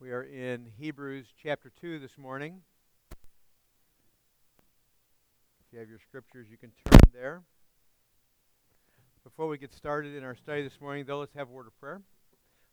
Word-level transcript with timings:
We 0.00 0.12
are 0.12 0.22
in 0.22 0.70
Hebrews 0.78 1.26
chapter 1.42 1.72
2 1.80 1.98
this 1.98 2.16
morning. 2.16 2.60
If 3.10 3.16
you 5.72 5.80
have 5.80 5.88
your 5.88 5.98
scriptures, 5.98 6.46
you 6.48 6.56
can 6.56 6.70
turn 6.84 7.00
there. 7.12 7.42
Before 9.24 9.48
we 9.48 9.58
get 9.58 9.74
started 9.74 10.14
in 10.14 10.22
our 10.22 10.36
study 10.36 10.62
this 10.62 10.80
morning, 10.80 11.04
though, 11.04 11.18
let's 11.18 11.34
have 11.34 11.48
a 11.48 11.50
word 11.50 11.66
of 11.66 11.76
prayer. 11.80 12.00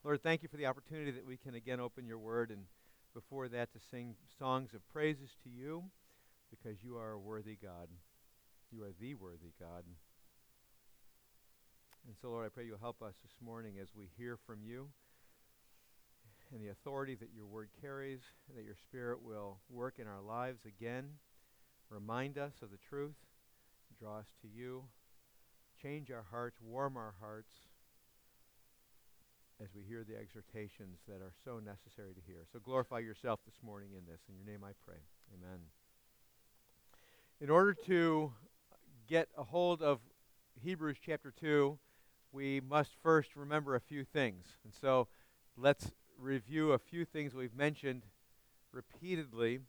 Lord, 0.03 0.21
thank 0.21 0.43
you 0.43 0.49
for 0.49 0.57
the 0.57 0.67
opportunity 0.67 1.09
that 1.09 1.25
we 1.25 1.35
can 1.35 1.55
again 1.55 1.79
open 1.79 2.05
your 2.05 2.19
word 2.19 2.51
and 2.51 2.61
before 3.15 3.47
that 3.47 3.73
to 3.73 3.79
sing 3.89 4.13
songs 4.37 4.75
of 4.75 4.87
praises 4.93 5.31
to 5.43 5.49
you 5.49 5.83
because 6.51 6.83
you 6.83 6.95
are 6.95 7.13
a 7.13 7.19
worthy 7.19 7.57
God. 7.59 7.87
You 8.71 8.83
are 8.83 8.93
the 9.01 9.15
worthy 9.15 9.53
God. 9.59 9.83
And 12.05 12.15
so, 12.21 12.29
Lord, 12.29 12.45
I 12.45 12.49
pray 12.49 12.65
you'll 12.65 12.77
help 12.77 13.01
us 13.01 13.15
this 13.23 13.33
morning 13.43 13.79
as 13.81 13.87
we 13.97 14.09
hear 14.15 14.37
from 14.45 14.59
you 14.63 14.89
and 16.55 16.63
the 16.63 16.71
authority 16.71 17.15
that 17.15 17.33
your 17.35 17.45
word 17.45 17.67
carries, 17.81 18.21
that 18.55 18.63
your 18.63 18.77
spirit 18.87 19.21
will 19.21 19.57
work 19.69 19.95
in 19.99 20.07
our 20.07 20.21
lives 20.21 20.61
again, 20.65 21.03
remind 21.89 22.37
us 22.37 22.53
of 22.61 22.71
the 22.71 22.77
truth, 22.77 23.17
draw 23.99 24.19
us 24.19 24.27
to 24.41 24.47
you, 24.47 24.85
change 25.81 26.09
our 26.09 26.23
hearts, 26.31 26.55
warm 26.61 26.95
our 26.95 27.13
hearts 27.19 27.51
as 29.61 29.67
we 29.75 29.83
hear 29.83 30.05
the 30.07 30.15
exhortations 30.17 30.99
that 31.09 31.21
are 31.21 31.33
so 31.43 31.59
necessary 31.59 32.13
to 32.13 32.21
hear. 32.25 32.45
So 32.53 32.59
glorify 32.59 32.99
yourself 32.99 33.41
this 33.45 33.55
morning 33.61 33.89
in 33.91 34.05
this. 34.09 34.21
In 34.29 34.35
your 34.37 34.45
name 34.45 34.63
I 34.63 34.71
pray. 34.85 34.99
Amen. 35.33 35.59
In 37.41 37.49
order 37.49 37.73
to 37.87 38.31
get 39.07 39.27
a 39.37 39.43
hold 39.43 39.81
of 39.81 39.99
Hebrews 40.61 40.97
chapter 41.05 41.33
2, 41.37 41.77
we 42.31 42.61
must 42.61 42.91
first 43.03 43.35
remember 43.35 43.75
a 43.75 43.81
few 43.81 44.05
things. 44.05 44.45
And 44.63 44.73
so 44.73 45.09
let's 45.57 45.91
review 46.19 46.71
a 46.71 46.79
few 46.79 47.05
things 47.05 47.33
we've 47.33 47.55
mentioned 47.55 48.03
repeatedly 48.71 49.59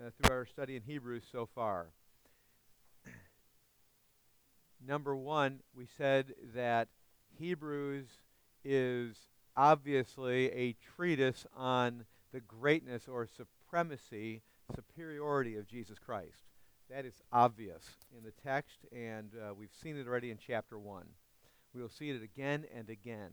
uh, 0.00 0.10
through 0.10 0.34
our 0.34 0.46
study 0.46 0.76
in 0.76 0.82
Hebrews 0.82 1.24
so 1.30 1.48
far. 1.54 1.88
Number 4.86 5.16
one, 5.16 5.60
we 5.74 5.86
said 5.96 6.34
that 6.54 6.88
Hebrews 7.38 8.06
is 8.64 9.16
obviously 9.56 10.50
a 10.52 10.76
treatise 10.96 11.46
on 11.56 12.04
the 12.32 12.40
greatness 12.40 13.08
or 13.08 13.26
supremacy, 13.26 14.42
superiority 14.74 15.56
of 15.56 15.66
Jesus 15.66 15.98
Christ. 15.98 16.38
That 16.90 17.04
is 17.04 17.14
obvious 17.32 17.82
in 18.16 18.22
the 18.22 18.32
text, 18.44 18.86
and 18.92 19.30
uh, 19.34 19.54
we've 19.54 19.74
seen 19.82 19.96
it 19.96 20.06
already 20.06 20.30
in 20.30 20.38
chapter 20.38 20.78
1. 20.78 21.04
We 21.74 21.82
will 21.82 21.88
see 21.88 22.10
it 22.10 22.22
again 22.22 22.64
and 22.74 22.88
again. 22.88 23.30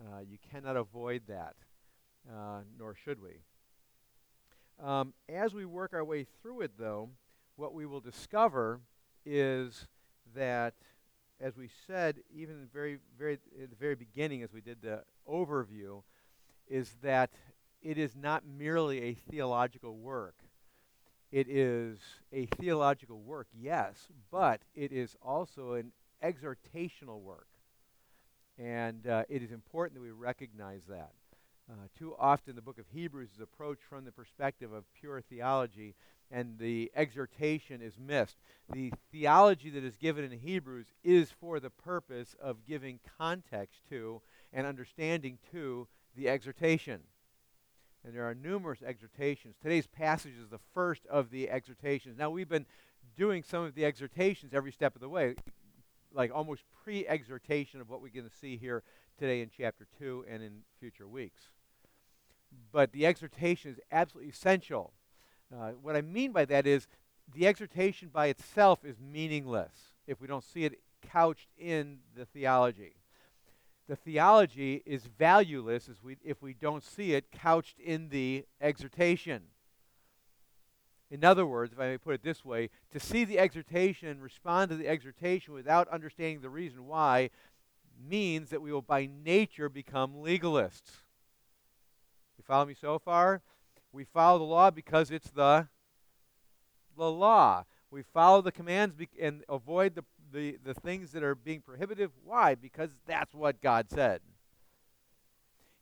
Uh, 0.00 0.20
you 0.20 0.38
cannot 0.50 0.76
avoid 0.76 1.22
that, 1.26 1.56
uh, 2.30 2.60
nor 2.78 2.94
should 2.94 3.20
we. 3.20 3.42
Um, 4.82 5.12
as 5.28 5.54
we 5.54 5.64
work 5.64 5.92
our 5.92 6.04
way 6.04 6.24
through 6.40 6.60
it, 6.60 6.72
though, 6.78 7.10
what 7.56 7.74
we 7.74 7.84
will 7.84 8.00
discover 8.00 8.80
is 9.26 9.88
that, 10.36 10.74
as 11.40 11.56
we 11.56 11.68
said, 11.86 12.18
even 12.32 12.68
very, 12.72 12.98
very 13.18 13.38
at 13.60 13.70
the 13.70 13.76
very 13.76 13.96
beginning, 13.96 14.42
as 14.42 14.52
we 14.52 14.60
did 14.60 14.82
the 14.82 15.02
overview, 15.28 16.02
is 16.68 16.94
that 17.02 17.30
it 17.82 17.98
is 17.98 18.14
not 18.14 18.44
merely 18.46 19.02
a 19.02 19.14
theological 19.14 19.96
work. 19.96 20.36
It 21.32 21.48
is 21.48 21.98
a 22.32 22.46
theological 22.46 23.20
work, 23.20 23.48
yes, 23.52 24.08
but 24.30 24.62
it 24.74 24.92
is 24.92 25.16
also 25.20 25.72
an 25.72 25.92
exhortational 26.22 27.20
work. 27.20 27.48
And 28.58 29.06
uh, 29.06 29.22
it 29.28 29.42
is 29.42 29.52
important 29.52 29.94
that 29.94 30.02
we 30.02 30.10
recognize 30.10 30.82
that. 30.88 31.12
Uh, 31.70 31.74
too 31.96 32.14
often, 32.18 32.56
the 32.56 32.62
book 32.62 32.78
of 32.78 32.86
Hebrews 32.92 33.30
is 33.34 33.40
approached 33.40 33.82
from 33.82 34.04
the 34.04 34.12
perspective 34.12 34.72
of 34.72 34.84
pure 34.98 35.20
theology, 35.20 35.94
and 36.30 36.58
the 36.58 36.90
exhortation 36.96 37.82
is 37.82 37.98
missed. 37.98 38.38
The 38.72 38.92
theology 39.12 39.70
that 39.70 39.84
is 39.84 39.96
given 39.96 40.24
in 40.24 40.38
Hebrews 40.38 40.86
is 41.04 41.30
for 41.30 41.60
the 41.60 41.70
purpose 41.70 42.34
of 42.40 42.66
giving 42.66 43.00
context 43.18 43.82
to 43.90 44.22
and 44.52 44.66
understanding 44.66 45.38
to 45.52 45.86
the 46.16 46.28
exhortation. 46.28 47.00
And 48.04 48.14
there 48.14 48.28
are 48.28 48.34
numerous 48.34 48.82
exhortations. 48.82 49.56
Today's 49.62 49.86
passage 49.86 50.34
is 50.42 50.48
the 50.48 50.60
first 50.72 51.04
of 51.06 51.30
the 51.30 51.50
exhortations. 51.50 52.16
Now, 52.16 52.30
we've 52.30 52.48
been 52.48 52.66
doing 53.16 53.42
some 53.42 53.64
of 53.64 53.74
the 53.74 53.84
exhortations 53.84 54.54
every 54.54 54.72
step 54.72 54.94
of 54.94 55.00
the 55.02 55.08
way 55.08 55.34
like 56.12 56.30
almost 56.34 56.62
pre-exhortation 56.84 57.80
of 57.80 57.88
what 57.88 58.00
we're 58.00 58.12
going 58.12 58.28
to 58.28 58.36
see 58.36 58.56
here 58.56 58.82
today 59.18 59.40
in 59.40 59.50
chapter 59.56 59.86
2 59.98 60.24
and 60.28 60.42
in 60.42 60.60
future 60.80 61.06
weeks. 61.06 61.42
But 62.72 62.92
the 62.92 63.06
exhortation 63.06 63.72
is 63.72 63.80
absolutely 63.92 64.30
essential. 64.30 64.92
Uh, 65.54 65.70
what 65.82 65.96
I 65.96 66.02
mean 66.02 66.32
by 66.32 66.44
that 66.46 66.66
is 66.66 66.86
the 67.34 67.46
exhortation 67.46 68.08
by 68.12 68.26
itself 68.26 68.84
is 68.84 68.96
meaningless 69.00 69.72
if 70.06 70.20
we 70.20 70.26
don't 70.26 70.44
see 70.44 70.64
it 70.64 70.80
couched 71.02 71.48
in 71.58 71.98
the 72.16 72.24
theology. 72.24 72.94
The 73.88 73.96
theology 73.96 74.82
is 74.84 75.04
valueless 75.18 75.88
we, 76.02 76.16
if 76.22 76.42
we 76.42 76.54
don't 76.54 76.84
see 76.84 77.14
it 77.14 77.30
couched 77.30 77.78
in 77.78 78.10
the 78.10 78.44
exhortation. 78.60 79.44
In 81.10 81.24
other 81.24 81.46
words, 81.46 81.72
if 81.72 81.80
I 81.80 81.88
may 81.88 81.98
put 81.98 82.14
it 82.14 82.22
this 82.22 82.44
way, 82.44 82.68
to 82.92 83.00
see 83.00 83.24
the 83.24 83.38
exhortation 83.38 84.08
and 84.08 84.22
respond 84.22 84.70
to 84.70 84.76
the 84.76 84.88
exhortation 84.88 85.54
without 85.54 85.88
understanding 85.88 86.40
the 86.40 86.50
reason 86.50 86.86
why 86.86 87.30
means 88.08 88.50
that 88.50 88.60
we 88.60 88.72
will 88.72 88.82
by 88.82 89.08
nature 89.24 89.68
become 89.68 90.14
legalists. 90.14 91.02
You 92.36 92.44
follow 92.46 92.66
me 92.66 92.74
so 92.78 92.98
far? 92.98 93.40
We 93.92 94.04
follow 94.04 94.38
the 94.38 94.44
law 94.44 94.70
because 94.70 95.10
it's 95.10 95.30
the, 95.30 95.68
the 96.96 97.10
law. 97.10 97.64
We 97.90 98.02
follow 98.02 98.42
the 98.42 98.52
commands 98.52 98.94
and 99.20 99.44
avoid 99.48 99.94
the, 99.94 100.04
the, 100.30 100.58
the 100.62 100.74
things 100.74 101.12
that 101.12 101.22
are 101.22 101.34
being 101.34 101.62
prohibitive. 101.62 102.10
Why? 102.22 102.54
Because 102.54 102.90
that's 103.06 103.34
what 103.34 103.62
God 103.62 103.86
said. 103.90 104.20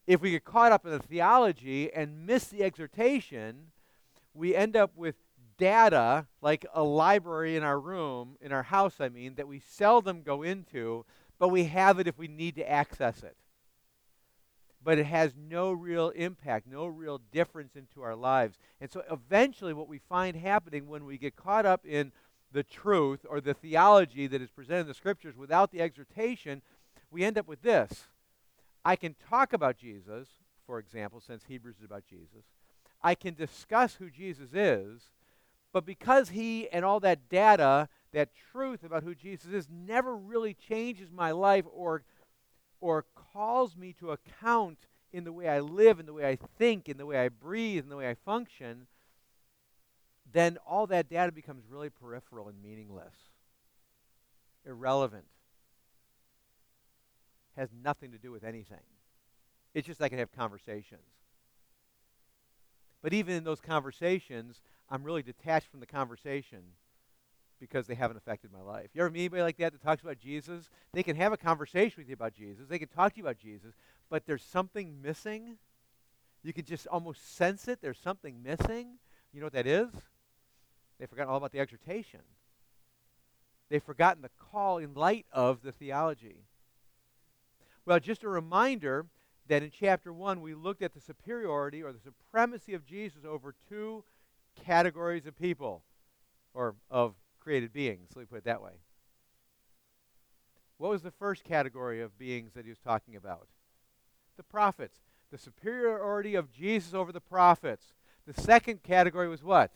If 0.06 0.20
we 0.20 0.30
get 0.30 0.44
caught 0.44 0.70
up 0.70 0.84
in 0.86 0.92
the 0.92 1.00
theology 1.00 1.92
and 1.92 2.26
miss 2.26 2.46
the 2.46 2.62
exhortation, 2.62 3.72
we 4.36 4.54
end 4.54 4.76
up 4.76 4.92
with 4.94 5.16
data 5.58 6.26
like 6.42 6.66
a 6.74 6.82
library 6.82 7.56
in 7.56 7.62
our 7.62 7.80
room, 7.80 8.36
in 8.40 8.52
our 8.52 8.64
house, 8.64 9.00
I 9.00 9.08
mean, 9.08 9.36
that 9.36 9.48
we 9.48 9.60
seldom 9.60 10.22
go 10.22 10.42
into, 10.42 11.04
but 11.38 11.48
we 11.48 11.64
have 11.64 11.98
it 11.98 12.06
if 12.06 12.18
we 12.18 12.28
need 12.28 12.56
to 12.56 12.70
access 12.70 13.22
it. 13.22 13.36
But 14.82 14.98
it 14.98 15.06
has 15.06 15.34
no 15.36 15.72
real 15.72 16.10
impact, 16.10 16.66
no 16.66 16.86
real 16.86 17.20
difference 17.32 17.74
into 17.74 18.02
our 18.02 18.14
lives. 18.14 18.56
And 18.80 18.90
so 18.90 19.02
eventually, 19.10 19.72
what 19.72 19.88
we 19.88 19.98
find 19.98 20.36
happening 20.36 20.86
when 20.86 21.04
we 21.04 21.18
get 21.18 21.34
caught 21.34 21.66
up 21.66 21.84
in 21.84 22.12
the 22.52 22.62
truth 22.62 23.26
or 23.28 23.40
the 23.40 23.54
theology 23.54 24.26
that 24.28 24.40
is 24.40 24.50
presented 24.50 24.82
in 24.82 24.86
the 24.86 24.94
scriptures 24.94 25.36
without 25.36 25.72
the 25.72 25.80
exhortation, 25.80 26.62
we 27.10 27.24
end 27.24 27.36
up 27.36 27.48
with 27.48 27.62
this. 27.62 28.04
I 28.84 28.94
can 28.94 29.16
talk 29.28 29.52
about 29.52 29.76
Jesus, 29.76 30.28
for 30.66 30.78
example, 30.78 31.20
since 31.20 31.42
Hebrews 31.48 31.78
is 31.78 31.84
about 31.84 32.04
Jesus. 32.08 32.44
I 33.06 33.14
can 33.14 33.34
discuss 33.34 33.94
who 33.94 34.10
Jesus 34.10 34.48
is, 34.52 35.12
but 35.72 35.86
because 35.86 36.30
he 36.30 36.68
and 36.70 36.84
all 36.84 36.98
that 36.98 37.28
data, 37.28 37.88
that 38.12 38.30
truth 38.50 38.82
about 38.82 39.04
who 39.04 39.14
Jesus 39.14 39.52
is, 39.52 39.68
never 39.70 40.16
really 40.16 40.54
changes 40.54 41.12
my 41.12 41.30
life 41.30 41.64
or, 41.72 42.02
or 42.80 43.04
calls 43.32 43.76
me 43.76 43.92
to 44.00 44.10
account 44.10 44.78
in 45.12 45.22
the 45.22 45.32
way 45.32 45.48
I 45.48 45.60
live, 45.60 46.00
in 46.00 46.06
the 46.06 46.14
way 46.14 46.28
I 46.28 46.36
think, 46.58 46.88
in 46.88 46.96
the 46.96 47.06
way 47.06 47.16
I 47.16 47.28
breathe, 47.28 47.84
in 47.84 47.90
the 47.90 47.96
way 47.96 48.10
I 48.10 48.14
function, 48.14 48.88
then 50.32 50.58
all 50.66 50.88
that 50.88 51.08
data 51.08 51.30
becomes 51.30 51.62
really 51.70 51.90
peripheral 51.90 52.48
and 52.48 52.60
meaningless, 52.60 53.14
irrelevant, 54.66 55.26
has 57.56 57.68
nothing 57.84 58.10
to 58.10 58.18
do 58.18 58.32
with 58.32 58.42
anything. 58.42 58.82
It's 59.74 59.86
just 59.86 60.02
I 60.02 60.08
can 60.08 60.18
have 60.18 60.32
conversations. 60.32 61.25
But 63.06 63.14
even 63.14 63.36
in 63.36 63.44
those 63.44 63.60
conversations, 63.60 64.60
I'm 64.90 65.04
really 65.04 65.22
detached 65.22 65.70
from 65.70 65.78
the 65.78 65.86
conversation 65.86 66.58
because 67.60 67.86
they 67.86 67.94
haven't 67.94 68.16
affected 68.16 68.50
my 68.52 68.60
life. 68.60 68.88
You 68.94 69.00
ever 69.00 69.12
meet 69.12 69.20
anybody 69.20 69.42
like 69.42 69.58
that 69.58 69.70
that 69.74 69.80
talks 69.80 70.02
about 70.02 70.18
Jesus? 70.18 70.68
They 70.92 71.04
can 71.04 71.14
have 71.14 71.32
a 71.32 71.36
conversation 71.36 71.94
with 71.98 72.08
you 72.08 72.14
about 72.14 72.34
Jesus. 72.34 72.66
They 72.68 72.80
can 72.80 72.88
talk 72.88 73.12
to 73.12 73.18
you 73.18 73.22
about 73.22 73.38
Jesus, 73.38 73.74
but 74.10 74.26
there's 74.26 74.42
something 74.42 75.00
missing. 75.00 75.56
You 76.42 76.52
can 76.52 76.64
just 76.64 76.88
almost 76.88 77.36
sense 77.36 77.68
it. 77.68 77.80
There's 77.80 77.96
something 77.96 78.42
missing. 78.42 78.98
You 79.32 79.38
know 79.38 79.46
what 79.46 79.52
that 79.52 79.68
is? 79.68 79.90
They've 80.98 81.08
forgotten 81.08 81.30
all 81.30 81.36
about 81.36 81.52
the 81.52 81.60
exhortation. 81.60 82.22
They've 83.68 83.80
forgotten 83.80 84.20
the 84.20 84.30
call 84.50 84.78
in 84.78 84.94
light 84.94 85.26
of 85.30 85.62
the 85.62 85.70
theology. 85.70 86.38
Well, 87.84 88.00
just 88.00 88.24
a 88.24 88.28
reminder 88.28 89.06
that 89.48 89.62
in 89.62 89.70
chapter 89.70 90.12
1 90.12 90.40
we 90.40 90.54
looked 90.54 90.82
at 90.82 90.94
the 90.94 91.00
superiority 91.00 91.82
or 91.82 91.92
the 91.92 92.00
supremacy 92.00 92.74
of 92.74 92.84
Jesus 92.84 93.24
over 93.24 93.54
two 93.68 94.04
categories 94.64 95.26
of 95.26 95.38
people 95.38 95.82
or 96.54 96.74
of 96.90 97.14
created 97.38 97.72
beings. 97.72 98.10
Let 98.14 98.22
me 98.22 98.26
put 98.26 98.38
it 98.38 98.44
that 98.44 98.62
way. 98.62 98.72
What 100.78 100.90
was 100.90 101.02
the 101.02 101.10
first 101.10 101.44
category 101.44 102.02
of 102.02 102.18
beings 102.18 102.52
that 102.54 102.64
he 102.64 102.70
was 102.70 102.78
talking 102.78 103.16
about? 103.16 103.48
The 104.36 104.42
prophets. 104.42 104.98
the 105.30 105.38
superiority 105.38 106.34
of 106.36 106.52
Jesus 106.52 106.94
over 106.94 107.10
the 107.10 107.20
prophets. 107.20 107.94
The 108.26 108.40
second 108.40 108.82
category 108.82 109.28
was 109.28 109.42
what? 109.42 109.72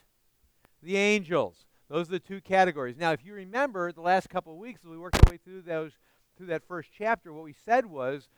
The 0.82 0.96
angels. 0.96 1.66
Those 1.88 2.08
are 2.08 2.12
the 2.12 2.20
two 2.20 2.40
categories. 2.40 2.96
Now, 2.96 3.10
if 3.12 3.24
you 3.24 3.34
remember 3.34 3.90
the 3.90 4.00
last 4.00 4.28
couple 4.28 4.52
of 4.52 4.58
weeks 4.58 4.80
as 4.84 4.90
we 4.90 4.96
worked 4.96 5.16
our 5.16 5.32
way 5.32 5.38
through 5.38 5.62
those 5.62 5.92
through 6.36 6.46
that 6.46 6.66
first 6.66 6.90
chapter, 6.96 7.32
what 7.32 7.44
we 7.44 7.52
said 7.52 7.84
was 7.86 8.28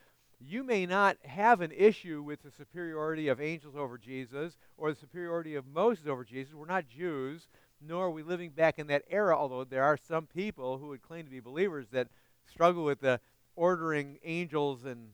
you 0.44 0.64
may 0.64 0.86
not 0.86 1.16
have 1.24 1.60
an 1.60 1.72
issue 1.72 2.22
with 2.22 2.42
the 2.42 2.50
superiority 2.50 3.28
of 3.28 3.40
angels 3.40 3.74
over 3.76 3.98
Jesus 3.98 4.56
or 4.76 4.90
the 4.90 4.98
superiority 4.98 5.54
of 5.54 5.66
Moses 5.66 6.06
over 6.06 6.24
Jesus. 6.24 6.54
We're 6.54 6.66
not 6.66 6.88
Jews, 6.88 7.48
nor 7.80 8.06
are 8.06 8.10
we 8.10 8.22
living 8.22 8.50
back 8.50 8.78
in 8.78 8.86
that 8.88 9.04
era, 9.10 9.36
although 9.36 9.64
there 9.64 9.84
are 9.84 9.96
some 9.96 10.26
people 10.26 10.78
who 10.78 10.88
would 10.88 11.02
claim 11.02 11.24
to 11.24 11.30
be 11.30 11.40
believers 11.40 11.86
that 11.92 12.08
struggle 12.50 12.84
with 12.84 13.00
the 13.00 13.20
ordering 13.56 14.18
angels 14.24 14.84
and 14.84 15.10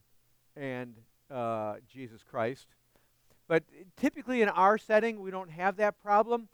and 0.57 0.95
uh, 1.31 1.77
Jesus 1.93 2.23
Christ. 2.29 2.67
But 3.47 3.65
typically 3.97 4.43
in 4.43 4.49
our 4.49 4.77
setting, 4.77 5.21
we 5.21 5.31
don't 5.31 5.51
have 5.51 5.77
that 5.77 6.01
problem. 6.03 6.49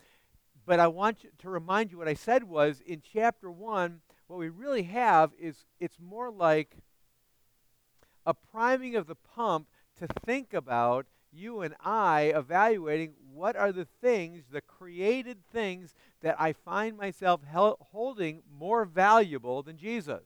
But 0.67 0.81
I 0.81 0.87
want 0.87 1.25
to 1.39 1.51
remind 1.51 1.91
you 1.91 1.99
what 1.99 2.09
I 2.09 2.15
said 2.15 2.45
was 2.45 2.81
in 2.81 3.03
chapter 3.03 3.51
1, 3.51 4.01
what 4.27 4.39
we 4.39 4.49
really 4.49 4.85
have 4.85 5.33
is 5.39 5.65
it's 5.81 5.99
more 6.01 6.31
like 6.31 6.77
a 8.27 8.35
priming 8.35 8.97
of 8.97 9.07
the 9.07 9.15
pump 9.15 9.69
to 9.99 10.07
think 10.25 10.53
about 10.53 11.07
you 11.33 11.61
and 11.63 11.75
I 11.81 12.33
evaluating 12.35 13.15
what 13.33 13.57
are 13.57 13.73
the 13.73 13.87
things, 14.01 14.45
the 14.51 14.61
created 14.61 15.39
things 15.53 15.95
that 16.23 16.37
I 16.39 16.53
find 16.53 16.97
myself 16.97 17.43
hel- 17.43 17.79
holding 17.91 18.43
more 18.57 18.85
valuable 18.85 19.63
than 19.63 19.77
Jesus, 19.77 20.23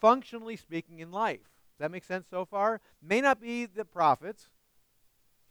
functionally 0.00 0.56
speaking, 0.56 1.00
in 1.00 1.10
life. 1.10 1.40
Does 1.40 1.80
that 1.80 1.90
make 1.90 2.04
sense 2.04 2.26
so 2.30 2.44
far? 2.44 2.80
May 3.02 3.20
not 3.20 3.40
be 3.40 3.66
the 3.66 3.84
prophets, 3.84 4.48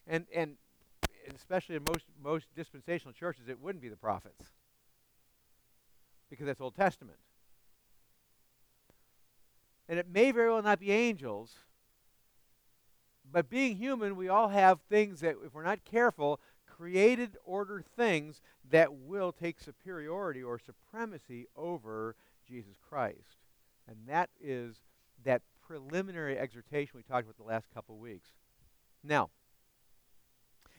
and 0.08 0.26
and 0.34 0.58
especially 1.36 1.76
in 1.76 1.84
most 1.84 2.06
most 2.22 2.48
dispensational 2.56 3.14
churches, 3.14 3.48
it 3.48 3.60
wouldn't 3.60 3.82
be 3.82 3.90
the 3.90 3.96
prophets 3.96 4.52
because 6.30 6.46
that's 6.46 6.62
Old 6.62 6.76
Testament. 6.76 7.18
And 9.90 9.98
it 9.98 10.08
may 10.08 10.32
very 10.32 10.50
well 10.52 10.62
not 10.62 10.80
be 10.80 10.92
angels, 10.92 11.56
but 13.32 13.50
being 13.50 13.76
human, 13.76 14.16
we 14.16 14.30
all 14.30 14.50
have 14.50 14.80
things 14.82 15.22
that, 15.22 15.36
if 15.44 15.54
we're 15.54 15.64
not 15.64 15.84
careful, 15.84 16.40
created 16.68 17.38
order 17.44 17.84
things 17.98 18.40
that 18.70 18.94
will 18.94 19.32
take 19.32 19.60
superiority 19.60 20.42
or 20.44 20.60
supremacy 20.60 21.48
over 21.56 22.16
Jesus 22.48 22.76
Christ. 22.88 23.38
And 23.88 23.98
that 24.08 24.30
is 24.40 24.78
that 25.26 25.42
preliminary 25.66 26.38
exhortation 26.38 26.94
we 26.96 27.04
talked 27.04 27.26
about 27.26 27.38
the 27.38 27.44
last 27.44 27.68
couple 27.74 27.96
of 27.96 28.02
weeks. 28.02 28.30
Now, 29.04 29.30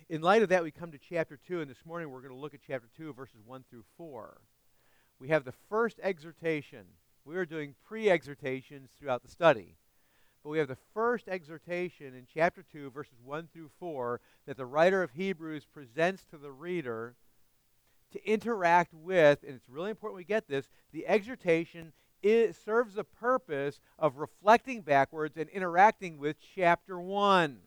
in 0.09 0.23
light 0.23 0.43
of 0.43 0.49
that, 0.49 0.62
we 0.62 0.71
come 0.71 0.93
to 0.93 0.99
chapter 0.99 1.39
2, 1.49 1.61
and 1.61 1.71
this 1.71 1.85
morning 1.85 2.11
we're 2.11 2.23
going 2.23 2.35
to 2.35 2.41
look 2.41 2.55
at 2.55 2.61
chapter 2.67 2.89
2, 2.97 3.12
verses 3.12 3.41
1 3.45 3.65
through 3.69 3.85
4. 3.97 4.41
We 5.19 5.29
have 5.29 5.45
the 5.45 5.55
first 5.69 5.99
exhortation. 6.03 6.87
We 7.25 7.37
are 7.37 7.46
doing 7.46 7.75
pre 7.84 8.11
exhortations 8.11 8.90
throughout 8.99 9.22
the 9.22 9.31
study. 9.31 9.76
But 10.43 10.50
we 10.50 10.58
have 10.58 10.69
the 10.69 10.78
first 10.94 11.28
exhortation 11.28 12.14
in 12.14 12.26
chapter 12.32 12.64
2, 12.72 12.90
verses 12.90 13.20
1 13.22 13.49
through 13.52 13.70
4, 13.78 14.20
that 14.46 14.56
the 14.56 14.64
writer 14.64 15.02
of 15.02 15.11
Hebrews 15.11 15.67
presents 15.67 16.25
to 16.31 16.38
the 16.38 16.50
reader 16.50 17.14
to 18.12 18.26
interact 18.28 18.94
with, 18.94 19.43
and 19.43 19.55
it's 19.55 19.69
really 19.69 19.90
important 19.90 20.17
we 20.17 20.25
get 20.25 20.49
this, 20.49 20.70
the 20.93 21.06
exhortation 21.06 21.93
it 22.22 22.55
serves 22.55 22.94
the 22.94 23.05
purpose 23.05 23.81
of 23.99 24.19
reflecting 24.19 24.82
backwards 24.82 25.37
and 25.37 25.49
interacting 25.50 26.19
with 26.19 26.37
chapter 26.55 27.00
1 27.00 27.58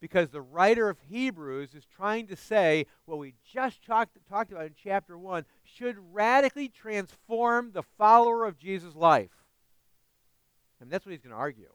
because 0.00 0.28
the 0.30 0.40
writer 0.40 0.88
of 0.88 0.98
Hebrews 1.08 1.74
is 1.74 1.84
trying 1.96 2.26
to 2.28 2.36
say 2.36 2.86
what 3.04 3.18
we 3.18 3.34
just 3.52 3.84
talked, 3.84 4.16
talked 4.28 4.52
about 4.52 4.66
in 4.66 4.74
chapter 4.80 5.18
1 5.18 5.44
should 5.64 5.96
radically 6.12 6.68
transform 6.68 7.72
the 7.72 7.82
follower 7.82 8.44
of 8.44 8.58
Jesus' 8.58 8.94
life. 8.94 9.30
And 10.80 10.90
that's 10.90 11.04
what 11.04 11.12
he's 11.12 11.20
going 11.20 11.32
to 11.32 11.36
argue. 11.36 11.72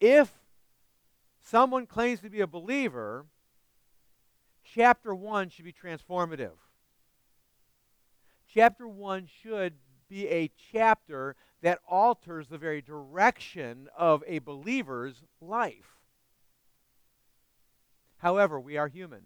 If 0.00 0.32
someone 1.40 1.86
claims 1.86 2.20
to 2.20 2.30
be 2.30 2.40
a 2.40 2.46
believer, 2.46 3.26
chapter 4.64 5.14
1 5.14 5.50
should 5.50 5.64
be 5.64 5.72
transformative. 5.72 6.56
Chapter 8.52 8.88
1 8.88 9.28
should 9.42 9.74
be 10.08 10.28
a 10.28 10.50
chapter 10.72 11.36
that 11.62 11.78
alters 11.88 12.48
the 12.48 12.58
very 12.58 12.82
direction 12.82 13.88
of 13.96 14.24
a 14.26 14.40
believer's 14.40 15.22
life. 15.40 16.01
However, 18.22 18.60
we 18.60 18.76
are 18.76 18.86
human. 18.86 19.22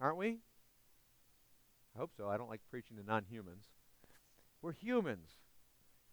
Aren't 0.00 0.16
we? 0.16 0.38
I 1.94 1.98
hope 1.98 2.10
so. 2.16 2.28
I 2.28 2.36
don't 2.36 2.50
like 2.50 2.60
preaching 2.68 2.96
to 2.96 3.04
non 3.04 3.24
humans. 3.30 3.66
We're 4.60 4.72
humans. 4.72 5.28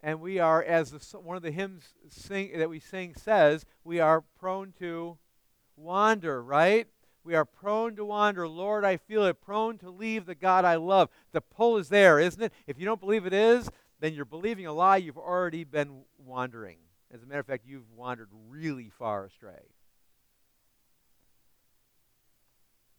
And 0.04 0.22
we 0.22 0.38
are, 0.38 0.62
as 0.62 0.92
the, 0.92 1.20
one 1.20 1.36
of 1.36 1.42
the 1.42 1.52
hymns 1.52 1.96
sing, 2.08 2.52
that 2.58 2.70
we 2.70 2.80
sing 2.80 3.16
says, 3.16 3.66
we 3.84 4.00
are 4.00 4.22
prone 4.40 4.74
to 4.78 5.18
wander, 5.76 6.44
right? 6.44 6.88
We 7.24 7.34
are 7.34 7.46
prone 7.46 7.96
to 7.96 8.06
wander. 8.06 8.48
Lord, 8.48 8.86
I 8.86 8.98
feel 8.98 9.26
it. 9.26 9.42
Prone 9.42 9.80
to 9.80 9.90
leave 9.90 10.28
the 10.28 10.36
God 10.36 10.66
I 10.66 10.76
love. 10.76 11.10
The 11.32 11.42
pull 11.42 11.78
is 11.78 11.90
there, 11.90 12.20
isn't 12.20 12.44
it? 12.44 12.54
If 12.68 12.78
you 12.78 12.86
don't 12.86 13.00
believe 13.00 13.26
it 13.26 13.34
is, 13.34 13.72
then 14.00 14.14
you're 14.14 14.26
believing 14.26 14.68
a 14.68 14.74
lie. 14.74 14.98
You've 14.98 15.18
already 15.18 15.64
been 15.64 16.04
wandering. 16.18 16.78
As 17.12 17.24
a 17.24 17.26
matter 17.26 17.40
of 17.40 17.48
fact, 17.48 17.66
you've 17.66 17.90
wandered 17.96 18.30
really 18.50 18.90
far 18.90 19.26
astray. 19.26 19.73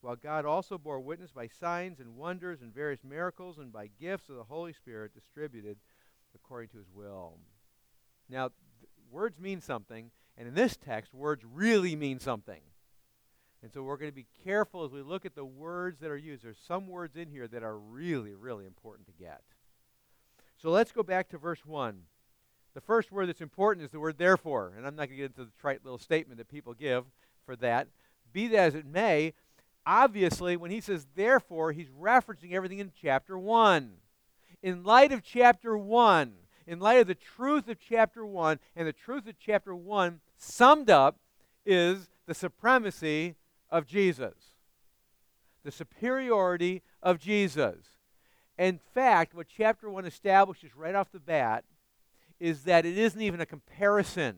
while 0.00 0.16
God 0.16 0.44
also 0.44 0.78
bore 0.78 1.00
witness 1.00 1.30
by 1.30 1.48
signs 1.48 2.00
and 2.00 2.16
wonders 2.16 2.62
and 2.62 2.74
various 2.74 3.04
miracles 3.04 3.58
and 3.58 3.72
by 3.72 3.90
gifts 4.00 4.28
of 4.28 4.36
the 4.36 4.44
Holy 4.44 4.72
Spirit 4.72 5.14
distributed 5.14 5.76
according 6.34 6.70
to 6.70 6.78
his 6.78 6.90
will. 6.92 7.38
Now, 8.28 8.48
th- 8.48 8.90
words 9.10 9.38
mean 9.38 9.60
something, 9.60 10.10
and 10.38 10.48
in 10.48 10.54
this 10.54 10.76
text, 10.76 11.12
words 11.12 11.44
really 11.44 11.96
mean 11.96 12.18
something. 12.18 12.60
And 13.62 13.70
so 13.72 13.82
we're 13.82 13.98
going 13.98 14.10
to 14.10 14.14
be 14.14 14.26
careful 14.42 14.84
as 14.84 14.90
we 14.90 15.02
look 15.02 15.26
at 15.26 15.34
the 15.34 15.44
words 15.44 16.00
that 16.00 16.10
are 16.10 16.16
used. 16.16 16.44
There's 16.44 16.56
some 16.66 16.86
words 16.86 17.16
in 17.16 17.28
here 17.28 17.46
that 17.48 17.62
are 17.62 17.78
really, 17.78 18.34
really 18.34 18.64
important 18.64 19.06
to 19.08 19.12
get. 19.12 19.42
So 20.56 20.70
let's 20.70 20.92
go 20.92 21.02
back 21.02 21.28
to 21.30 21.38
verse 21.38 21.66
1. 21.66 22.00
The 22.72 22.80
first 22.80 23.12
word 23.12 23.28
that's 23.28 23.40
important 23.40 23.84
is 23.84 23.90
the 23.90 24.00
word 24.00 24.16
therefore. 24.16 24.72
And 24.76 24.86
I'm 24.86 24.96
not 24.96 25.08
going 25.08 25.10
to 25.10 25.16
get 25.16 25.24
into 25.26 25.44
the 25.44 25.60
trite 25.60 25.84
little 25.84 25.98
statement 25.98 26.38
that 26.38 26.48
people 26.48 26.72
give 26.72 27.04
for 27.44 27.56
that. 27.56 27.88
Be 28.32 28.46
that 28.48 28.58
as 28.58 28.74
it 28.74 28.86
may, 28.86 29.34
obviously, 29.86 30.56
when 30.56 30.70
he 30.70 30.80
says 30.80 31.06
therefore, 31.14 31.72
he's 31.72 31.88
referencing 31.88 32.52
everything 32.52 32.78
in 32.78 32.92
chapter 33.00 33.38
1. 33.38 33.92
In 34.62 34.84
light 34.84 35.12
of 35.12 35.22
chapter 35.22 35.76
1, 35.76 36.32
in 36.66 36.78
light 36.78 37.00
of 37.00 37.06
the 37.06 37.14
truth 37.14 37.68
of 37.68 37.78
chapter 37.80 38.24
1, 38.24 38.58
and 38.76 38.86
the 38.86 38.92
truth 38.92 39.26
of 39.26 39.34
chapter 39.38 39.74
1 39.74 40.20
summed 40.36 40.90
up 40.90 41.18
is 41.64 42.10
the 42.26 42.34
supremacy 42.34 43.36
of 43.70 43.86
Jesus, 43.86 44.34
the 45.64 45.72
superiority 45.72 46.82
of 47.02 47.18
Jesus. 47.18 47.86
In 48.58 48.78
fact, 48.94 49.34
what 49.34 49.46
chapter 49.48 49.88
1 49.88 50.04
establishes 50.04 50.76
right 50.76 50.94
off 50.94 51.10
the 51.10 51.18
bat 51.18 51.64
is 52.38 52.64
that 52.64 52.86
it 52.86 52.96
isn't 52.96 53.20
even 53.20 53.40
a 53.40 53.46
comparison. 53.46 54.36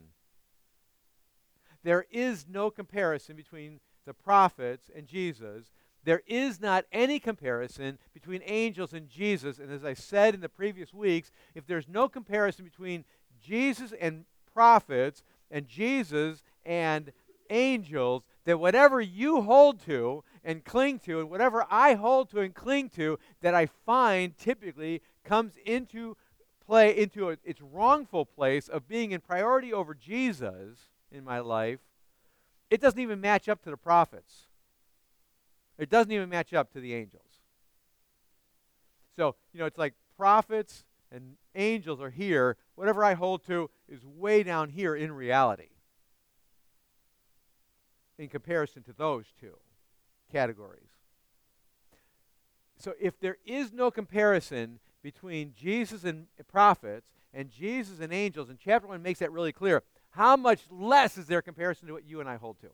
There 1.83 2.07
is 2.11 2.47
no 2.49 2.71
comparison 2.71 3.37
between 3.37 3.81
the 4.07 4.15
prophets 4.15 4.91
and 4.95 5.07
Jesus, 5.07 5.71
there 6.05 6.23
is 6.27 6.61
not 6.61 6.85
any 6.93 7.21
comparison 7.21 7.99
between 8.13 8.43
angels 8.45 8.93
and 8.93 9.09
Jesus. 9.09 9.59
And 9.59 9.71
as 9.71 9.85
I 9.85 9.95
said 9.95 10.35
in 10.35 10.41
the 10.41 10.49
previous 10.49 10.93
weeks, 10.93 11.31
if 11.55 11.67
there's 11.67 11.89
no 11.89 12.09
comparison 12.09 12.65
between 12.65 13.05
Jesus 13.41 13.93
and 14.01 14.25
prophets 14.53 15.23
and 15.51 15.67
Jesus 15.69 16.43
and 16.65 17.13
angels, 17.51 18.25
that 18.45 18.59
whatever 18.59 19.01
you 19.01 19.43
hold 19.43 19.85
to 19.87 20.25
and 20.45 20.65
cling 20.65 20.99
to, 21.01 21.21
and 21.21 21.31
whatever 21.31 21.65
I 21.71 21.95
hold 21.95 22.31
to 22.31 22.41
and 22.41 22.55
cling 22.55 22.89
to, 22.91 23.19
that 23.41 23.55
I 23.55 23.67
find 23.67 24.37
typically 24.37 25.03
comes 25.25 25.55
into 25.65 26.17
play, 26.67 26.97
into 26.97 27.31
a, 27.31 27.37
its 27.45 27.61
wrongful 27.61 28.25
place 28.25 28.69
of 28.69 28.89
being 28.89 29.13
in 29.13 29.21
priority 29.21 29.73
over 29.73 29.95
Jesus 29.95 30.89
in 31.11 31.23
my 31.23 31.39
life, 31.41 31.81
it 32.73 32.81
doesn't 32.81 32.99
even 32.99 33.21
match 33.21 33.51
up 33.51 33.63
to 33.65 33.71
the 33.71 33.77
prophets. 33.77 34.47
It 35.77 35.91
doesn't 35.91 36.11
even 36.11 36.31
match 36.31 36.55
up 36.55 36.73
to 36.73 36.81
the 36.81 36.95
angels. 36.95 37.29
So, 39.15 39.35
you 39.53 39.61
know, 39.61 39.67
it's 39.67 39.77
like 39.77 39.93
prophets 40.17 40.83
and 41.11 41.37
angels 41.55 42.01
are 42.01 42.09
here. 42.09 42.57
Whatever 42.75 43.05
I 43.05 43.13
hold 43.13 43.45
to 43.49 43.69
is 43.91 44.07
way 44.07 44.43
down 44.43 44.71
here 44.71 44.97
in 44.97 45.13
reality 45.13 45.69
in 48.17 48.29
comparison 48.29 48.83
to 48.85 48.95
those 48.95 49.27
two 49.39 49.59
categories. 50.31 50.89
So, 52.79 52.95
if 52.99 53.21
there 53.21 53.37
is 53.45 53.71
no 53.71 53.91
comparison 53.91 54.79
between 55.03 55.53
Jesus 55.55 56.05
and 56.05 56.29
prophets 56.49 57.07
and 57.35 57.51
Jesus 57.51 58.01
and 58.01 58.15
angels, 58.15 58.49
and 58.49 58.59
chapter 58.59 58.89
1 58.89 59.03
makes 59.03 59.19
that 59.19 59.31
really 59.31 59.53
clear, 59.53 59.83
how 60.13 60.37
much 60.37 60.61
less 60.71 61.19
is 61.19 61.27
there 61.27 61.43
comparison 61.43 61.89
to 61.89 61.95
what 61.95 62.05
you 62.05 62.21
and 62.21 62.29
I 62.29 62.37
hold 62.37 62.61
to? 62.61 62.69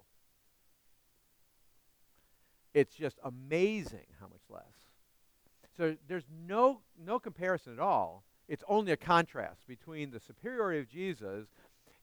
It's 2.75 2.95
just 2.95 3.19
amazing 3.25 4.07
how 4.21 4.27
much 4.27 4.43
less. 4.49 4.63
So 5.77 5.97
there's 6.07 6.27
no 6.47 6.81
no 7.05 7.19
comparison 7.19 7.73
at 7.73 7.79
all. 7.79 8.25
It's 8.49 8.65
only 8.69 8.93
a 8.93 8.97
contrast 8.97 9.67
between 9.67 10.11
the 10.11 10.21
superiority 10.21 10.81
of 10.81 10.89
Jesus 10.89 11.47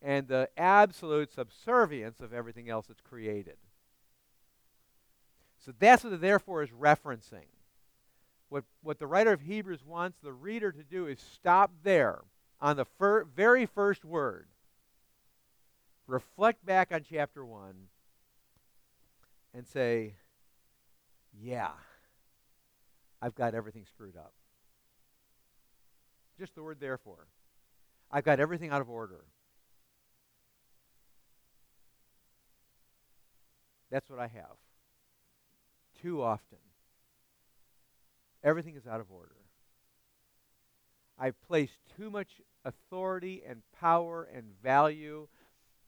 and 0.02 0.28
the 0.28 0.50
absolute 0.58 1.32
subservience 1.34 2.20
of 2.20 2.34
everything 2.34 2.70
else 2.70 2.88
that's 2.88 3.02
created. 3.02 3.58
So 5.66 5.74
that's 5.80 6.04
what 6.04 6.12
the 6.12 6.18
therefore 6.18 6.62
is 6.62 6.70
referencing. 6.70 7.48
What, 8.50 8.66
what 8.84 9.00
the 9.00 9.08
writer 9.08 9.34
of 9.34 9.42
Hebrews 9.42 9.84
wants 9.84 10.20
the 10.22 10.32
reader 10.32 10.72
to 10.72 10.84
do 10.84 11.08
is 11.08 11.20
stop 11.20 11.72
there 11.84 12.22
on 12.62 12.78
the 12.78 12.86
fir- 12.86 13.24
very 13.24 13.66
first 13.66 14.06
word. 14.06 14.48
Reflect 16.08 16.66
back 16.66 16.92
on 16.92 17.02
chapter 17.10 17.44
1 17.44 17.74
and 19.54 19.68
say, 19.68 20.16
yeah, 21.34 21.72
I've 23.22 23.36
got 23.36 23.56
everything 23.56 23.86
screwed 23.86 24.16
up. 24.16 24.34
Just 26.38 26.56
the 26.56 26.64
word 26.64 26.80
therefore. 26.80 27.28
I've 28.12 28.24
got 28.24 28.40
everything 28.40 28.70
out 28.70 28.82
of 28.82 28.90
order. 28.90 29.26
That's 33.90 34.10
what 34.10 34.20
I 34.20 34.28
have. 34.28 34.58
Too 36.02 36.22
often. 36.22 36.58
Everything 38.44 38.76
is 38.76 38.86
out 38.86 39.00
of 39.00 39.12
order. 39.12 39.36
I've 41.18 41.40
placed 41.48 41.78
too 41.98 42.10
much 42.12 42.42
authority 42.64 43.42
and 43.48 43.62
power 43.80 44.28
and 44.32 44.46
value 44.62 45.28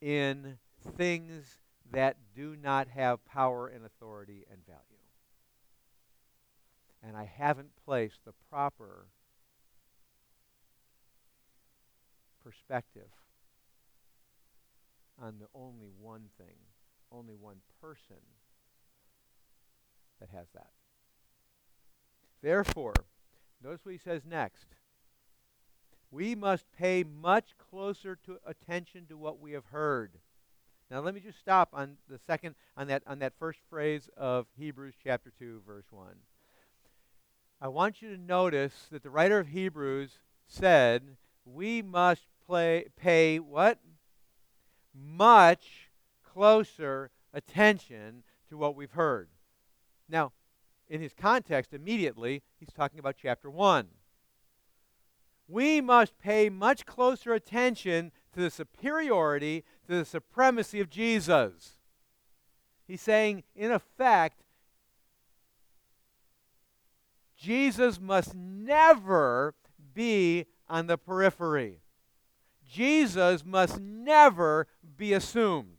in 0.02 0.58
things 0.96 1.60
that 1.92 2.18
do 2.36 2.56
not 2.62 2.88
have 2.90 3.26
power 3.26 3.68
and 3.68 3.86
authority 3.86 4.46
and 4.52 4.66
value. 4.66 4.82
And 7.04 7.16
I 7.16 7.26
haven't 7.26 7.70
placed 7.86 8.26
the 8.26 8.34
proper 8.50 9.08
perspective 12.44 13.10
on 15.22 15.36
the 15.40 15.48
only 15.56 15.90
one 16.00 16.26
thing, 16.38 16.56
only 17.12 17.36
one 17.36 17.58
person 17.82 18.18
that 20.20 20.30
has 20.30 20.48
that. 20.54 20.72
Therefore, 22.42 22.94
notice 23.64 23.84
what 23.84 23.94
he 23.94 23.98
says 23.98 24.22
next. 24.26 24.68
We 26.12 26.36
must 26.36 26.66
pay 26.78 27.04
much 27.04 27.58
closer 27.58 28.18
to 28.26 28.38
attention 28.46 29.06
to 29.08 29.18
what 29.18 29.40
we 29.40 29.52
have 29.52 29.66
heard. 29.66 30.12
Now 30.90 31.02
let 31.02 31.14
me 31.14 31.20
just 31.20 31.40
stop 31.40 31.70
on 31.74 31.98
the 32.10 32.20
second 32.26 32.56
on 32.78 32.88
that 32.88 33.04
on 33.06 33.20
that 33.20 33.34
first 33.38 33.60
phrase 33.70 34.10
of 34.16 34.48
Hebrews 34.58 34.96
chapter 35.04 35.34
2 35.38 35.64
verse 35.68 35.86
1. 35.92 36.08
I 37.60 37.68
want 37.68 38.02
you 38.02 38.16
to 38.16 38.22
notice 38.22 38.88
that 38.92 39.04
the 39.04 39.10
writer 39.10 39.40
of 39.40 39.48
Hebrews 39.48 40.20
said 40.48 41.18
we 41.44 41.82
must 41.82 42.24
play, 42.46 42.86
pay 42.96 43.40
what? 43.40 43.80
Much 44.94 45.90
closer 46.24 47.12
attention 47.34 48.24
to 48.50 48.58
what 48.58 48.76
we've 48.76 48.92
heard. 48.92 49.30
Now, 50.10 50.32
in 50.90 51.02
his 51.02 51.14
context, 51.14 51.74
immediately, 51.74 52.44
he's 52.60 52.72
talking 52.72 53.00
about 53.00 53.16
chapter 53.22 53.50
1. 53.50 53.88
We 55.48 55.82
must 55.82 56.18
pay 56.20 56.50
much 56.50 56.86
closer 56.86 57.34
attention 57.34 58.12
to 58.34 58.42
the 58.42 58.50
superiority, 58.50 59.64
to 59.88 59.98
the 59.98 60.06
supremacy 60.06 60.80
of 60.80 60.90
Jesus. 60.90 61.74
He's 62.88 63.02
saying, 63.02 63.44
in 63.56 63.72
effect, 63.72 64.44
Jesus 67.38 68.00
must 68.00 68.36
never 68.36 69.54
be 69.94 70.46
on 70.68 70.88
the 70.88 70.98
periphery. 70.98 71.82
Jesus 72.68 73.46
must 73.46 73.80
never 73.80 74.68
be 74.98 75.14
assumed. 75.14 75.78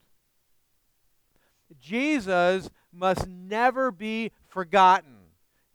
Jesus 1.79 2.71
must 2.93 3.27
never 3.27 3.91
be 3.91 4.33
forgotten. 4.47 5.17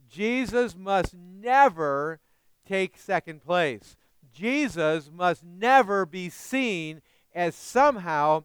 Jesus 0.09 0.75
must 0.75 1.13
never 1.13 2.19
take 2.67 2.97
second 2.97 3.41
place. 3.41 3.95
Jesus 4.33 5.09
must 5.13 5.43
never 5.43 6.05
be 6.05 6.29
seen 6.29 7.01
as 7.33 7.55
somehow 7.55 8.43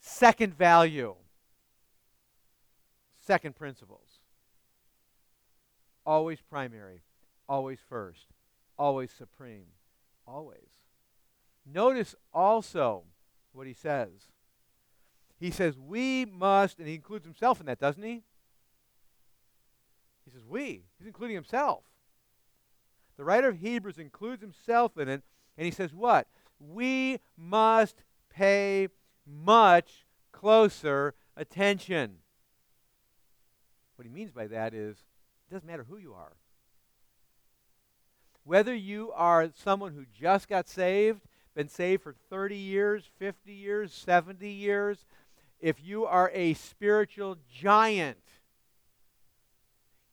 second 0.00 0.56
value, 0.56 1.14
second 3.18 3.56
principles. 3.56 4.20
Always 6.06 6.40
primary, 6.40 7.02
always 7.48 7.78
first, 7.88 8.26
always 8.78 9.10
supreme, 9.10 9.66
always. 10.26 10.68
Notice 11.66 12.14
also 12.32 13.04
what 13.52 13.66
he 13.66 13.74
says. 13.74 14.28
He 15.38 15.50
says, 15.50 15.78
We 15.78 16.24
must, 16.24 16.78
and 16.78 16.88
he 16.88 16.94
includes 16.94 17.24
himself 17.24 17.60
in 17.60 17.66
that, 17.66 17.78
doesn't 17.78 18.02
he? 18.02 18.22
He 20.24 20.30
says, 20.30 20.42
We. 20.46 20.84
He's 20.98 21.06
including 21.06 21.36
himself. 21.36 21.84
The 23.18 23.24
writer 23.24 23.48
of 23.48 23.58
Hebrews 23.58 23.98
includes 23.98 24.40
himself 24.40 24.96
in 24.96 25.08
it, 25.08 25.22
and 25.58 25.64
he 25.66 25.70
says, 25.70 25.92
What? 25.92 26.28
We 26.58 27.18
must 27.36 27.96
pay 28.30 28.88
much 29.26 30.06
closer 30.32 31.14
attention. 31.36 32.18
What 33.96 34.06
he 34.06 34.12
means 34.12 34.30
by 34.30 34.46
that 34.46 34.72
is 34.72 34.96
it 35.50 35.54
doesn't 35.54 35.66
matter 35.66 35.84
who 35.88 35.98
you 35.98 36.14
are. 36.14 36.36
Whether 38.44 38.74
you 38.74 39.12
are 39.14 39.50
someone 39.54 39.92
who 39.92 40.06
just 40.18 40.48
got 40.48 40.68
saved 40.68 41.20
been 41.58 41.68
saved 41.68 42.04
for 42.04 42.14
30 42.30 42.54
years, 42.54 43.10
50 43.18 43.52
years, 43.52 43.92
70 43.92 44.48
years, 44.48 45.04
if 45.58 45.82
you 45.82 46.04
are 46.06 46.30
a 46.32 46.54
spiritual 46.54 47.36
giant, 47.52 48.16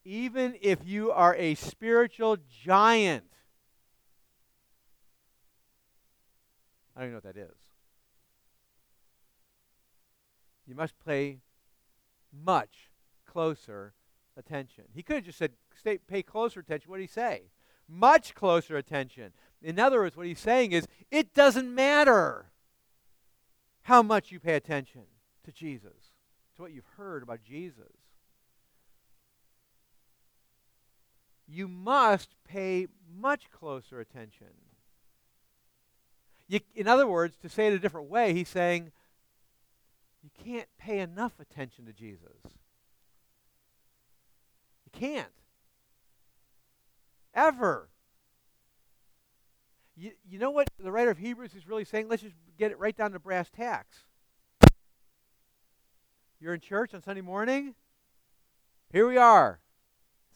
even 0.05 0.55
if 0.62 0.79
you 0.85 1.12
are 1.12 1.35
a 1.35 1.55
spiritual 1.55 2.38
giant, 2.63 3.25
I 6.95 7.01
don't 7.01 7.09
even 7.09 7.13
know 7.13 7.21
what 7.24 7.35
that 7.35 7.41
is. 7.41 7.57
You 10.67 10.75
must 10.75 10.93
pay 11.05 11.39
much 12.31 12.91
closer 13.25 13.93
attention. 14.38 14.85
He 14.93 15.03
could 15.03 15.17
have 15.17 15.25
just 15.25 15.38
said, 15.38 15.53
stay, 15.75 15.97
pay 15.97 16.24
closer 16.24 16.59
attention. 16.59 16.89
What 16.89 16.97
did 16.97 17.03
he 17.03 17.07
say? 17.07 17.43
Much 17.88 18.33
closer 18.33 18.77
attention. 18.77 19.33
In 19.62 19.79
other 19.79 20.00
words, 20.00 20.15
what 20.15 20.27
he's 20.27 20.39
saying 20.39 20.71
is 20.71 20.88
it 21.12 21.33
doesn't 21.33 21.74
matter 21.74 22.51
how 23.83 24.01
much 24.01 24.31
you 24.31 24.39
pay 24.39 24.55
attention 24.55 25.03
to 25.43 25.51
Jesus, 25.51 26.13
to 26.55 26.62
what 26.62 26.71
you've 26.71 26.89
heard 26.97 27.24
about 27.24 27.43
Jesus. 27.43 28.04
You 31.48 31.68
must 31.68 32.30
pay 32.48 32.88
much 33.18 33.52
closer 33.52 34.00
attention. 34.00 34.48
You, 36.48 36.60
in 36.75 36.88
other 36.88 37.08
words, 37.08 37.38
to 37.42 37.50
say 37.50 37.68
it 37.68 37.74
a 37.74 37.80
different 37.80 38.10
way, 38.10 38.34
he's 38.34 38.50
saying 38.50 38.92
you 40.24 40.30
can't 40.44 40.68
pay 40.78 41.00
enough 41.00 41.34
attention 41.40 41.86
to 41.86 41.94
Jesus. 41.94 42.38
You 44.86 44.92
can't. 44.92 45.28
Ever. 47.34 47.90
You, 49.96 50.12
you 50.28 50.40
know 50.40 50.52
what 50.52 50.70
the 50.80 50.92
writer 50.92 51.12
of 51.12 51.18
Hebrews 51.18 51.56
is 51.56 51.68
really 51.68 51.86
saying? 51.86 52.08
Let's 52.10 52.22
just 52.22 52.36
get 52.58 52.72
it 52.72 52.80
right 52.80 52.96
down 52.96 53.12
to 53.12 53.20
brass 53.20 53.50
tacks. 53.50 53.98
You're 56.40 56.54
in 56.54 56.60
church 56.60 56.94
on 56.94 57.02
Sunday 57.02 57.22
morning? 57.22 57.75
Here 58.92 59.08
we 59.08 59.18
are. 59.18 59.60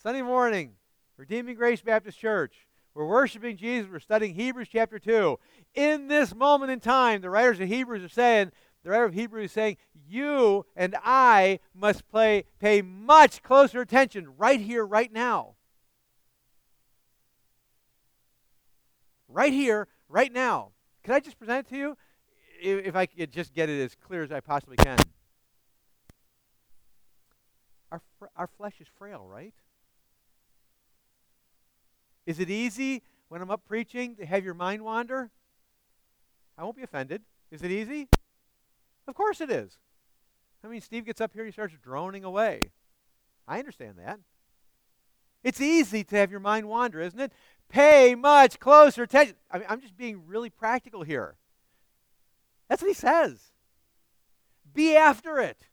Sunday 0.01 0.21
morning, 0.21 0.75
Redeeming 1.19 1.55
Grace 1.55 1.81
Baptist 1.81 2.17
Church. 2.17 2.65
We're 2.93 3.05
worshiping 3.05 3.57
Jesus. 3.57 3.91
We're 3.91 3.99
studying 3.99 4.35
Hebrews 4.35 4.69
chapter 4.71 4.99
2. 4.99 5.37
In 5.75 6.07
this 6.07 6.33
moment 6.33 6.71
in 6.71 6.79
time, 6.79 7.19
the 7.19 7.29
writers 7.29 7.59
of 7.59 7.67
Hebrews 7.67 8.01
are 8.01 8.07
saying 8.07 8.53
The 8.83 8.91
writer 8.91 9.03
of 9.03 9.13
Hebrews 9.13 9.47
is 9.47 9.51
saying, 9.51 9.75
You 10.07 10.65
and 10.77 10.95
I 11.03 11.59
must 11.75 12.07
play, 12.09 12.45
pay 12.59 12.81
much 12.81 13.43
closer 13.43 13.81
attention 13.81 14.29
right 14.37 14.61
here, 14.61 14.85
right 14.85 15.11
now. 15.11 15.55
Right 19.27 19.51
here, 19.51 19.89
right 20.07 20.31
now. 20.31 20.69
Can 21.03 21.15
I 21.15 21.19
just 21.19 21.37
present 21.37 21.67
it 21.67 21.69
to 21.71 21.77
you? 21.77 21.97
If 22.61 22.95
I 22.95 23.07
could 23.07 23.33
just 23.33 23.53
get 23.53 23.67
it 23.67 23.83
as 23.83 23.93
clear 23.93 24.23
as 24.23 24.31
I 24.31 24.39
possibly 24.39 24.77
can. 24.77 24.97
Our, 27.91 28.01
our 28.37 28.47
flesh 28.47 28.75
is 28.79 28.87
frail, 28.97 29.27
right? 29.29 29.53
Is 32.29 32.39
it 32.39 32.51
easy 32.51 33.01
when 33.29 33.41
I'm 33.41 33.49
up 33.49 33.65
preaching 33.65 34.15
to 34.17 34.25
have 34.27 34.45
your 34.45 34.53
mind 34.53 34.83
wander? 34.83 35.31
I 36.59 36.63
won't 36.63 36.75
be 36.75 36.83
offended. 36.83 37.23
Is 37.49 37.63
it 37.63 37.71
easy? 37.71 38.07
Of 39.07 39.15
course 39.15 39.41
it 39.41 39.49
is. 39.49 39.79
I 40.63 40.67
mean, 40.67 40.79
Steve 40.79 41.07
gets 41.07 41.21
up 41.21 41.33
here, 41.33 41.43
he 41.43 41.51
starts 41.51 41.73
droning 41.81 42.23
away. 42.23 42.69
I 43.47 43.57
understand 43.57 43.95
that. 43.97 44.19
It's 45.43 45.59
easy 45.59 46.03
to 46.03 46.17
have 46.17 46.29
your 46.29 46.39
mind 46.39 46.69
wander, 46.69 47.01
isn't 47.01 47.19
it? 47.19 47.33
Pay 47.67 48.13
much 48.13 48.59
closer 48.59 49.01
attention. 49.01 49.33
I 49.49 49.57
mean, 49.57 49.67
I'm 49.67 49.81
just 49.81 49.97
being 49.97 50.27
really 50.27 50.51
practical 50.51 51.01
here. 51.01 51.35
That's 52.67 52.83
what 52.83 52.89
he 52.89 52.93
says. 52.93 53.53
Be 54.71 54.95
after 54.95 55.39
it. 55.39 55.69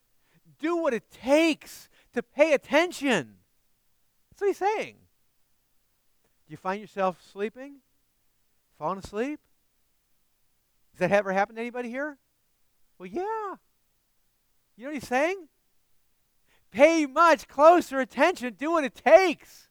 Do 0.58 0.78
what 0.78 0.94
it 0.94 1.10
takes 1.10 1.90
to 2.14 2.22
pay 2.22 2.54
attention. 2.54 3.34
That's 4.30 4.40
what 4.40 4.46
he's 4.46 4.56
saying. 4.56 4.96
Do 6.46 6.52
you 6.52 6.56
find 6.56 6.80
yourself 6.80 7.18
sleeping? 7.32 7.76
Falling 8.78 8.98
asleep? 8.98 9.40
Has 10.92 11.00
that 11.00 11.12
ever 11.12 11.32
happened 11.32 11.56
to 11.56 11.62
anybody 11.62 11.90
here? 11.90 12.18
Well, 12.98 13.08
yeah. 13.08 13.56
You 14.76 14.84
know 14.84 14.88
what 14.88 14.94
he's 14.94 15.08
saying? 15.08 15.48
Pay 16.70 17.06
much 17.06 17.48
closer 17.48 18.00
attention. 18.00 18.54
Do 18.58 18.72
what 18.72 18.84
it 18.84 18.94
takes. 18.94 19.68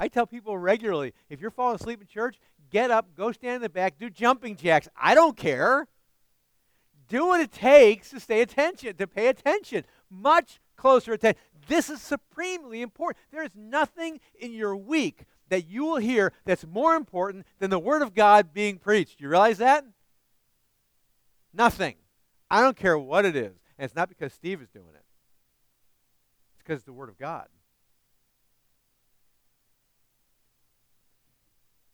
I 0.00 0.08
tell 0.08 0.26
people 0.26 0.56
regularly 0.56 1.12
if 1.28 1.40
you're 1.40 1.50
falling 1.50 1.76
asleep 1.76 2.00
in 2.00 2.06
church, 2.06 2.38
get 2.70 2.90
up, 2.90 3.14
go 3.16 3.32
stand 3.32 3.56
in 3.56 3.62
the 3.62 3.68
back, 3.68 3.98
do 3.98 4.08
jumping 4.10 4.56
jacks. 4.56 4.88
I 4.96 5.14
don't 5.14 5.36
care. 5.36 5.88
Do 7.08 7.26
what 7.26 7.40
it 7.40 7.50
takes 7.50 8.10
to 8.10 8.20
stay 8.20 8.42
attention, 8.42 8.94
to 8.96 9.06
pay 9.06 9.28
attention. 9.28 9.84
Much 10.10 10.60
closer 10.76 11.14
attention. 11.14 11.40
This 11.68 11.90
is 11.90 12.00
supremely 12.02 12.82
important. 12.82 13.22
There 13.30 13.44
is 13.44 13.50
nothing 13.54 14.20
in 14.40 14.52
your 14.52 14.74
week 14.74 15.24
that 15.50 15.68
you 15.68 15.84
will 15.84 15.98
hear 15.98 16.32
that's 16.44 16.66
more 16.66 16.94
important 16.94 17.46
than 17.58 17.70
the 17.70 17.78
Word 17.78 18.02
of 18.02 18.14
God 18.14 18.52
being 18.52 18.78
preached. 18.78 19.20
You 19.20 19.28
realize 19.28 19.58
that? 19.58 19.84
Nothing. 21.52 21.96
I 22.50 22.62
don't 22.62 22.76
care 22.76 22.98
what 22.98 23.24
it 23.24 23.36
is. 23.36 23.54
And 23.78 23.84
it's 23.84 23.94
not 23.94 24.08
because 24.08 24.32
Steve 24.32 24.60
is 24.62 24.68
doing 24.68 24.94
it, 24.94 25.04
it's 26.54 26.62
because 26.62 26.78
it's 26.78 26.86
the 26.86 26.92
Word 26.92 27.10
of 27.10 27.18
God. 27.18 27.46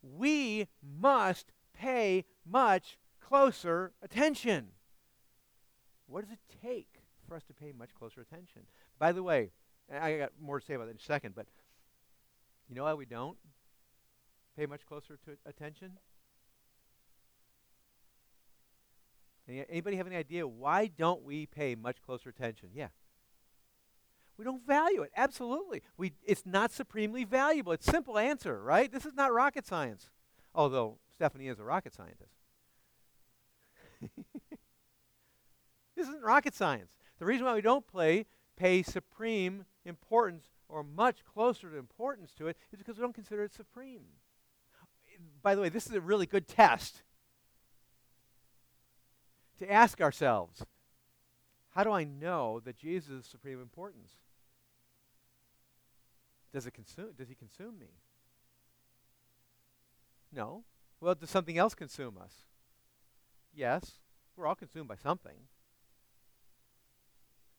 We 0.02 0.69
must 0.83 1.52
pay 1.73 2.25
much 2.47 2.99
closer 3.21 3.93
attention. 4.02 4.69
What 6.07 6.23
does 6.23 6.33
it 6.33 6.38
take 6.62 7.00
for 7.26 7.35
us 7.35 7.43
to 7.45 7.54
pay 7.54 7.73
much 7.76 7.95
closer 7.99 8.21
attention? 8.21 8.62
By 8.99 9.12
the 9.12 9.23
way, 9.23 9.50
I 9.92 10.18
got 10.18 10.32
more 10.40 10.60
to 10.60 10.66
say 10.66 10.74
about 10.74 10.86
that 10.86 10.92
in 10.92 10.96
a 10.96 11.00
second, 11.00 11.34
but 11.34 11.46
you 12.68 12.74
know 12.74 12.84
why 12.84 12.94
we 12.94 13.04
don't 13.04 13.36
pay 14.56 14.66
much 14.66 14.86
closer 14.86 15.18
to 15.24 15.36
attention? 15.46 15.98
Anybody 19.46 19.96
have 19.96 20.06
any 20.06 20.16
idea 20.16 20.46
why 20.48 20.86
don't 20.86 21.22
we 21.22 21.46
pay 21.46 21.74
much 21.74 22.00
closer 22.00 22.30
attention? 22.30 22.70
Yeah. 22.72 22.88
We 24.38 24.44
don't 24.44 24.66
value 24.66 25.02
it. 25.02 25.12
Absolutely. 25.16 25.82
We, 25.96 26.12
it's 26.25 26.44
not 26.47 26.73
supremely 26.73 27.25
valuable. 27.25 27.73
It's 27.73 27.86
simple 27.86 28.18
answer, 28.18 28.60
right? 28.62 28.90
This 28.90 29.04
is 29.04 29.14
not 29.14 29.32
rocket 29.32 29.66
science. 29.66 30.10
Although 30.54 30.99
Stephanie 31.12 31.49
is 31.49 31.60
a 31.60 31.64
rocket 31.64 31.94
scientist. 31.94 32.32
this 35.94 36.08
isn't 36.08 36.23
rocket 36.23 36.54
science. 36.54 36.92
The 37.18 37.26
reason 37.26 37.44
why 37.44 37.54
we 37.54 37.60
don't 37.60 37.86
play 37.86 38.26
pay 38.56 38.82
supreme 38.82 39.66
importance 39.84 40.44
or 40.68 40.82
much 40.82 41.25
closer 41.25 41.70
to 41.70 41.76
importance 41.76 42.32
to 42.38 42.49
it 42.49 42.56
is 42.73 42.78
because 42.78 42.97
we 42.97 43.02
don't 43.02 43.14
consider 43.14 43.44
it 43.44 43.54
supreme. 43.54 44.04
By 45.42 45.54
the 45.54 45.60
way, 45.60 45.68
this 45.68 45.86
is 45.86 45.92
a 45.92 46.00
really 46.00 46.26
good 46.26 46.49
test 46.49 47.02
to 49.58 49.70
ask 49.70 50.00
ourselves 50.00 50.64
how 51.70 51.82
do 51.82 51.90
I 51.90 52.04
know 52.04 52.60
that 52.64 52.76
Jesus 52.76 53.10
is 53.10 53.26
supreme 53.26 53.60
importance? 53.60 54.12
Does, 56.52 56.66
it 56.66 56.70
consume, 56.70 57.10
does 57.18 57.28
he 57.28 57.34
consume 57.34 57.78
me? 57.80 57.88
No. 60.32 60.62
Well, 61.00 61.16
does 61.16 61.30
something 61.30 61.58
else 61.58 61.75
consume 61.75 62.16
us? 62.16 62.32
Yes. 63.52 63.99
We're 64.36 64.47
all 64.47 64.54
consumed 64.54 64.86
by 64.86 64.94
something. 64.94 65.34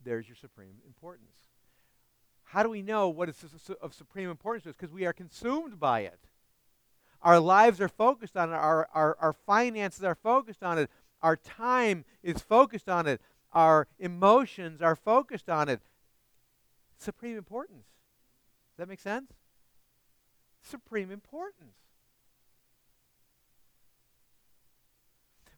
There's 0.02 0.30
your 0.30 0.38
supreme 0.38 0.76
importance. 0.88 1.36
How 2.46 2.64
do 2.64 2.70
we 2.70 2.82
know 2.82 3.10
what 3.10 3.28
is 3.28 3.36
of 3.82 3.94
supreme 3.94 4.30
importance 4.30 4.64
to 4.64 4.70
us? 4.70 4.76
Because 4.80 4.94
we 4.94 5.06
are 5.06 5.14
consumed 5.14 5.80
by 5.80 6.02
it. 6.02 6.20
Our 7.22 7.40
lives 7.40 7.82
are 7.82 7.90
focused 7.90 8.38
on 8.38 8.50
it. 8.50 8.56
Our, 8.56 8.88
our, 8.94 9.18
our 9.20 9.34
finances 9.34 10.04
are 10.04 10.16
focused 10.16 10.64
on 10.64 10.78
it. 10.78 10.90
Our 11.22 11.36
time 11.36 12.06
is 12.22 12.42
focused 12.42 12.88
on 12.88 13.08
it. 13.08 13.20
Our 13.52 13.88
emotions 14.00 14.82
are 14.82 14.96
focused 14.96 15.50
on 15.50 15.70
it. 15.70 15.82
Supreme 16.98 17.38
importance. 17.38 17.88
Does 18.72 18.78
that 18.78 18.90
make 18.90 19.00
sense? 19.00 19.32
Supreme 20.62 21.12
importance. 21.12 21.76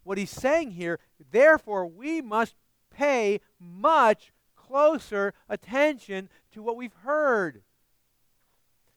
What 0.04 0.18
he's 0.18 0.32
saying 0.32 0.72
here, 0.72 1.00
therefore, 1.32 1.86
we 1.86 2.22
must 2.22 2.56
pay 2.90 3.42
much 3.60 4.32
closer 4.56 5.34
attention 5.50 6.30
to 6.58 6.64
what 6.64 6.76
we've 6.76 6.94
heard. 7.04 7.62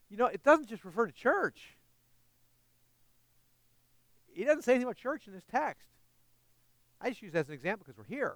You 0.08 0.16
know, 0.16 0.26
it 0.26 0.42
doesn't 0.42 0.68
just 0.68 0.84
refer 0.84 1.06
to 1.06 1.12
church. 1.12 1.76
He 4.32 4.44
doesn't 4.44 4.62
say 4.62 4.72
anything 4.72 4.86
about 4.86 4.96
church 4.96 5.26
in 5.26 5.32
this 5.32 5.44
text. 5.50 5.88
I 7.00 7.10
just 7.10 7.22
use 7.22 7.32
that 7.32 7.40
as 7.40 7.48
an 7.48 7.54
example 7.54 7.84
because 7.86 7.98
we're 7.98 8.16
here. 8.16 8.34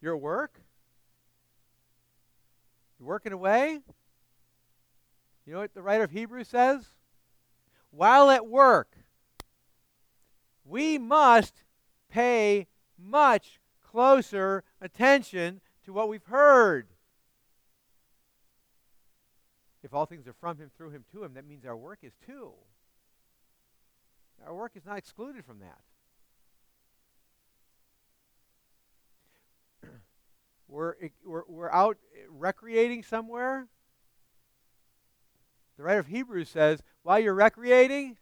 You're 0.00 0.16
at 0.16 0.20
work. 0.20 0.60
You're 2.98 3.08
working 3.08 3.32
away. 3.32 3.80
You 5.46 5.52
know 5.52 5.60
what 5.60 5.74
the 5.74 5.82
writer 5.82 6.04
of 6.04 6.10
Hebrews 6.10 6.48
says? 6.48 6.86
While 7.90 8.30
at 8.30 8.46
work, 8.46 8.96
we 10.64 10.98
must 10.98 11.62
pay 12.10 12.66
much 12.98 13.60
closer 13.82 14.64
attention 14.80 15.60
to 15.86 15.92
what 15.92 16.08
we've 16.08 16.24
heard. 16.24 16.88
If 19.82 19.94
all 19.94 20.04
things 20.04 20.26
are 20.26 20.34
from 20.34 20.58
him, 20.58 20.70
through 20.76 20.90
him, 20.90 21.04
to 21.12 21.24
him, 21.24 21.34
that 21.34 21.46
means 21.46 21.64
our 21.64 21.76
work 21.76 22.00
is 22.02 22.12
too. 22.26 22.50
Our 24.44 24.54
work 24.54 24.72
is 24.74 24.84
not 24.84 24.98
excluded 24.98 25.44
from 25.44 25.60
that. 25.60 25.78
we're, 30.68 30.94
we're, 31.24 31.44
we're 31.48 31.70
out 31.70 31.98
recreating 32.28 33.04
somewhere. 33.04 33.68
The 35.76 35.84
writer 35.84 36.00
of 36.00 36.08
Hebrews 36.08 36.48
says, 36.48 36.82
while 37.02 37.20
you're 37.20 37.34
recreating, 37.34 38.16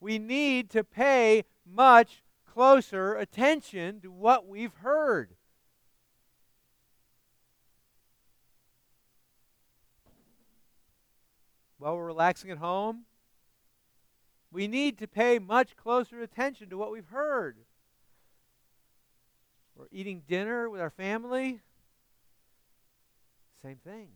we 0.00 0.18
need 0.18 0.70
to 0.70 0.82
pay 0.84 1.44
much 1.66 2.22
closer 2.50 3.14
attention 3.14 4.00
to 4.00 4.10
what 4.10 4.46
we've 4.46 4.74
heard. 4.76 5.35
While 11.78 11.96
we're 11.96 12.06
relaxing 12.06 12.50
at 12.50 12.58
home, 12.58 13.04
we 14.50 14.66
need 14.66 14.98
to 14.98 15.06
pay 15.06 15.38
much 15.38 15.76
closer 15.76 16.22
attention 16.22 16.70
to 16.70 16.78
what 16.78 16.90
we've 16.90 17.08
heard. 17.08 17.58
We're 19.74 19.86
eating 19.90 20.22
dinner 20.26 20.70
with 20.70 20.80
our 20.80 20.90
family, 20.90 21.60
same 23.62 23.76
thing. 23.76 24.08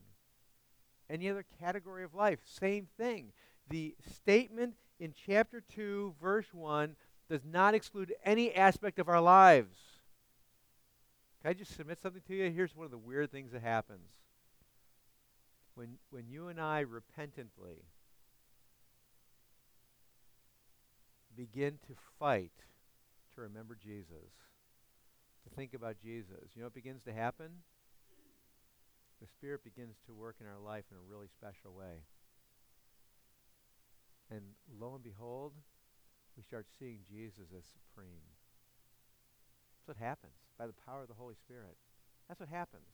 Any 1.10 1.28
other 1.28 1.44
category 1.60 2.04
of 2.04 2.14
life, 2.14 2.38
same 2.46 2.86
thing. 2.96 3.32
The 3.68 3.94
statement 4.14 4.74
in 4.98 5.12
chapter 5.26 5.60
2, 5.74 6.14
verse 6.20 6.46
1 6.52 6.96
does 7.28 7.44
not 7.44 7.74
exclude 7.74 8.14
any 8.24 8.54
aspect 8.54 8.98
of 8.98 9.08
our 9.08 9.20
lives. 9.20 9.76
Can 11.42 11.50
I 11.50 11.54
just 11.54 11.76
submit 11.76 12.00
something 12.00 12.22
to 12.28 12.34
you? 12.34 12.50
Here's 12.50 12.74
one 12.76 12.84
of 12.84 12.90
the 12.90 12.98
weird 12.98 13.30
things 13.30 13.52
that 13.52 13.62
happens. 13.62 14.08
When, 15.74 15.98
when 16.10 16.28
you 16.28 16.48
and 16.48 16.60
I 16.60 16.80
repentantly 16.80 17.84
begin 21.36 21.78
to 21.86 21.94
fight 22.18 22.52
to 23.34 23.40
remember 23.40 23.76
Jesus, 23.80 24.30
to 25.44 25.50
think 25.56 25.74
about 25.74 25.96
Jesus, 26.02 26.50
you 26.54 26.60
know 26.60 26.66
what 26.66 26.74
begins 26.74 27.02
to 27.04 27.12
happen? 27.12 27.48
The 29.20 29.26
Spirit 29.26 29.64
begins 29.64 29.96
to 30.06 30.14
work 30.14 30.36
in 30.40 30.46
our 30.46 30.58
life 30.58 30.84
in 30.90 30.96
a 30.96 31.10
really 31.10 31.28
special 31.28 31.72
way. 31.72 32.04
And 34.30 34.40
lo 34.80 34.94
and 34.94 35.02
behold, 35.02 35.52
we 36.36 36.42
start 36.42 36.66
seeing 36.78 37.00
Jesus 37.08 37.52
as 37.56 37.64
supreme. 37.66 38.24
That's 39.76 39.98
what 39.98 40.06
happens 40.06 40.32
by 40.58 40.66
the 40.66 40.72
power 40.86 41.02
of 41.02 41.08
the 41.08 41.14
Holy 41.14 41.34
Spirit. 41.34 41.76
That's 42.28 42.40
what 42.40 42.48
happens. 42.48 42.86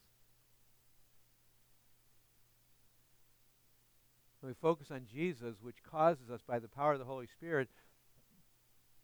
We 4.46 4.54
focus 4.54 4.92
on 4.92 5.06
Jesus, 5.12 5.56
which 5.60 5.82
causes 5.82 6.30
us 6.30 6.40
by 6.46 6.60
the 6.60 6.68
power 6.68 6.92
of 6.92 7.00
the 7.00 7.04
Holy 7.04 7.26
Spirit 7.26 7.68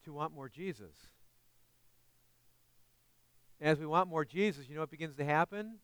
to 0.04 0.12
want 0.12 0.32
more 0.32 0.48
Jesus. 0.48 0.94
And 3.60 3.68
as 3.68 3.78
we 3.78 3.86
want 3.86 4.08
more 4.08 4.24
Jesus, 4.24 4.68
you 4.68 4.74
know 4.74 4.82
what 4.82 4.90
begins 4.90 5.16
to 5.16 5.24
happen? 5.24 5.78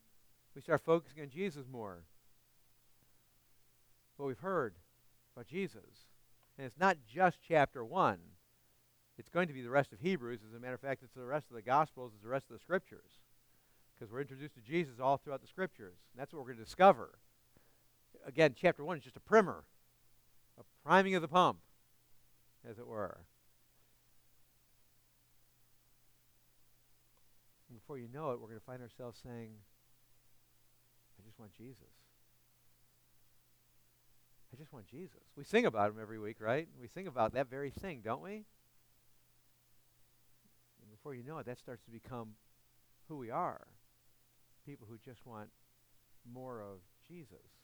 We 0.55 0.61
start 0.61 0.81
focusing 0.81 1.21
on 1.21 1.29
Jesus 1.29 1.65
more. 1.69 2.03
What 4.15 4.27
we've 4.27 4.39
heard 4.39 4.75
about 5.35 5.47
Jesus. 5.47 6.07
And 6.57 6.65
it's 6.65 6.79
not 6.79 6.97
just 7.13 7.39
chapter 7.45 7.83
1. 7.83 8.17
It's 9.17 9.29
going 9.29 9.47
to 9.49 9.53
be 9.53 9.61
the 9.61 9.69
rest 9.69 9.91
of 9.91 9.99
Hebrews. 9.99 10.39
As 10.47 10.55
a 10.55 10.59
matter 10.59 10.73
of 10.73 10.81
fact, 10.81 11.03
it's 11.03 11.13
the 11.13 11.23
rest 11.23 11.47
of 11.49 11.55
the 11.55 11.61
Gospels, 11.61 12.11
it's 12.13 12.23
the 12.23 12.29
rest 12.29 12.45
of 12.49 12.57
the 12.57 12.61
Scriptures. 12.61 13.19
Because 13.93 14.11
we're 14.11 14.21
introduced 14.21 14.55
to 14.55 14.61
Jesus 14.61 14.99
all 15.01 15.17
throughout 15.17 15.41
the 15.41 15.47
Scriptures. 15.47 15.97
And 16.13 16.19
that's 16.19 16.33
what 16.33 16.39
we're 16.39 16.53
going 16.53 16.59
to 16.59 16.63
discover. 16.65 17.19
Again, 18.25 18.53
chapter 18.55 18.83
1 18.83 18.97
is 18.97 19.03
just 19.03 19.17
a 19.17 19.21
primer, 19.21 19.63
a 20.59 20.63
priming 20.85 21.15
of 21.15 21.21
the 21.21 21.27
pump, 21.27 21.59
as 22.69 22.77
it 22.77 22.87
were. 22.87 23.25
And 27.69 27.77
before 27.79 27.97
you 27.97 28.07
know 28.11 28.31
it, 28.31 28.39
we're 28.39 28.47
going 28.47 28.59
to 28.59 28.65
find 28.65 28.81
ourselves 28.81 29.19
saying, 29.23 29.51
I 31.17 31.25
just 31.25 31.39
want 31.39 31.53
Jesus. 31.53 31.83
I 34.51 34.57
just 34.57 34.73
want 34.73 34.87
Jesus. 34.87 35.21
We 35.35 35.43
sing 35.43 35.65
about 35.65 35.91
him 35.91 35.97
every 36.01 36.17
week, 36.19 36.37
right? 36.39 36.67
We 36.79 36.87
sing 36.87 37.07
about 37.07 37.33
that 37.33 37.49
very 37.49 37.69
thing, 37.69 38.01
don't 38.03 38.23
we? 38.23 38.45
And 40.81 40.89
before 40.89 41.13
you 41.13 41.23
know 41.23 41.37
it, 41.37 41.45
that 41.45 41.59
starts 41.59 41.83
to 41.83 41.91
become 41.91 42.29
who 43.07 43.17
we 43.17 43.29
are. 43.29 43.67
People 44.65 44.87
who 44.89 44.97
just 44.97 45.25
want 45.25 45.49
more 46.31 46.61
of 46.61 46.79
Jesus. 47.07 47.58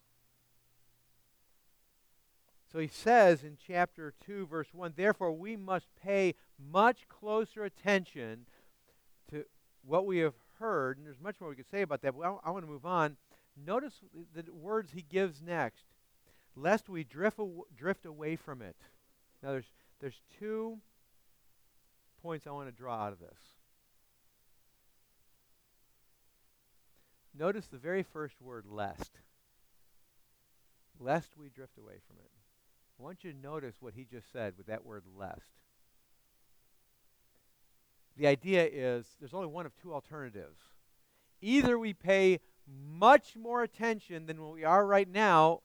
So 2.75 2.81
he 2.81 2.89
says 2.89 3.41
in 3.41 3.55
chapter 3.65 4.13
2, 4.25 4.47
verse 4.47 4.67
1 4.73 4.95
Therefore, 4.97 5.31
we 5.31 5.55
must 5.55 5.87
pay 6.03 6.35
much 6.59 7.07
closer 7.07 7.63
attention 7.63 8.47
to 9.31 9.45
what 9.85 10.05
we 10.05 10.17
have 10.17 10.33
heard. 10.59 10.97
And 10.97 11.05
there's 11.07 11.21
much 11.21 11.39
more 11.39 11.49
we 11.49 11.55
could 11.55 11.69
say 11.71 11.83
about 11.83 12.01
that, 12.01 12.13
but 12.17 12.27
I, 12.27 12.35
I 12.43 12.51
want 12.51 12.65
to 12.65 12.69
move 12.69 12.85
on. 12.85 13.15
Notice 13.65 14.01
the 14.33 14.43
words 14.51 14.91
he 14.91 15.01
gives 15.01 15.41
next 15.41 15.85
lest 16.57 16.89
we 16.89 17.05
drift, 17.05 17.39
drift 17.77 18.05
away 18.05 18.35
from 18.35 18.61
it. 18.61 18.75
Now, 19.41 19.51
there's, 19.51 19.71
there's 20.01 20.19
two 20.37 20.79
points 22.21 22.45
I 22.45 22.51
want 22.51 22.67
to 22.67 22.75
draw 22.75 23.05
out 23.05 23.13
of 23.13 23.19
this. 23.19 23.39
Notice 27.39 27.67
the 27.67 27.77
very 27.77 28.03
first 28.03 28.41
word, 28.41 28.65
lest. 28.69 29.11
Lest 30.99 31.37
we 31.37 31.47
drift 31.47 31.77
away 31.77 31.99
from 32.05 32.17
it. 32.17 32.34
I 32.99 33.03
want 33.03 33.23
you 33.23 33.33
to 33.33 33.37
notice 33.37 33.75
what 33.79 33.93
he 33.93 34.05
just 34.05 34.31
said 34.31 34.53
with 34.57 34.67
that 34.67 34.85
word 34.85 35.03
lest. 35.17 35.41
The 38.17 38.27
idea 38.27 38.67
is 38.71 39.05
there's 39.19 39.33
only 39.33 39.47
one 39.47 39.65
of 39.65 39.75
two 39.75 39.93
alternatives. 39.93 40.59
Either 41.41 41.77
we 41.77 41.93
pay 41.93 42.39
much 42.67 43.35
more 43.35 43.63
attention 43.63 44.25
than 44.25 44.49
we 44.49 44.63
are 44.63 44.85
right 44.85 45.09
now, 45.09 45.61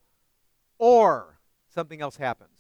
or 0.78 1.38
something 1.72 2.00
else 2.00 2.16
happens. 2.16 2.58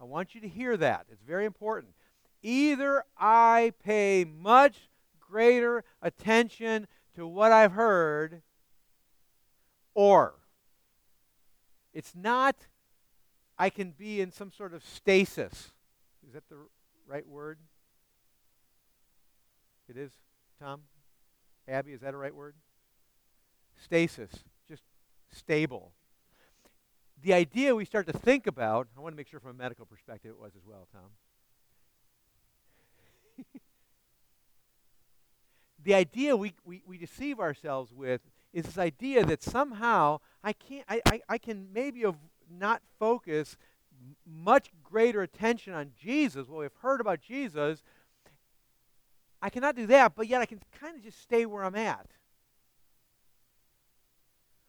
I 0.00 0.04
want 0.04 0.34
you 0.34 0.40
to 0.42 0.48
hear 0.48 0.76
that. 0.76 1.06
It's 1.10 1.22
very 1.22 1.46
important. 1.46 1.94
Either 2.42 3.04
I 3.18 3.72
pay 3.82 4.24
much 4.24 4.88
greater 5.18 5.84
attention 6.02 6.86
to 7.14 7.26
what 7.26 7.52
I've 7.52 7.72
heard, 7.72 8.42
or 9.94 10.39
it's 11.92 12.14
not 12.14 12.56
I 13.60 13.68
can 13.68 13.90
be 13.90 14.22
in 14.22 14.32
some 14.32 14.50
sort 14.50 14.72
of 14.72 14.82
stasis. 14.82 15.72
Is 16.26 16.32
that 16.32 16.48
the 16.48 16.56
right 17.06 17.28
word? 17.28 17.58
It 19.86 19.98
is, 19.98 20.12
Tom? 20.58 20.80
Abby, 21.68 21.92
is 21.92 22.00
that 22.00 22.14
a 22.14 22.16
right 22.16 22.34
word? 22.34 22.54
Stasis, 23.76 24.30
just 24.66 24.82
stable. 25.30 25.92
The 27.22 27.34
idea 27.34 27.74
we 27.74 27.84
start 27.84 28.06
to 28.06 28.14
think 28.14 28.46
about, 28.46 28.88
I 28.96 29.00
want 29.00 29.12
to 29.12 29.16
make 29.16 29.28
sure 29.28 29.40
from 29.40 29.50
a 29.50 29.62
medical 29.62 29.84
perspective 29.84 30.30
it 30.30 30.40
was 30.40 30.52
as 30.56 30.62
well, 30.64 30.88
Tom. 30.90 31.10
the 35.84 35.92
idea 35.92 36.34
we, 36.34 36.54
we, 36.64 36.82
we 36.86 36.96
deceive 36.96 37.40
ourselves 37.40 37.92
with 37.92 38.22
is 38.52 38.64
this 38.64 38.78
idea 38.78 39.24
that 39.24 39.42
somehow 39.42 40.20
I 40.42 40.52
can't 40.52 40.84
I, 40.88 41.00
I, 41.06 41.20
I 41.28 41.38
can 41.38 41.68
maybe 41.72 42.04
not 42.50 42.82
focus 42.98 43.56
much 44.26 44.70
greater 44.82 45.22
attention 45.22 45.74
on 45.74 45.92
Jesus, 46.00 46.48
what 46.48 46.60
we've 46.60 46.70
heard 46.82 47.00
about 47.00 47.20
Jesus. 47.20 47.82
I 49.42 49.50
cannot 49.50 49.76
do 49.76 49.86
that, 49.86 50.14
but 50.14 50.26
yet 50.26 50.40
I 50.40 50.46
can 50.46 50.60
kind 50.80 50.96
of 50.96 51.02
just 51.02 51.20
stay 51.22 51.46
where 51.46 51.64
I'm 51.64 51.76
at. 51.76 52.06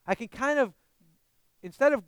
I 0.05 0.15
can 0.15 0.27
kind 0.27 0.59
of, 0.59 0.73
instead 1.61 1.93
of 1.93 2.03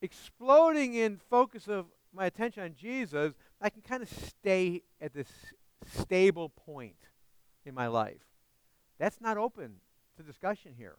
exploding 0.00 0.94
in 0.94 1.18
focus 1.30 1.68
of 1.68 1.86
my 2.12 2.26
attention 2.26 2.62
on 2.62 2.74
Jesus, 2.74 3.34
I 3.60 3.70
can 3.70 3.82
kind 3.82 4.02
of 4.02 4.08
stay 4.08 4.82
at 5.00 5.12
this 5.12 5.28
stable 5.86 6.48
point 6.48 6.96
in 7.64 7.74
my 7.74 7.86
life. 7.86 8.22
That's 8.98 9.20
not 9.20 9.36
open 9.36 9.76
to 10.18 10.22
discussion 10.22 10.74
here. 10.76 10.96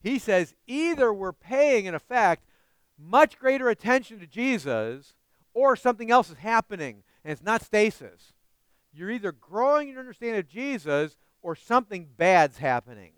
He 0.00 0.18
says 0.18 0.54
either 0.66 1.12
we're 1.12 1.32
paying, 1.32 1.84
in 1.84 1.94
effect, 1.94 2.44
much 2.98 3.38
greater 3.38 3.68
attention 3.68 4.18
to 4.20 4.26
Jesus, 4.26 5.14
or 5.54 5.76
something 5.76 6.10
else 6.10 6.30
is 6.30 6.38
happening, 6.38 7.02
and 7.24 7.32
it's 7.32 7.42
not 7.42 7.62
stasis. 7.62 8.32
You're 8.92 9.10
either 9.10 9.32
growing 9.32 9.88
in 9.88 9.94
your 9.94 10.00
understanding 10.00 10.40
of 10.40 10.48
Jesus, 10.48 11.16
or 11.42 11.54
something 11.54 12.08
bad's 12.16 12.58
happening, 12.58 13.12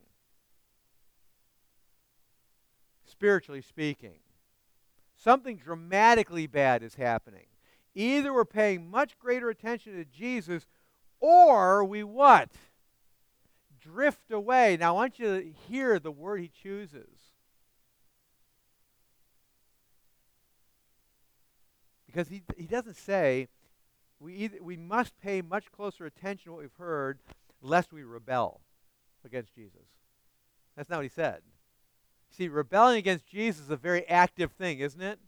spiritually 3.07 3.63
speaking. 3.63 4.21
Something 5.17 5.57
dramatically 5.57 6.47
bad 6.47 6.83
is 6.83 6.95
happening. 6.95 7.47
Either 7.95 8.33
we're 8.33 8.45
paying 8.47 8.91
much 8.91 9.19
greater 9.19 9.51
attention 9.51 9.95
to 9.97 10.05
Jesus, 10.05 10.67
or 11.21 11.85
we 11.85 12.03
what? 12.03 12.51
Drift 13.93 14.31
away. 14.31 14.77
Now, 14.79 14.91
I 14.91 14.93
want 14.93 15.19
you 15.19 15.27
to 15.27 15.53
hear 15.69 15.99
the 15.99 16.11
word 16.11 16.41
he 16.41 16.51
chooses. 16.63 17.09
Because 22.07 22.29
he, 22.29 22.43
he 22.57 22.67
doesn't 22.67 22.97
say, 22.97 23.49
we, 24.19 24.35
either, 24.35 24.59
we 24.63 24.77
must 24.77 25.19
pay 25.21 25.43
much 25.43 25.71
closer 25.71 26.07
attention 26.07 26.47
to 26.47 26.53
what 26.53 26.61
we've 26.63 26.71
heard, 26.79 27.21
lest 27.63 27.93
we 27.93 28.03
rebel 28.03 28.61
against 29.25 29.55
Jesus. 29.55 29.87
That's 30.77 30.89
not 30.89 30.97
what 30.97 31.05
he 31.05 31.09
said. 31.09 31.43
See, 32.31 32.49
rebelling 32.49 32.99
against 32.99 33.27
Jesus 33.27 33.65
is 33.65 33.71
a 33.71 33.77
very 33.77 34.07
active 34.09 34.53
thing, 34.53 34.81
isn't 34.81 35.01
it? 35.01 35.19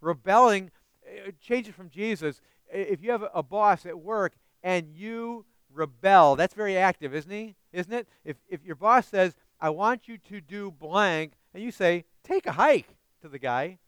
Rebelling, 0.00 0.70
uh, 1.06 1.30
changes 1.40 1.74
from 1.74 1.90
Jesus. 1.90 2.40
If 2.72 3.02
you 3.02 3.10
have 3.10 3.24
a 3.34 3.42
boss 3.42 3.86
at 3.86 3.98
work 3.98 4.34
and 4.62 4.88
you 4.94 5.44
rebel. 5.76 6.36
That's 6.36 6.54
very 6.54 6.76
active, 6.76 7.14
isn't 7.14 7.30
he? 7.30 7.56
Isn't 7.72 7.92
it? 7.92 8.08
If 8.24 8.36
if 8.48 8.64
your 8.64 8.76
boss 8.76 9.06
says, 9.06 9.34
"I 9.60 9.70
want 9.70 10.08
you 10.08 10.18
to 10.18 10.40
do 10.40 10.70
blank," 10.70 11.34
and 11.52 11.62
you 11.62 11.70
say, 11.70 12.04
"Take 12.22 12.46
a 12.46 12.52
hike," 12.52 12.96
to 13.22 13.28
the 13.28 13.38
guy, 13.38 13.78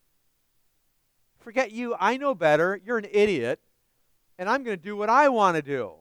forget 1.39 1.73
you. 1.73 1.97
I 1.99 2.17
know 2.17 2.35
better. 2.35 2.79
You're 2.85 2.99
an 2.99 3.09
idiot, 3.11 3.61
and 4.39 4.49
I'm 4.49 4.63
going 4.63 4.77
to 4.77 4.83
do 4.83 4.97
what 4.97 5.11
I 5.11 5.29
want 5.29 5.57
to 5.57 5.63
do. 5.63 5.95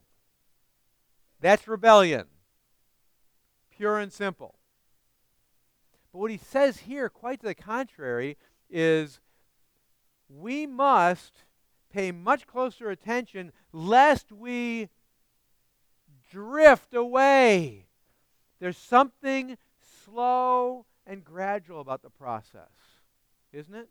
That's 1.39 1.67
rebellion. 1.67 2.27
Pure 3.69 3.99
and 3.99 4.11
simple. 4.11 4.55
But 6.11 6.19
what 6.19 6.31
he 6.31 6.37
says 6.37 6.79
here, 6.79 7.09
quite 7.09 7.41
to 7.41 7.45
the 7.45 7.55
contrary, 7.55 8.37
is 8.69 9.19
we 10.29 10.65
must 10.65 11.43
pay 11.93 12.11
much 12.11 12.47
closer 12.47 12.89
attention 12.89 13.51
lest 13.71 14.31
we 14.31 14.89
drift 16.31 16.93
away. 16.93 17.87
There's 18.59 18.77
something 18.77 19.57
slow 20.05 20.85
and 21.05 21.23
gradual 21.23 21.79
about 21.79 22.01
the 22.01 22.09
process. 22.09 22.69
isn't 23.53 23.75
it? 23.75 23.87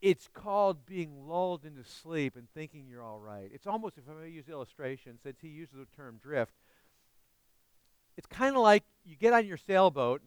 It's 0.00 0.28
called 0.32 0.86
being 0.86 1.28
lulled 1.28 1.66
into 1.66 1.84
sleep 1.84 2.34
and 2.34 2.48
thinking 2.54 2.86
you're 2.88 3.02
all 3.02 3.20
right. 3.20 3.50
It's 3.52 3.66
almost, 3.66 3.98
if 3.98 4.04
I 4.08 4.22
may 4.22 4.30
use 4.30 4.48
illustration, 4.48 5.18
since 5.22 5.36
he 5.42 5.48
uses 5.48 5.76
the 5.76 5.96
term 5.96 6.18
drift, 6.22 6.54
it's 8.16 8.26
kind 8.26 8.56
of 8.56 8.62
like 8.62 8.84
you 9.04 9.16
get 9.16 9.34
on 9.34 9.46
your 9.46 9.58
sailboat, 9.58 10.22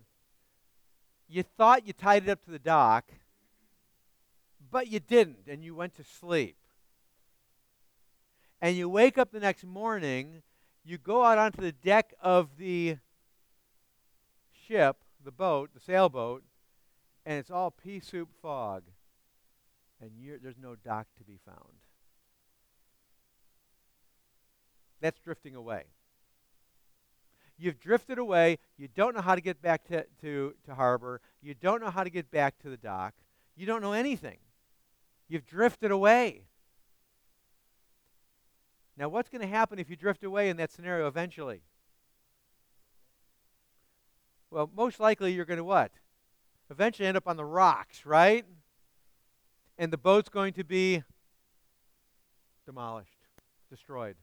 you 1.28 1.42
thought 1.42 1.88
you 1.88 1.94
tied 1.94 2.24
it 2.24 2.30
up 2.30 2.44
to 2.46 2.52
the 2.52 2.60
dock, 2.60 3.06
but 4.70 4.88
you 4.88 5.00
didn't, 5.00 5.48
and 5.48 5.64
you 5.64 5.74
went 5.74 5.96
to 5.96 6.04
sleep. 6.04 6.56
And 8.64 8.78
you 8.78 8.88
wake 8.88 9.18
up 9.18 9.34
the 9.34 9.42
next 9.42 9.66
morning, 9.66 10.42
you 10.86 10.98
go 10.98 11.26
out 11.26 11.38
onto 11.38 11.60
the 11.60 11.74
deck 11.74 12.14
of 12.22 12.56
the 12.58 12.96
ship, 14.66 15.04
the 15.22 15.34
boat, 15.34 15.72
the 15.74 15.82
sailboat, 15.82 16.44
and 17.26 17.38
it's 17.38 17.52
all 17.52 17.72
pea 17.72 18.00
soup 18.00 18.30
fog 18.42 18.84
and 20.00 20.12
there's 20.42 20.56
no 20.58 20.76
dock 20.76 21.08
to 21.18 21.26
be 21.26 21.38
found. 21.46 21.74
That's 25.02 25.20
drifting 25.20 25.56
away. 25.56 25.84
You've 27.58 27.82
drifted 27.82 28.18
away. 28.18 28.60
You 28.78 28.88
don't 28.88 29.14
know 29.14 29.22
how 29.22 29.36
to 29.36 29.42
get 29.42 29.62
back 29.62 29.84
to, 29.90 30.06
to, 30.22 30.54
to 30.68 30.76
harbor. 30.76 31.20
You 31.42 31.54
don't 31.54 31.82
know 31.82 31.90
how 31.90 32.06
to 32.06 32.10
get 32.10 32.32
back 32.32 32.60
to 32.60 32.70
the 32.70 32.78
dock. 32.78 33.14
You 33.58 33.66
don't 33.66 33.82
know 33.82 33.92
anything. 33.92 34.38
You've 35.28 35.46
drifted 35.46 35.92
away. 35.92 36.46
Now, 38.96 39.10
what's 39.10 39.30
going 39.30 39.42
to 39.42 39.48
happen 39.48 39.80
if 39.80 39.90
you 39.90 39.96
drift 39.96 40.24
away 40.24 40.50
in 40.50 40.58
that 40.58 40.72
scenario 40.72 41.08
eventually? 41.08 41.62
Well, 44.52 44.70
most 44.76 45.00
likely 45.00 45.34
you're 45.34 45.46
going 45.46 45.58
to 45.58 45.64
what? 45.64 45.92
Eventually 46.70 47.08
end 47.08 47.18
up 47.18 47.28
on 47.28 47.38
the 47.38 47.46
rocks, 47.46 48.06
right? 48.06 48.46
and 49.78 49.92
the 49.92 49.98
boat's 49.98 50.30
going 50.30 50.54
to 50.54 50.64
be 50.64 51.04
demolished, 52.66 53.18
destroyed. 53.70 54.16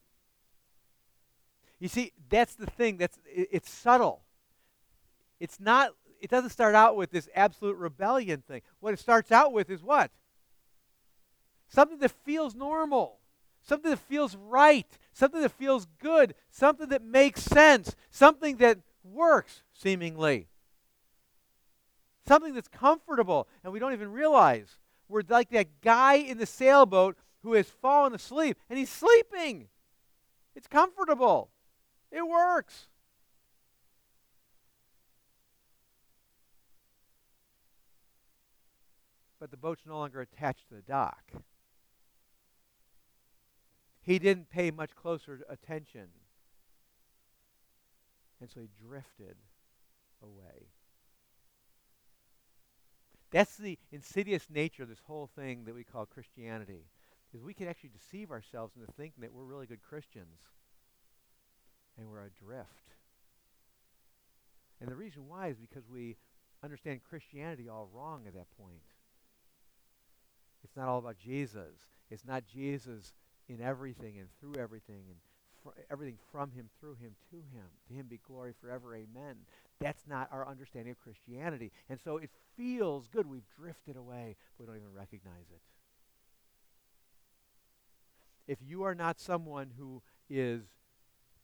You 1.78 1.88
see, 1.88 2.12
that's 2.28 2.54
the 2.54 2.66
thing. 2.66 2.98
That's 2.98 3.18
it's 3.26 3.70
subtle. 3.70 4.22
It's 5.38 5.58
not 5.58 5.94
it 6.20 6.30
doesn't 6.30 6.50
start 6.50 6.74
out 6.74 6.96
with 6.96 7.10
this 7.10 7.28
absolute 7.34 7.76
rebellion 7.76 8.42
thing. 8.42 8.60
What 8.80 8.92
it 8.92 9.00
starts 9.00 9.32
out 9.32 9.52
with 9.52 9.70
is 9.70 9.82
what? 9.82 10.10
Something 11.68 11.98
that 11.98 12.10
feels 12.10 12.54
normal. 12.54 13.19
Something 13.62 13.90
that 13.90 13.98
feels 13.98 14.36
right. 14.36 14.86
Something 15.12 15.42
that 15.42 15.52
feels 15.52 15.86
good. 15.98 16.34
Something 16.50 16.88
that 16.88 17.02
makes 17.02 17.42
sense. 17.42 17.94
Something 18.10 18.56
that 18.56 18.78
works, 19.04 19.62
seemingly. 19.72 20.48
Something 22.26 22.54
that's 22.54 22.68
comfortable, 22.68 23.48
and 23.64 23.72
we 23.72 23.78
don't 23.78 23.92
even 23.92 24.12
realize 24.12 24.78
we're 25.08 25.22
like 25.28 25.50
that 25.50 25.80
guy 25.80 26.14
in 26.14 26.38
the 26.38 26.46
sailboat 26.46 27.16
who 27.42 27.54
has 27.54 27.68
fallen 27.68 28.14
asleep 28.14 28.56
and 28.68 28.78
he's 28.78 28.90
sleeping. 28.90 29.68
It's 30.54 30.68
comfortable, 30.68 31.50
it 32.12 32.26
works. 32.26 32.86
But 39.40 39.50
the 39.50 39.56
boat's 39.56 39.86
no 39.86 39.96
longer 39.96 40.20
attached 40.20 40.68
to 40.68 40.74
the 40.74 40.82
dock. 40.82 41.32
He 44.02 44.18
didn't 44.18 44.50
pay 44.50 44.70
much 44.70 44.94
closer 44.94 45.40
attention. 45.48 46.08
And 48.40 48.50
so 48.50 48.60
he 48.60 48.68
drifted 48.86 49.36
away. 50.22 50.68
That's 53.30 53.56
the 53.56 53.78
insidious 53.92 54.46
nature 54.50 54.82
of 54.82 54.88
this 54.88 55.02
whole 55.06 55.28
thing 55.36 55.64
that 55.66 55.74
we 55.74 55.84
call 55.84 56.06
Christianity. 56.06 56.86
Is 57.32 57.42
we 57.42 57.54
can 57.54 57.68
actually 57.68 57.90
deceive 57.90 58.30
ourselves 58.32 58.74
into 58.74 58.90
thinking 58.92 59.20
that 59.20 59.32
we're 59.32 59.44
really 59.44 59.66
good 59.66 59.82
Christians 59.82 60.40
and 61.96 62.08
we're 62.10 62.24
adrift. 62.24 62.94
And 64.80 64.90
the 64.90 64.96
reason 64.96 65.28
why 65.28 65.48
is 65.48 65.56
because 65.58 65.88
we 65.88 66.16
understand 66.64 67.00
Christianity 67.08 67.68
all 67.68 67.88
wrong 67.94 68.22
at 68.26 68.34
that 68.34 68.46
point. 68.58 68.82
It's 70.64 70.76
not 70.76 70.88
all 70.88 70.98
about 70.98 71.18
Jesus. 71.18 71.76
It's 72.10 72.24
not 72.24 72.44
Jesus 72.52 73.12
in 73.50 73.60
everything 73.60 74.18
and 74.18 74.28
through 74.38 74.62
everything 74.62 75.02
and 75.08 75.16
fr- 75.62 75.80
everything 75.90 76.16
from 76.30 76.52
him, 76.52 76.68
through 76.78 76.94
him, 76.94 77.16
to 77.30 77.36
him. 77.36 77.66
To 77.88 77.94
him 77.94 78.06
be 78.08 78.20
glory 78.26 78.52
forever. 78.60 78.94
Amen. 78.94 79.34
That's 79.80 80.06
not 80.06 80.28
our 80.30 80.46
understanding 80.46 80.92
of 80.92 81.00
Christianity. 81.00 81.72
And 81.88 81.98
so 82.02 82.16
it 82.18 82.30
feels 82.56 83.08
good. 83.08 83.26
We've 83.26 83.48
drifted 83.58 83.96
away. 83.96 84.36
but 84.56 84.64
We 84.64 84.66
don't 84.66 84.76
even 84.76 84.94
recognize 84.94 85.50
it. 85.52 85.60
If 88.46 88.58
you 88.66 88.84
are 88.84 88.94
not 88.94 89.20
someone 89.20 89.72
who 89.78 90.02
is, 90.28 90.62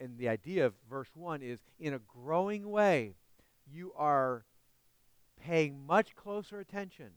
and 0.00 0.18
the 0.18 0.28
idea 0.28 0.66
of 0.66 0.74
verse 0.88 1.10
1 1.14 1.42
is, 1.42 1.60
in 1.78 1.92
a 1.94 1.98
growing 1.98 2.68
way, 2.68 3.14
you 3.70 3.92
are 3.96 4.44
paying 5.40 5.84
much 5.86 6.14
closer 6.14 6.60
attention. 6.60 7.10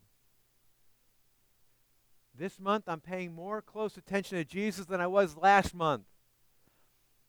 This 2.39 2.58
month, 2.58 2.86
I'm 2.88 3.02
paying 3.02 3.36
more 3.36 3.62
close 3.62 3.97
attention 3.97 4.38
to 4.38 4.45
Jesus 4.45 4.86
than 4.86 5.02
I 5.02 5.08
was 5.08 5.36
last 5.36 5.75
month. 5.75 6.06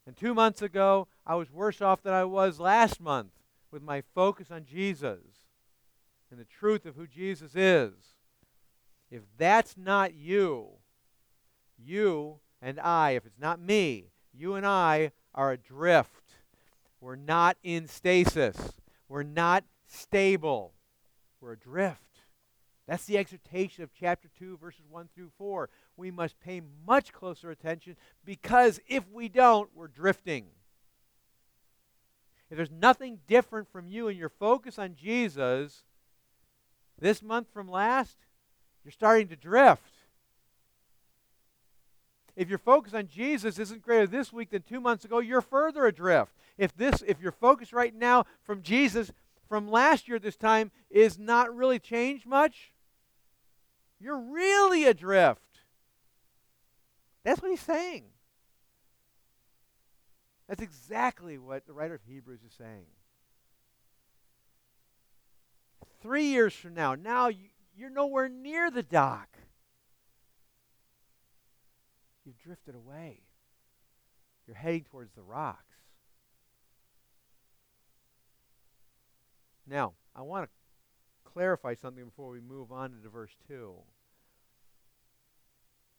And 0.07 0.17
two 0.17 0.35
months 0.35 0.63
ago, 0.63 1.09
I 1.27 1.35
was 1.35 1.51
worse 1.51 1.83
off 1.83 2.01
than 2.01 2.15
I 2.15 2.23
was 2.23 2.61
last 2.61 3.01
month 3.01 3.33
with 3.73 3.83
my 3.83 4.05
focus 4.15 4.53
on 4.53 4.65
Jesus 4.65 5.19
and 6.31 6.39
the 6.39 6.45
truth 6.45 6.87
of 6.87 6.95
who 6.95 7.09
Jesus 7.09 7.57
is, 7.57 7.93
if 9.11 9.23
that's 9.37 9.77
not 9.77 10.15
you, 10.15 10.69
you 11.77 12.39
and 12.63 12.79
I, 12.79 13.11
if 13.11 13.27
it's 13.27 13.41
not 13.41 13.61
me, 13.61 14.13
you 14.33 14.55
and 14.55 14.65
I 14.65 15.11
are 15.35 15.51
adrift. 15.51 16.35
We're 17.01 17.17
not 17.17 17.57
in 17.65 17.89
stasis. 17.89 18.75
We're 19.09 19.25
not 19.25 19.65
stable. 19.89 20.75
We're 21.41 21.55
adrift. 21.55 22.10
That's 22.91 23.05
the 23.05 23.19
exhortation 23.19 23.85
of 23.85 23.91
chapter 23.95 24.29
2, 24.41 24.57
verses 24.57 24.83
1 24.91 25.11
through 25.15 25.31
4. 25.39 25.69
We 25.97 26.11
must 26.11 26.41
pay 26.41 26.61
much 26.85 27.13
closer 27.13 27.53
attention 27.53 27.95
because 28.25 28.81
if 28.89 29.05
we 29.13 29.29
don't, 29.29 29.71
we're 29.77 29.87
drifting. 29.87 30.47
If 32.51 32.57
there's 32.57 32.73
nothing 32.73 33.21
different 33.29 33.71
from 33.71 33.87
you 33.87 34.09
and 34.09 34.19
your 34.19 34.29
focus 34.29 34.77
on 34.77 34.97
Jesus 35.01 35.85
this 36.99 37.23
month 37.23 37.47
from 37.55 37.71
last, 37.71 38.17
you're 38.83 38.91
starting 38.91 39.29
to 39.29 39.37
drift. 39.37 39.93
If 42.35 42.49
your 42.49 42.59
focus 42.59 42.93
on 42.93 43.07
Jesus 43.07 43.61
isn't 43.61 43.83
greater 43.83 44.09
this 44.09 44.33
week 44.33 44.51
than 44.51 44.63
two 44.63 44.81
months 44.81 45.05
ago, 45.05 45.21
you're 45.21 45.43
further 45.43 45.87
adrift. 45.87 46.33
If 46.59 46.77
this, 46.77 47.05
if 47.07 47.21
your 47.21 47.31
focus 47.31 47.73
right 47.73 47.95
now 47.95 48.27
from 48.43 48.63
Jesus 48.63 49.13
from 49.49 49.71
last 49.71 50.09
year 50.09 50.19
this 50.19 50.37
time 50.37 50.73
is 50.91 51.21
not 51.21 51.55
really 51.55 51.79
changed 51.79 52.27
much, 52.27 52.73
you're 54.01 54.19
really 54.19 54.85
adrift. 54.85 55.61
That's 57.23 57.41
what 57.43 57.51
he's 57.51 57.61
saying. 57.61 58.05
That's 60.49 60.63
exactly 60.63 61.39
what 61.39 61.67
the 61.67 61.73
writer 61.73 61.95
of 61.95 62.01
Hebrews 62.03 62.41
is 62.45 62.53
saying. 62.57 62.87
Three 66.03 66.25
years 66.25 66.55
from 66.55 66.75
now, 66.75 66.95
now 66.95 67.31
you're 67.77 67.91
nowhere 67.91 68.29
near 68.29 68.71
the 68.71 68.83
dock. 68.83 69.29
You've 72.25 72.39
drifted 72.39 72.75
away. 72.75 73.21
You're 74.47 74.57
heading 74.57 74.85
towards 74.85 75.13
the 75.13 75.23
rocks. 75.23 75.77
Now, 79.67 79.93
I 80.17 80.23
want 80.23 80.47
to 80.47 80.60
clarify 81.33 81.75
something 81.75 82.05
before 82.05 82.31
we 82.31 82.41
move 82.41 82.73
on 82.73 82.91
to 83.03 83.09
verse 83.09 83.37
2. 83.49 83.73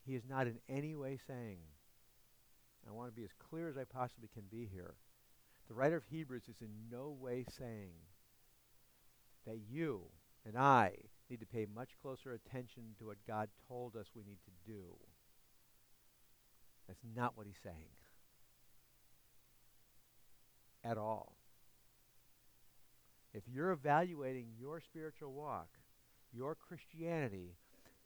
He 0.06 0.15
is 0.15 0.24
not 0.28 0.48
in 0.48 0.58
any 0.67 0.96
way 0.96 1.20
saying 1.28 1.60
I 2.88 2.91
want 2.91 3.10
to 3.10 3.15
be 3.15 3.24
as 3.24 3.32
clear 3.50 3.70
as 3.70 3.78
I 3.78 3.84
possibly 3.84 4.30
can 4.34 4.44
be 4.50 4.67
here. 4.72 4.96
The 5.67 5.76
writer 5.76 5.98
of 5.98 6.04
Hebrews 6.10 6.44
is 6.50 6.62
in 6.62 6.89
no 6.91 7.15
way 7.20 7.46
saying 7.58 7.94
that 9.46 9.60
you 9.70 10.02
and 10.46 10.58
I 10.58 10.94
need 11.30 11.39
to 11.39 11.46
pay 11.46 11.65
much 11.74 11.91
closer 12.02 12.34
attention 12.34 12.96
to 13.00 13.06
what 13.06 13.26
God 13.28 13.50
told 13.67 13.96
us 13.96 14.08
we 14.15 14.24
need 14.24 14.39
to 14.46 14.72
do. 14.72 14.84
That's 16.88 17.00
not 17.15 17.38
what 17.38 17.48
he's 17.48 17.62
saying. 17.63 17.96
At 20.84 20.98
all. 20.98 21.36
If 23.34 23.44
you're 23.48 23.72
evaluating 23.72 24.48
your 24.60 24.82
spiritual 24.82 25.34
walk, 25.34 25.70
your 26.34 26.56
Christianity, 26.56 27.56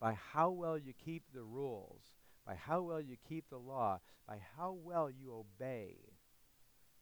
by 0.00 0.16
how 0.32 0.50
well 0.50 0.78
you 0.78 0.92
keep 1.04 1.24
the 1.34 1.42
rules, 1.42 2.02
by 2.46 2.54
how 2.54 2.82
well 2.82 3.00
you 3.00 3.16
keep 3.28 3.48
the 3.50 3.58
law, 3.58 4.00
by 4.28 4.38
how 4.56 4.76
well 4.84 5.10
you 5.10 5.32
obey, 5.34 5.96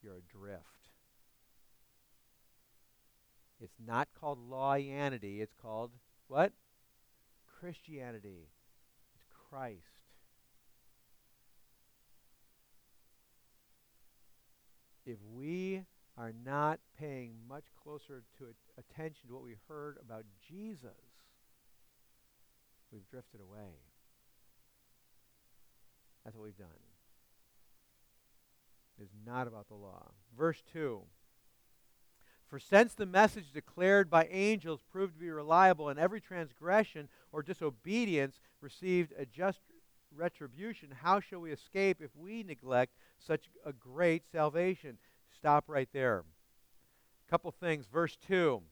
you're 0.02 0.16
adrift. 0.16 0.62
It's 3.60 3.76
not 3.84 4.08
called 4.18 4.38
lawianity. 4.50 5.40
It's 5.40 5.54
called 5.60 5.92
what? 6.28 6.52
Christianity. 7.60 8.48
It's 9.14 9.24
Christ. 9.48 9.80
If 15.06 15.18
we 15.34 15.82
are 16.16 16.32
not 16.44 16.78
paying 16.98 17.34
much 17.48 17.64
closer 17.82 18.22
to 18.38 18.46
attention 18.78 19.28
to 19.28 19.34
what 19.34 19.42
we 19.42 19.56
heard 19.68 19.96
about 20.00 20.24
Jesus, 20.48 20.90
we've 22.92 23.08
drifted 23.10 23.40
away. 23.40 23.80
That's 26.24 26.36
what 26.36 26.44
we've 26.44 26.56
done. 26.56 26.68
It 28.98 29.02
is 29.02 29.10
not 29.26 29.46
about 29.46 29.68
the 29.68 29.74
law. 29.74 30.12
Verse 30.36 30.62
2 30.72 31.02
For 32.48 32.58
since 32.60 32.94
the 32.94 33.06
message 33.06 33.52
declared 33.52 34.08
by 34.08 34.28
angels 34.30 34.80
proved 34.90 35.14
to 35.14 35.20
be 35.20 35.30
reliable, 35.30 35.88
and 35.88 35.98
every 35.98 36.20
transgression 36.20 37.08
or 37.32 37.42
disobedience 37.42 38.40
received 38.60 39.12
a 39.18 39.26
just 39.26 39.60
retribution, 40.16 40.90
how 41.02 41.18
shall 41.18 41.40
we 41.40 41.50
escape 41.50 42.00
if 42.00 42.10
we 42.16 42.44
neglect 42.44 42.94
such 43.18 43.48
a 43.66 43.72
great 43.72 44.22
salvation? 44.30 44.96
Stop 45.44 45.64
right 45.68 45.90
there. 45.92 46.20
A 47.28 47.30
couple 47.30 47.50
things. 47.50 47.84
Verse 47.84 48.16
2. 48.26 48.62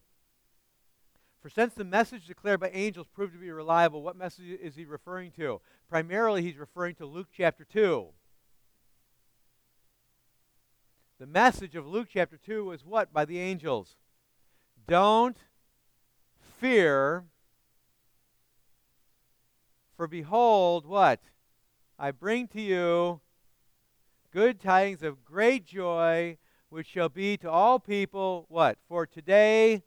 For 1.39 1.49
since 1.51 1.75
the 1.75 1.83
message 1.83 2.25
declared 2.25 2.59
by 2.61 2.69
angels 2.69 3.05
proved 3.13 3.33
to 3.33 3.39
be 3.39 3.51
reliable, 3.51 4.01
what 4.01 4.17
message 4.17 4.59
is 4.59 4.75
he 4.75 4.83
referring 4.83 5.29
to? 5.33 5.61
Primarily, 5.87 6.41
he's 6.41 6.57
referring 6.57 6.95
to 6.95 7.05
Luke 7.05 7.27
chapter 7.31 7.63
2. 7.63 8.07
The 11.19 11.27
message 11.27 11.75
of 11.75 11.85
Luke 11.85 12.07
chapter 12.11 12.37
2 12.43 12.65
was 12.65 12.83
what 12.83 13.13
by 13.13 13.23
the 13.23 13.37
angels? 13.37 13.95
Don't 14.87 15.37
fear, 16.59 17.25
for 19.95 20.07
behold, 20.07 20.87
what? 20.87 21.19
I 21.99 22.09
bring 22.09 22.47
to 22.47 22.61
you 22.61 23.21
good 24.31 24.59
tidings 24.59 25.03
of 25.03 25.23
great 25.23 25.67
joy, 25.67 26.39
which 26.73 26.87
shall 26.87 27.07
be 27.07 27.37
to 27.37 27.47
all 27.47 27.77
people, 27.77 28.47
what? 28.49 28.79
For 28.87 29.05
today 29.05 29.83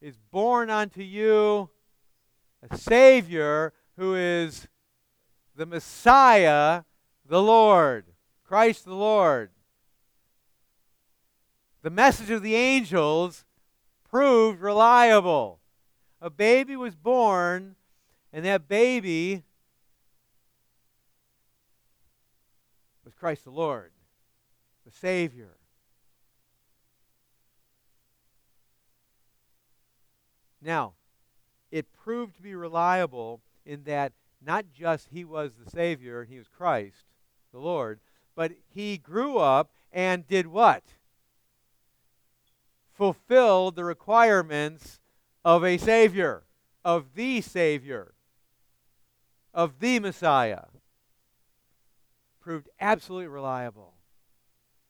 is 0.00 0.16
born 0.30 0.70
unto 0.70 1.02
you 1.02 1.68
a 2.70 2.78
Savior 2.78 3.72
who 3.96 4.14
is 4.14 4.68
the 5.56 5.66
Messiah, 5.66 6.84
the 7.26 7.42
Lord, 7.42 8.04
Christ 8.44 8.84
the 8.84 8.94
Lord. 8.94 9.50
The 11.82 11.90
message 11.90 12.30
of 12.30 12.42
the 12.42 12.54
angels 12.54 13.44
proved 14.08 14.60
reliable. 14.60 15.58
A 16.20 16.30
baby 16.30 16.76
was 16.76 16.94
born, 16.94 17.74
and 18.32 18.44
that 18.44 18.68
baby 18.68 19.42
was 23.04 23.12
Christ 23.12 23.42
the 23.42 23.50
Lord, 23.50 23.90
the 24.86 24.92
Savior. 24.92 25.56
Now, 30.64 30.94
it 31.70 31.92
proved 31.92 32.36
to 32.36 32.42
be 32.42 32.54
reliable 32.54 33.42
in 33.66 33.84
that 33.84 34.12
not 34.44 34.64
just 34.72 35.08
he 35.10 35.24
was 35.24 35.52
the 35.54 35.70
Savior 35.70 36.24
he 36.24 36.38
was 36.38 36.48
Christ, 36.48 37.04
the 37.52 37.58
Lord, 37.58 38.00
but 38.34 38.52
he 38.74 38.96
grew 38.96 39.36
up 39.36 39.70
and 39.92 40.26
did 40.26 40.46
what? 40.46 40.82
Fulfilled 42.94 43.76
the 43.76 43.84
requirements 43.84 45.00
of 45.44 45.64
a 45.64 45.76
Savior, 45.76 46.44
of 46.84 47.14
the 47.14 47.42
Savior, 47.42 48.14
of 49.52 49.80
the 49.80 49.98
Messiah. 49.98 50.64
Proved 52.40 52.70
absolutely 52.80 53.28
reliable. 53.28 53.94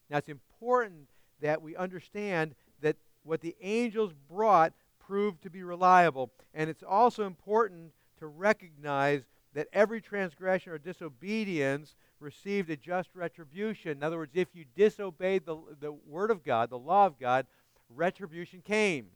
Now 0.09 0.19
it's 0.19 0.29
important 0.29 1.09
that 1.41 1.63
we 1.63 1.75
understand 1.75 2.55
that 2.81 2.97
what 3.25 3.41
the 3.41 3.57
angels 3.61 4.13
brought 4.29 4.73
proved 5.07 5.43
to 5.43 5.51
be 5.51 5.62
reliable. 5.62 6.31
And 6.53 6.71
it's 6.71 6.83
also 6.83 7.27
important 7.27 7.93
to 8.19 8.27
recognize 8.27 9.23
that 9.55 9.69
every 9.73 10.01
transgression 10.01 10.73
or 10.73 10.79
disobedience 10.79 11.95
received 12.21 12.71
a 12.71 12.77
just 12.77 13.11
retribution. 13.14 13.93
In 13.93 14.03
other 14.03 14.17
words, 14.17 14.33
if 14.35 14.49
you 14.55 14.64
disobeyed 14.77 15.47
the, 15.47 15.57
the 15.81 15.93
Word 15.93 16.31
of 16.31 16.43
God, 16.43 16.71
the 16.71 16.79
law 16.79 17.07
of 17.07 17.19
God, 17.19 17.47
retribution 17.88 18.62
came. 18.62 19.07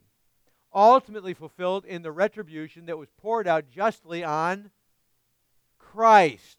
Ultimately 0.74 1.35
fulfilled 1.35 1.85
in 1.85 2.03
the 2.03 2.12
retribution 2.12 2.87
that 2.87 2.98
was 2.98 3.09
poured 3.20 3.48
out 3.48 3.70
justly 3.70 4.22
on 4.22 4.70
Christ. 5.79 6.59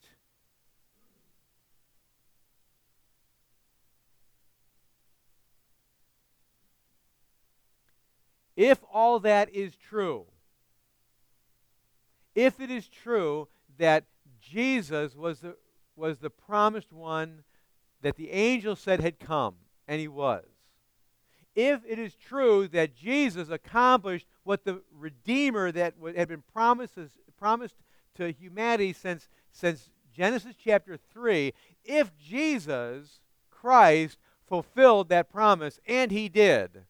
If 8.60 8.80
all 8.92 9.22
that 9.22 9.56
is 9.56 9.74
true, 9.78 10.26
if 12.36 12.60
it 12.60 12.70
is 12.70 12.90
true 12.90 13.48
that 13.78 14.04
Jesus 14.42 15.16
was 15.16 15.40
the, 15.40 15.56
was 15.96 16.18
the 16.18 16.30
promised 16.30 16.92
one 16.92 17.46
that 18.02 18.18
the 18.18 18.32
angel 18.32 18.76
said 18.76 19.00
had 19.00 19.18
come, 19.18 19.56
and 19.88 20.02
he 20.02 20.10
was, 20.10 20.44
if 21.56 21.80
it 21.88 21.98
is 21.98 22.16
true 22.16 22.68
that 22.68 22.94
Jesus 22.94 23.50
accomplished 23.50 24.28
what 24.44 24.66
the 24.66 24.82
Redeemer 24.92 25.72
that 25.72 25.94
had 26.18 26.28
been 26.28 26.44
promised, 26.52 26.96
promised 27.38 27.76
to 28.16 28.30
humanity 28.34 28.92
since, 28.92 29.30
since 29.54 29.90
Genesis 30.14 30.56
chapter 30.62 30.98
3, 31.14 31.54
if 31.86 32.12
Jesus 32.18 33.22
Christ 33.50 34.18
fulfilled 34.46 35.08
that 35.08 35.32
promise, 35.32 35.80
and 35.88 36.12
he 36.12 36.28
did, 36.28 36.84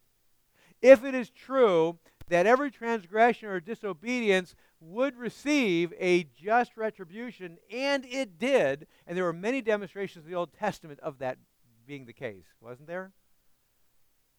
if 0.82 1.04
it 1.04 1.14
is 1.14 1.30
true 1.30 1.98
that 2.30 2.46
every 2.46 2.72
transgression 2.72 3.50
or 3.50 3.60
disobedience 3.60 4.56
would 4.80 5.18
receive 5.18 5.94
a 6.00 6.24
just 6.24 6.78
retribution, 6.78 7.58
and 7.72 8.06
it 8.06 8.38
did, 8.38 8.88
and 9.06 9.18
there 9.18 9.26
were 9.26 9.34
many 9.34 9.62
demonstrations 9.62 10.26
in 10.26 10.32
the 10.32 10.38
Old 10.38 10.54
Testament 10.54 11.00
of 11.02 11.20
that 11.20 11.38
being 11.86 12.06
the 12.06 12.14
case, 12.14 12.46
wasn't 12.62 12.88
there? 12.88 13.12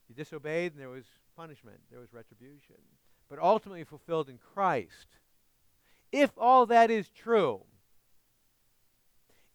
You 0.09 0.15
disobeyed, 0.15 0.73
and 0.73 0.81
there 0.81 0.89
was 0.89 1.05
punishment, 1.37 1.79
there 1.91 2.01
was 2.01 2.13
retribution, 2.13 2.77
but 3.29 3.39
ultimately 3.39 3.85
fulfilled 3.85 4.29
in 4.29 4.39
Christ. 4.39 5.07
If 6.13 6.31
all 6.39 6.67
that 6.67 6.91
is 6.91 7.09
true, 7.09 7.63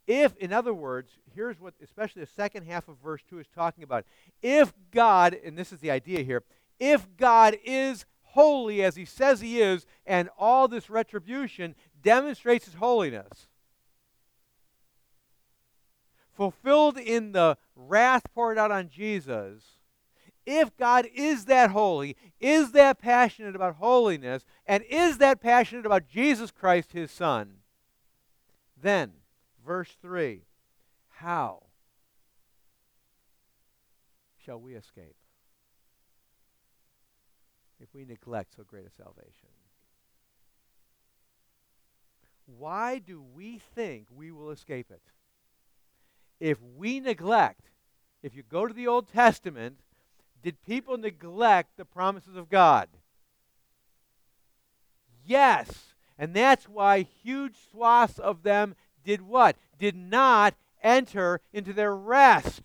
if, 0.08 0.36
in 0.38 0.54
other 0.54 0.74
words, 0.74 1.12
here's 1.34 1.60
what, 1.60 1.74
especially 1.84 2.22
the 2.22 2.32
second 2.36 2.66
half 2.66 2.88
of 2.88 2.98
verse 3.04 3.22
2 3.30 3.40
is 3.40 3.48
talking 3.56 3.84
about. 3.84 4.06
If 4.42 4.74
God, 4.92 5.36
and 5.44 5.58
this 5.58 5.74
is 5.74 5.80
the 5.80 5.90
idea 5.90 6.22
here, 6.22 6.44
if 6.80 7.08
God 7.18 7.58
is 7.64 8.06
holy 8.22 8.84
as 8.84 8.96
he 8.96 9.06
says 9.06 9.42
he 9.42 9.62
is, 9.62 9.86
and 10.06 10.30
all 10.38 10.68
this 10.68 10.90
retribution 10.90 11.76
demonstrates 12.02 12.66
his 12.66 12.76
holiness, 12.76 13.48
fulfilled 16.34 16.98
in 16.98 17.32
the 17.32 17.58
wrath 17.76 18.24
poured 18.34 18.58
out 18.58 18.72
on 18.72 18.90
Jesus, 18.90 19.64
if 20.46 20.76
God 20.78 21.08
is 21.16 21.46
that 21.46 21.72
holy, 21.72 22.16
is 22.40 22.74
that 22.74 23.00
passionate 23.00 23.56
about 23.56 23.78
holiness, 23.78 24.46
and 24.68 24.84
is 24.90 25.18
that 25.18 25.42
passionate 25.42 25.86
about 25.86 26.08
Jesus 26.08 26.52
Christ, 26.52 26.92
his 26.92 27.10
Son, 27.10 27.58
then, 28.80 29.14
verse 29.66 29.96
3, 30.02 30.44
how 31.08 31.64
shall 34.46 34.60
we 34.60 34.76
escape? 34.76 35.16
We 37.96 38.06
neglect 38.06 38.56
so 38.56 38.64
great 38.64 38.86
a 38.86 38.92
salvation? 39.02 39.50
Why 42.58 43.00
do 43.00 43.24
we 43.34 43.62
think 43.74 44.08
we 44.16 44.32
will 44.32 44.52
escape 44.52 44.92
it? 44.92 45.02
If 46.40 46.58
we 46.78 47.00
neglect, 47.00 47.70
if 48.22 48.36
you 48.36 48.44
go 48.44 48.68
to 48.68 48.74
the 48.74 48.88
Old 48.88 49.12
Testament, 49.12 49.80
did 50.44 50.62
people 50.64 50.98
neglect 50.98 51.78
the 51.78 51.86
promises 51.86 52.36
of 52.36 52.50
God? 52.50 52.90
Yes. 55.26 55.94
And 56.20 56.34
that's 56.34 56.70
why 56.70 57.02
huge 57.24 57.56
swaths 57.72 58.20
of 58.20 58.44
them 58.44 58.76
did 59.04 59.22
what? 59.22 59.56
Did 59.80 59.96
not 59.96 60.54
enter 60.84 61.42
into 61.52 61.74
their 61.74 61.96
rest. 61.96 62.62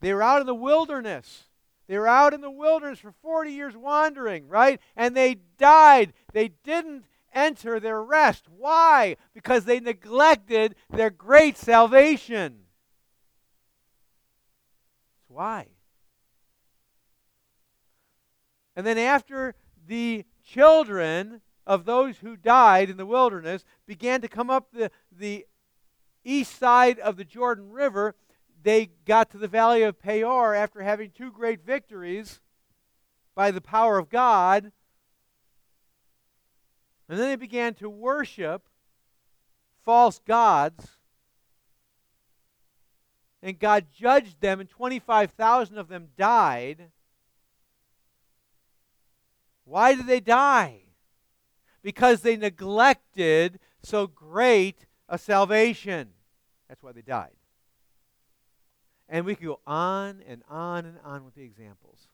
They 0.00 0.14
were 0.14 0.22
out 0.22 0.40
in 0.40 0.46
the 0.46 0.54
wilderness. 0.54 1.44
They 1.86 1.98
were 1.98 2.08
out 2.08 2.34
in 2.34 2.40
the 2.40 2.50
wilderness 2.50 2.98
for 2.98 3.12
40 3.22 3.52
years 3.52 3.76
wandering, 3.76 4.48
right? 4.48 4.80
And 4.96 5.16
they 5.16 5.36
died. 5.58 6.12
They 6.32 6.48
didn't 6.64 7.04
enter 7.32 7.80
their 7.80 8.02
rest. 8.02 8.46
Why? 8.48 9.16
Because 9.34 9.64
they 9.64 9.80
neglected 9.80 10.76
their 10.90 11.10
great 11.10 11.56
salvation. 11.56 12.60
Why. 15.28 15.66
And 18.76 18.86
then 18.86 18.98
after 18.98 19.54
the 19.86 20.24
children 20.44 21.40
of 21.66 21.84
those 21.84 22.18
who 22.18 22.36
died 22.36 22.90
in 22.90 22.96
the 22.96 23.06
wilderness 23.06 23.64
began 23.86 24.20
to 24.22 24.28
come 24.28 24.50
up 24.50 24.72
the, 24.72 24.90
the 25.16 25.46
east 26.24 26.58
side 26.58 26.98
of 26.98 27.16
the 27.16 27.24
Jordan 27.24 27.70
River, 27.70 28.14
they 28.62 28.90
got 29.04 29.30
to 29.30 29.38
the 29.38 29.48
valley 29.48 29.82
of 29.82 30.00
Peor 30.00 30.54
after 30.54 30.82
having 30.82 31.10
two 31.10 31.30
great 31.30 31.64
victories 31.64 32.40
by 33.34 33.50
the 33.50 33.60
power 33.60 33.98
of 33.98 34.10
God. 34.10 34.72
And 37.08 37.18
then 37.18 37.28
they 37.28 37.36
began 37.36 37.74
to 37.74 37.88
worship 37.88 38.68
false 39.84 40.20
gods. 40.20 40.98
And 43.42 43.58
God 43.58 43.86
judged 43.96 44.40
them, 44.40 44.60
and 44.60 44.68
25,000 44.68 45.78
of 45.78 45.88
them 45.88 46.08
died. 46.18 46.90
Why 49.64 49.94
did 49.94 50.06
they 50.06 50.20
die? 50.20 50.82
Because 51.82 52.20
they 52.20 52.36
neglected 52.36 53.58
so 53.82 54.06
great 54.06 54.86
a 55.08 55.16
salvation. 55.16 56.10
That's 56.68 56.82
why 56.82 56.92
they 56.92 57.02
died. 57.02 57.39
And 59.10 59.26
we 59.26 59.34
could 59.34 59.46
go 59.46 59.58
on 59.66 60.22
and 60.26 60.42
on 60.48 60.86
and 60.86 60.96
on 61.04 61.24
with 61.24 61.34
the 61.34 61.42
examples. 61.42 62.06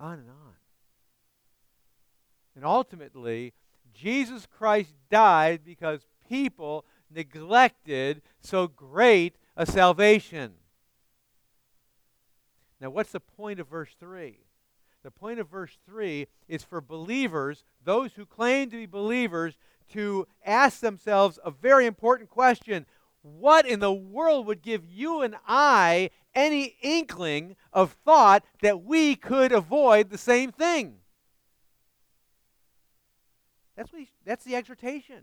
On 0.00 0.14
and 0.18 0.28
on. 0.28 0.54
And 2.56 2.64
ultimately, 2.64 3.54
Jesus 3.94 4.46
Christ 4.46 4.92
died 5.08 5.60
because 5.64 6.00
people 6.28 6.84
neglected 7.14 8.22
so 8.40 8.66
great 8.66 9.36
a 9.56 9.66
salvation. 9.66 10.54
Now, 12.80 12.90
what's 12.90 13.12
the 13.12 13.20
point 13.20 13.60
of 13.60 13.68
verse 13.68 13.94
3? 14.00 14.38
The 15.02 15.10
point 15.10 15.38
of 15.38 15.48
verse 15.48 15.78
3 15.86 16.26
is 16.48 16.62
for 16.62 16.80
believers, 16.80 17.64
those 17.84 18.12
who 18.14 18.26
claim 18.26 18.70
to 18.70 18.76
be 18.76 18.86
believers, 18.86 19.56
to 19.90 20.26
ask 20.44 20.80
themselves 20.80 21.38
a 21.44 21.50
very 21.50 21.86
important 21.86 22.30
question 22.30 22.86
What 23.22 23.66
in 23.66 23.80
the 23.80 23.92
world 23.92 24.46
would 24.46 24.62
give 24.62 24.84
you 24.86 25.22
and 25.22 25.36
I 25.46 26.10
any 26.34 26.76
inkling 26.82 27.56
of 27.72 27.96
thought 28.04 28.44
that 28.62 28.82
we 28.82 29.16
could 29.16 29.52
avoid 29.52 30.10
the 30.10 30.18
same 30.18 30.52
thing? 30.52 30.96
That's, 33.76 33.92
what 33.92 34.00
he, 34.00 34.08
that's 34.24 34.44
the 34.44 34.56
exhortation. 34.56 35.22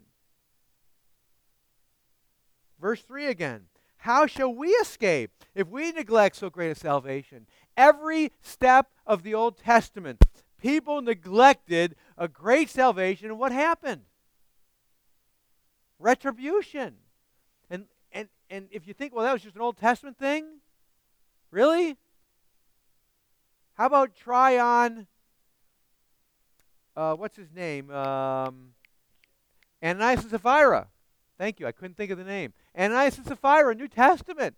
Verse 2.80 3.00
3 3.02 3.26
again. 3.26 3.66
How 3.98 4.26
shall 4.26 4.54
we 4.54 4.68
escape 4.70 5.30
if 5.54 5.68
we 5.68 5.90
neglect 5.92 6.36
so 6.36 6.50
great 6.50 6.70
a 6.70 6.74
salvation? 6.74 7.46
Every 7.76 8.32
step 8.40 8.92
of 9.06 9.22
the 9.22 9.34
Old 9.34 9.58
Testament, 9.58 10.24
people 10.60 11.02
neglected 11.02 11.96
a 12.16 12.28
great 12.28 12.70
salvation, 12.70 13.28
and 13.28 13.38
what 13.38 13.52
happened? 13.52 14.02
Retribution. 15.98 16.94
And 17.70 17.86
and 18.12 18.28
and 18.50 18.68
if 18.70 18.86
you 18.86 18.94
think, 18.94 19.14
well, 19.14 19.24
that 19.24 19.32
was 19.32 19.42
just 19.42 19.56
an 19.56 19.62
Old 19.62 19.76
Testament 19.76 20.18
thing, 20.18 20.44
really? 21.50 21.96
How 23.74 23.86
about 23.86 24.14
try 24.16 24.58
on 24.58 25.06
uh, 26.98 27.14
what's 27.14 27.36
his 27.36 27.52
name? 27.54 27.90
Um, 27.90 28.70
Ananias 29.82 30.22
and 30.22 30.30
Sapphira. 30.30 30.88
Thank 31.38 31.60
you. 31.60 31.66
I 31.68 31.72
couldn't 31.72 31.96
think 31.96 32.10
of 32.10 32.18
the 32.18 32.24
name. 32.24 32.52
Ananias 32.76 33.18
and 33.18 33.26
Sapphira, 33.26 33.72
New 33.76 33.86
Testament. 33.86 34.56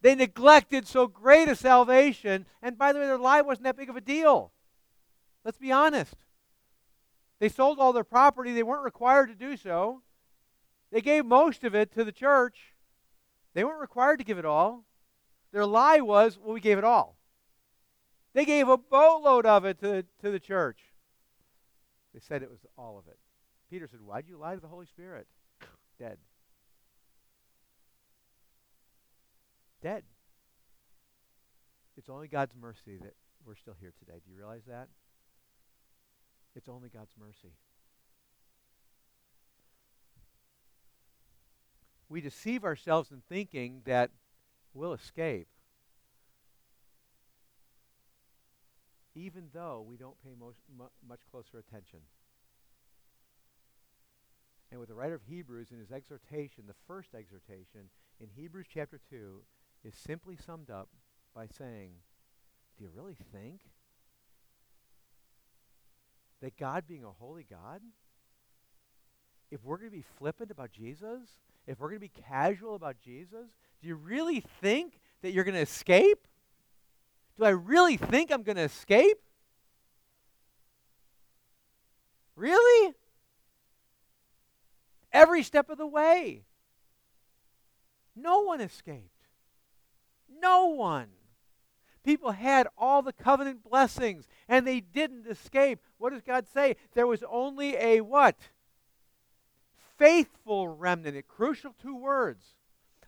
They 0.00 0.14
neglected 0.14 0.86
so 0.86 1.06
great 1.06 1.48
a 1.48 1.54
salvation, 1.56 2.46
and 2.62 2.78
by 2.78 2.92
the 2.92 3.00
way, 3.00 3.06
their 3.06 3.18
lie 3.18 3.42
wasn't 3.42 3.64
that 3.64 3.76
big 3.76 3.90
of 3.90 3.96
a 3.96 4.00
deal. 4.00 4.52
Let's 5.44 5.58
be 5.58 5.72
honest. 5.72 6.14
They 7.38 7.48
sold 7.48 7.78
all 7.78 7.92
their 7.92 8.04
property, 8.04 8.52
they 8.52 8.62
weren't 8.62 8.84
required 8.84 9.28
to 9.28 9.34
do 9.34 9.56
so. 9.56 10.02
They 10.90 11.00
gave 11.00 11.24
most 11.24 11.64
of 11.64 11.74
it 11.74 11.92
to 11.94 12.04
the 12.04 12.12
church. 12.12 12.74
They 13.54 13.64
weren't 13.64 13.80
required 13.80 14.18
to 14.18 14.24
give 14.24 14.38
it 14.38 14.44
all. 14.44 14.84
Their 15.52 15.66
lie 15.66 16.00
was, 16.00 16.38
well, 16.38 16.54
we 16.54 16.60
gave 16.60 16.78
it 16.78 16.84
all. 16.84 17.16
They 18.34 18.44
gave 18.44 18.68
a 18.68 18.76
boatload 18.76 19.46
of 19.46 19.64
it 19.64 19.80
to, 19.80 20.04
to 20.22 20.30
the 20.30 20.40
church. 20.40 20.78
They 22.14 22.20
said 22.20 22.42
it 22.42 22.50
was 22.50 22.60
all 22.76 22.98
of 22.98 23.06
it. 23.06 23.18
Peter 23.70 23.86
said, 23.86 24.00
Why'd 24.00 24.26
you 24.28 24.38
lie 24.38 24.54
to 24.54 24.60
the 24.60 24.68
Holy 24.68 24.86
Spirit? 24.86 25.26
Dead. 25.98 26.18
Dead. 29.82 30.02
It's 31.96 32.08
only 32.08 32.28
God's 32.28 32.54
mercy 32.60 32.96
that 33.02 33.14
we're 33.44 33.56
still 33.56 33.76
here 33.80 33.92
today. 33.98 34.20
Do 34.24 34.30
you 34.30 34.38
realize 34.38 34.62
that? 34.68 34.88
It's 36.54 36.68
only 36.68 36.88
God's 36.88 37.14
mercy. 37.18 37.54
We 42.08 42.20
deceive 42.20 42.64
ourselves 42.64 43.10
in 43.10 43.22
thinking 43.28 43.82
that 43.84 44.10
we'll 44.72 44.94
escape, 44.94 45.48
even 49.14 49.48
though 49.52 49.84
we 49.86 49.96
don't 49.96 50.16
pay 50.24 50.34
most, 50.38 50.58
much 51.06 51.20
closer 51.30 51.58
attention. 51.58 52.00
And 54.70 54.80
with 54.80 54.88
the 54.88 54.94
writer 54.94 55.14
of 55.14 55.22
Hebrews 55.28 55.68
in 55.70 55.78
his 55.78 55.90
exhortation, 55.90 56.64
the 56.66 56.74
first 56.86 57.14
exhortation 57.14 57.90
in 58.20 58.28
Hebrews 58.34 58.66
chapter 58.72 59.00
2 59.10 59.42
is 59.84 59.94
simply 59.94 60.36
summed 60.36 60.70
up 60.70 60.88
by 61.34 61.46
saying, 61.46 61.92
Do 62.76 62.84
you 62.84 62.90
really 62.94 63.16
think 63.32 63.60
that 66.40 66.56
God 66.56 66.84
being 66.86 67.04
a 67.04 67.10
holy 67.10 67.46
God, 67.48 67.80
if 69.50 69.64
we're 69.64 69.78
going 69.78 69.90
to 69.90 69.96
be 69.96 70.04
flippant 70.18 70.50
about 70.50 70.70
Jesus, 70.70 71.20
if 71.66 71.80
we're 71.80 71.88
going 71.88 72.00
to 72.00 72.08
be 72.08 72.22
casual 72.28 72.74
about 72.74 73.00
Jesus, 73.00 73.46
do 73.80 73.88
you 73.88 73.94
really 73.94 74.44
think 74.60 74.98
that 75.22 75.32
you're 75.32 75.44
going 75.44 75.54
to 75.54 75.60
escape? 75.60 76.26
Do 77.36 77.44
I 77.44 77.50
really 77.50 77.96
think 77.96 78.30
I'm 78.30 78.42
going 78.42 78.56
to 78.56 78.62
escape? 78.62 79.18
Really? 82.36 82.94
every 85.12 85.42
step 85.42 85.70
of 85.70 85.78
the 85.78 85.86
way. 85.86 86.44
No 88.14 88.40
one 88.40 88.60
escaped. 88.60 89.26
No 90.40 90.66
one. 90.66 91.08
People 92.08 92.30
had 92.30 92.66
all 92.78 93.02
the 93.02 93.12
covenant 93.12 93.62
blessings 93.62 94.28
and 94.48 94.66
they 94.66 94.80
didn't 94.80 95.26
escape. 95.26 95.78
What 95.98 96.14
does 96.14 96.22
God 96.22 96.46
say? 96.48 96.76
There 96.94 97.06
was 97.06 97.22
only 97.28 97.76
a 97.76 98.00
what? 98.00 98.34
Faithful 99.98 100.68
remnant. 100.68 101.18
A 101.18 101.22
crucial 101.22 101.74
two 101.82 101.94
words. 101.94 102.54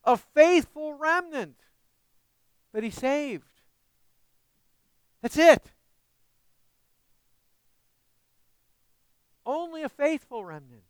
A 0.05 0.19
faithful 0.19 0.93
remnant 0.93 1.57
that 2.75 2.83
he 2.83 2.91
saved. 2.91 3.49
That's 5.23 5.39
it. 5.39 5.65
Only 9.47 9.83
a 9.83 9.89
faithful 9.89 10.45
remnant 10.45 10.83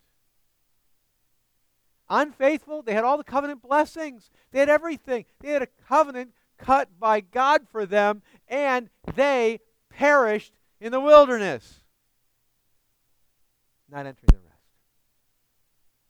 unfaithful. 2.12 2.82
They 2.82 2.92
had 2.92 3.04
all 3.04 3.16
the 3.16 3.22
covenant 3.22 3.62
blessings, 3.62 4.30
they 4.50 4.58
had 4.58 4.68
everything. 4.68 5.26
They 5.38 5.52
had 5.52 5.62
a 5.62 5.68
covenant 5.86 6.32
cut 6.64 6.88
by 6.98 7.20
God 7.20 7.66
for 7.70 7.86
them, 7.86 8.22
and 8.48 8.88
they 9.14 9.60
perished 9.88 10.52
in 10.80 10.92
the 10.92 11.00
wilderness, 11.00 11.80
not 13.90 14.06
entering 14.06 14.28
the 14.28 14.36
rest. 14.36 14.46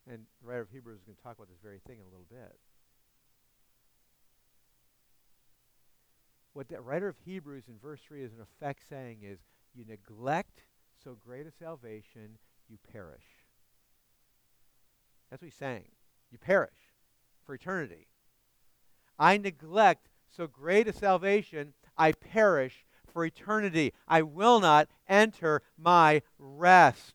And 0.08 0.26
the 0.40 0.48
writer 0.48 0.62
of 0.62 0.70
Hebrews 0.70 0.98
is 0.98 1.04
going 1.04 1.16
to 1.16 1.22
talk 1.22 1.36
about 1.36 1.48
this 1.48 1.58
very 1.62 1.80
thing 1.86 1.98
in 1.98 2.02
a 2.02 2.08
little 2.08 2.26
bit. 2.28 2.58
What 6.52 6.68
the 6.68 6.80
writer 6.80 7.08
of 7.08 7.16
Hebrews 7.24 7.64
in 7.68 7.78
verse 7.80 8.00
3 8.06 8.22
is 8.22 8.32
in 8.32 8.40
effect 8.40 8.82
saying 8.88 9.18
is 9.22 9.38
you 9.74 9.84
neglect 9.86 10.64
so 11.02 11.16
great 11.24 11.46
a 11.46 11.52
salvation, 11.52 12.38
you 12.68 12.76
perish. 12.92 13.24
That's 15.30 15.42
what 15.42 15.46
he's 15.46 15.54
saying. 15.54 15.88
You 16.30 16.38
perish 16.38 16.74
for 17.46 17.54
eternity. 17.54 18.08
I 19.18 19.38
neglect 19.38 20.09
so 20.30 20.46
great 20.46 20.88
a 20.88 20.92
salvation, 20.92 21.74
I 21.96 22.12
perish 22.12 22.86
for 23.12 23.24
eternity. 23.24 23.92
I 24.06 24.22
will 24.22 24.60
not 24.60 24.88
enter 25.08 25.62
my 25.76 26.22
rest. 26.38 27.14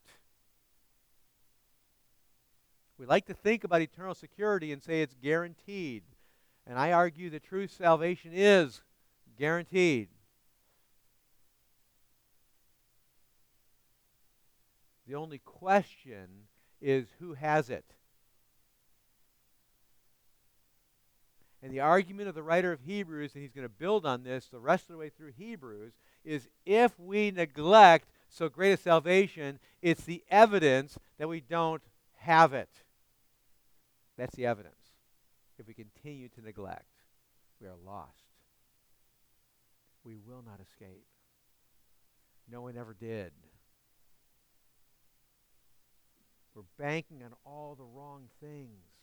We 2.97 3.05
like 3.05 3.26
to 3.26 3.34
think 3.34 3.63
about 3.63 3.82
eternal 3.82 4.13
security 4.13 4.72
and 4.72 4.82
say 4.82 5.01
it's 5.01 5.16
guaranteed. 5.16 6.03
And 6.68 6.80
I 6.80 6.91
argue 6.91 7.30
that 7.32 7.43
true 7.43 7.68
salvation 7.68 8.32
is 8.34 8.82
guaranteed. 9.38 10.09
The 15.07 15.16
only 15.16 15.38
question 15.39 16.28
is 16.82 17.07
who 17.20 17.34
has 17.34 17.70
it? 17.70 17.94
And 21.61 21.71
the 21.71 21.79
argument 21.79 22.29
of 22.29 22.35
the 22.35 22.43
writer 22.43 22.71
of 22.71 22.81
Hebrews, 22.81 23.31
and 23.33 23.41
he's 23.41 23.53
going 23.53 23.67
to 23.67 23.69
build 23.69 24.05
on 24.05 24.23
this 24.23 24.47
the 24.47 24.59
rest 24.59 24.83
of 24.83 24.89
the 24.89 24.97
way 24.97 25.09
through 25.09 25.31
Hebrews, 25.37 25.93
is 26.23 26.47
if 26.65 26.99
we 26.99 27.31
neglect 27.31 28.09
so 28.29 28.49
great 28.49 28.73
a 28.73 28.77
salvation, 28.77 29.59
it's 29.81 30.03
the 30.03 30.23
evidence 30.29 30.97
that 31.17 31.29
we 31.29 31.39
don't 31.39 31.81
have 32.17 32.53
it. 32.53 32.69
That's 34.17 34.35
the 34.35 34.45
evidence. 34.45 34.75
If 35.57 35.67
we 35.67 35.73
continue 35.73 36.29
to 36.29 36.41
neglect, 36.41 36.85
we 37.61 37.67
are 37.67 37.75
lost. 37.85 38.11
We 40.03 40.17
will 40.17 40.43
not 40.45 40.59
escape. 40.61 41.05
No 42.51 42.61
one 42.61 42.77
ever 42.77 42.93
did. 42.93 43.31
We're 46.53 46.63
banking 46.77 47.21
on 47.23 47.33
all 47.45 47.75
the 47.75 47.83
wrong 47.83 48.29
things. 48.39 48.94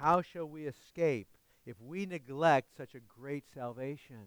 How 0.00 0.20
shall 0.20 0.44
we 0.44 0.66
escape 0.66 1.28
if 1.64 1.80
we 1.80 2.04
neglect 2.04 2.76
such 2.76 2.94
a 2.94 3.00
great 3.00 3.44
salvation? 3.54 4.26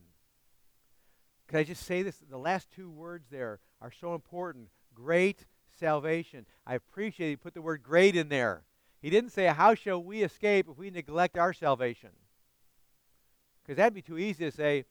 Can 1.48 1.60
I 1.60 1.64
just 1.64 1.86
say 1.86 2.02
this? 2.02 2.18
The 2.30 2.38
last 2.38 2.72
two 2.72 2.90
words 2.90 3.28
there 3.30 3.60
are 3.80 3.92
so 3.92 4.16
important. 4.16 4.70
Great 4.96 5.46
salvation. 5.80 6.48
I 6.66 6.74
appreciate 6.74 7.30
he 7.30 7.36
put 7.36 7.54
the 7.54 7.62
word 7.62 7.84
great 7.84 8.16
in 8.16 8.30
there. 8.30 8.64
He 9.00 9.12
didn't 9.12 9.30
say, 9.30 9.46
How 9.46 9.76
shall 9.76 10.02
we 10.02 10.24
escape 10.24 10.68
if 10.70 10.78
we 10.78 10.90
neglect 10.90 11.38
our 11.38 11.54
salvation? 11.54 12.10
Because 13.62 13.78
that'd 13.78 13.94
be 13.94 14.02
too 14.02 14.18
easy 14.18 14.46
to 14.46 14.52
say, 14.52 14.86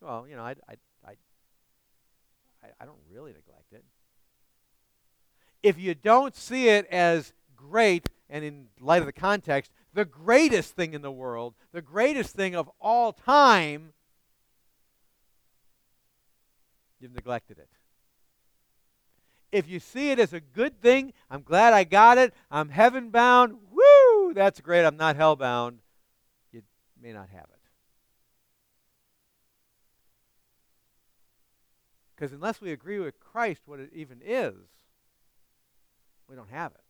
Well, 0.00 0.26
you 0.28 0.34
know, 0.34 0.42
I, 0.42 0.56
I, 0.66 0.74
I, 1.06 2.68
I 2.80 2.84
don't 2.86 2.98
really 3.10 3.32
neglect 3.32 3.72
it. 3.72 3.84
If 5.62 5.78
you 5.78 5.94
don't 5.94 6.34
see 6.34 6.70
it 6.70 6.86
as 6.86 7.34
great, 7.54 8.08
and 8.30 8.44
in 8.44 8.68
light 8.80 9.02
of 9.02 9.06
the 9.06 9.12
context, 9.12 9.70
the 9.92 10.04
greatest 10.04 10.74
thing 10.74 10.94
in 10.94 11.02
the 11.02 11.10
world, 11.10 11.54
the 11.72 11.82
greatest 11.82 12.34
thing 12.34 12.54
of 12.54 12.70
all 12.80 13.12
time, 13.12 13.92
you've 17.00 17.14
neglected 17.14 17.58
it. 17.58 17.68
If 19.52 19.68
you 19.68 19.80
see 19.80 20.10
it 20.10 20.20
as 20.20 20.32
a 20.32 20.40
good 20.40 20.80
thing, 20.80 21.12
I'm 21.28 21.42
glad 21.42 21.72
I 21.72 21.84
got 21.84 22.18
it, 22.18 22.32
I'm 22.50 22.68
heaven 22.68 23.10
bound, 23.10 23.56
woo, 23.72 24.32
that's 24.32 24.60
great, 24.60 24.84
I'm 24.84 24.96
not 24.96 25.16
hell 25.16 25.34
bound, 25.34 25.80
you 26.52 26.62
may 27.02 27.12
not 27.12 27.28
have 27.30 27.46
it. 27.52 27.60
Because 32.14 32.32
unless 32.32 32.60
we 32.60 32.70
agree 32.70 32.98
with 32.98 33.18
Christ 33.18 33.62
what 33.64 33.80
it 33.80 33.90
even 33.94 34.20
is, 34.22 34.54
we 36.28 36.36
don't 36.36 36.50
have 36.50 36.72
it. 36.72 36.89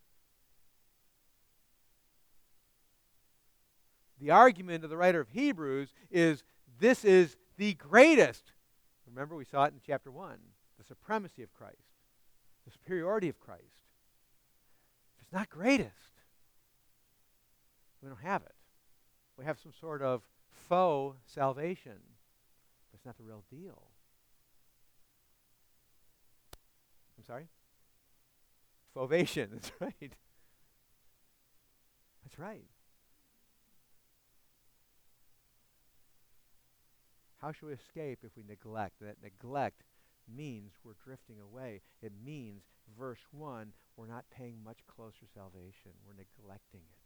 The 4.21 4.31
argument 4.31 4.85
of 4.85 4.91
the 4.91 4.97
writer 4.97 5.21
of 5.21 5.31
Hebrews 5.31 5.93
is 6.11 6.45
this 6.79 7.05
is 7.05 7.37
the 7.57 7.75
greatest. 7.75 8.53
Remember, 9.07 9.35
we 9.35 9.45
saw 9.45 9.65
it 9.65 9.73
in 9.73 9.81
chapter 9.85 10.11
1 10.11 10.37
the 10.79 10.85
supremacy 10.85 11.43
of 11.43 11.53
Christ, 11.53 11.77
the 12.65 12.73
superiority 12.73 13.29
of 13.29 13.39
Christ. 13.39 13.85
If 15.17 15.23
it's 15.23 15.33
not 15.33 15.51
greatest, 15.51 15.93
we 18.03 18.09
don't 18.09 18.21
have 18.21 18.43
it. 18.43 18.55
We 19.37 19.45
have 19.45 19.59
some 19.59 19.73
sort 19.79 20.01
of 20.01 20.23
faux 20.69 21.19
salvation, 21.27 21.99
but 22.91 22.97
it's 22.97 23.05
not 23.05 23.19
the 23.19 23.25
real 23.25 23.45
deal. 23.51 23.83
I'm 27.19 27.25
sorry? 27.27 27.49
Fovation, 28.97 29.49
that's 29.53 29.73
right. 29.81 30.15
That's 32.25 32.39
right. 32.39 32.65
How 37.41 37.53
shall 37.53 37.69
we 37.69 37.75
escape 37.75 38.21
if 38.23 38.37
we 38.37 38.43
neglect? 38.47 38.97
That 39.01 39.23
neglect 39.23 39.83
means 40.29 40.73
we're 40.85 40.93
drifting 41.03 41.37
away. 41.41 41.81
It 42.03 42.13
means, 42.25 42.63
verse 42.99 43.21
1, 43.31 43.73
we're 43.97 44.07
not 44.07 44.25
paying 44.31 44.63
much 44.63 44.79
closer 44.87 45.27
salvation. 45.35 45.93
We're 46.07 46.15
neglecting 46.15 46.81
it. 46.81 47.01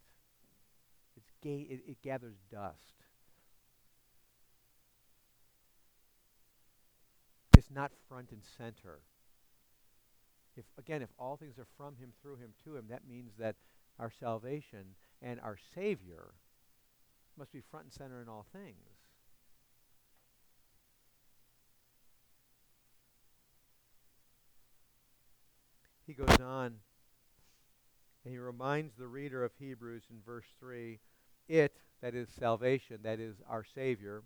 It's 1.17 1.31
ga- 1.41 1.73
it, 1.73 1.81
it 1.87 2.01
gathers 2.01 2.35
dust. 2.51 3.03
It's 7.57 7.71
not 7.71 7.91
front 8.09 8.31
and 8.31 8.41
center. 8.57 8.99
If 10.57 10.65
again, 10.77 11.01
if 11.01 11.09
all 11.17 11.37
things 11.37 11.57
are 11.57 11.67
from 11.77 11.95
him, 11.95 12.11
through 12.21 12.35
him, 12.37 12.53
to 12.65 12.75
him, 12.75 12.85
that 12.89 13.07
means 13.07 13.31
that 13.39 13.55
our 13.97 14.11
salvation 14.11 14.95
and 15.21 15.39
our 15.39 15.57
Savior 15.73 16.33
must 17.37 17.51
be 17.51 17.61
front 17.71 17.85
and 17.85 17.93
center 17.93 18.21
in 18.21 18.29
all 18.29 18.45
things. 18.53 18.94
He 26.05 26.13
goes 26.13 26.39
on 26.39 26.75
and 28.23 28.33
he 28.33 28.37
reminds 28.37 28.95
the 28.95 29.07
reader 29.07 29.43
of 29.43 29.51
Hebrews 29.59 30.03
in 30.09 30.17
verse 30.25 30.45
3 30.59 30.99
it, 31.47 31.77
that 32.01 32.15
is 32.15 32.27
salvation, 32.39 32.99
that 33.03 33.19
is 33.19 33.35
our 33.47 33.63
Savior, 33.63 34.23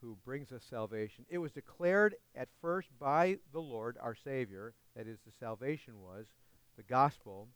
who 0.00 0.16
brings 0.24 0.52
us 0.52 0.62
salvation, 0.68 1.24
it 1.28 1.38
was 1.38 1.52
declared 1.52 2.14
at 2.36 2.48
first 2.60 2.88
by 2.98 3.38
the 3.52 3.60
Lord, 3.60 3.96
our 4.00 4.14
Savior, 4.14 4.74
that 4.94 5.08
is, 5.08 5.18
the 5.26 5.32
salvation 5.38 5.94
was, 6.00 6.26
the 6.76 6.84
gospel, 6.84 7.48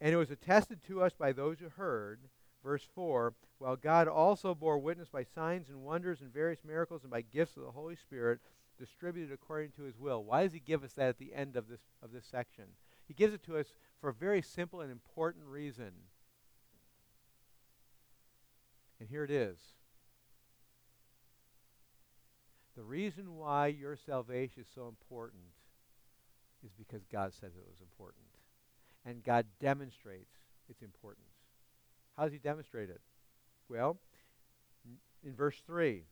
and 0.00 0.12
it 0.12 0.18
was 0.18 0.30
attested 0.30 0.82
to 0.86 1.02
us 1.02 1.12
by 1.18 1.32
those 1.32 1.58
who 1.60 1.70
heard. 1.70 2.20
Verse 2.62 2.86
4 2.94 3.32
While 3.58 3.76
God 3.76 4.08
also 4.08 4.54
bore 4.54 4.78
witness 4.78 5.08
by 5.08 5.24
signs 5.24 5.68
and 5.68 5.82
wonders 5.82 6.20
and 6.20 6.32
various 6.32 6.60
miracles 6.64 7.02
and 7.02 7.10
by 7.10 7.22
gifts 7.22 7.56
of 7.56 7.62
the 7.62 7.70
Holy 7.70 7.96
Spirit 7.96 8.40
distributed 8.82 9.32
according 9.32 9.70
to 9.70 9.82
his 9.82 9.96
will. 9.96 10.24
Why 10.24 10.42
does 10.42 10.52
he 10.52 10.58
give 10.58 10.82
us 10.82 10.92
that 10.94 11.08
at 11.08 11.18
the 11.18 11.32
end 11.32 11.56
of 11.56 11.68
this, 11.68 11.80
of 12.02 12.10
this 12.10 12.26
section? 12.28 12.64
He 13.06 13.14
gives 13.14 13.32
it 13.32 13.44
to 13.44 13.56
us 13.56 13.66
for 14.00 14.10
a 14.10 14.12
very 14.12 14.42
simple 14.42 14.80
and 14.80 14.90
important 14.90 15.44
reason. 15.46 15.92
And 18.98 19.08
here 19.08 19.22
it 19.22 19.30
is. 19.30 19.58
The 22.76 22.82
reason 22.82 23.36
why 23.36 23.68
your 23.68 23.96
salvation 23.96 24.62
is 24.62 24.68
so 24.74 24.88
important 24.88 25.42
is 26.64 26.72
because 26.76 27.04
God 27.04 27.32
says 27.32 27.52
it 27.56 27.66
was 27.68 27.80
important. 27.80 28.24
And 29.04 29.22
God 29.22 29.46
demonstrates 29.60 30.34
its 30.68 30.82
importance. 30.82 31.26
How 32.16 32.24
does 32.24 32.32
he 32.32 32.38
demonstrate 32.38 32.90
it? 32.90 33.00
Well, 33.68 33.98
in 35.24 35.34
verse 35.34 35.62
3, 35.66 36.02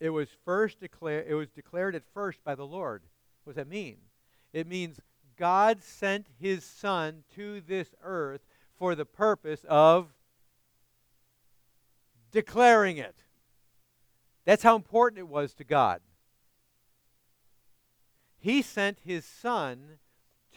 it 0.00 0.10
was 0.10 0.28
first 0.44 0.80
declared 0.80 1.26
it 1.28 1.34
was 1.34 1.50
declared 1.50 1.94
at 1.94 2.02
first 2.12 2.42
by 2.42 2.54
the 2.54 2.66
Lord. 2.66 3.02
What 3.44 3.54
does 3.54 3.64
that 3.64 3.68
mean? 3.68 3.98
It 4.52 4.66
means 4.66 4.98
God 5.36 5.82
sent 5.82 6.26
his 6.38 6.64
son 6.64 7.24
to 7.34 7.60
this 7.60 7.94
earth 8.02 8.40
for 8.78 8.94
the 8.94 9.04
purpose 9.04 9.64
of 9.68 10.08
declaring 12.32 12.96
it. 12.96 13.16
That's 14.44 14.62
how 14.62 14.74
important 14.74 15.18
it 15.18 15.28
was 15.28 15.54
to 15.54 15.64
God. 15.64 16.00
He 18.38 18.62
sent 18.62 19.00
his 19.04 19.24
son 19.24 19.98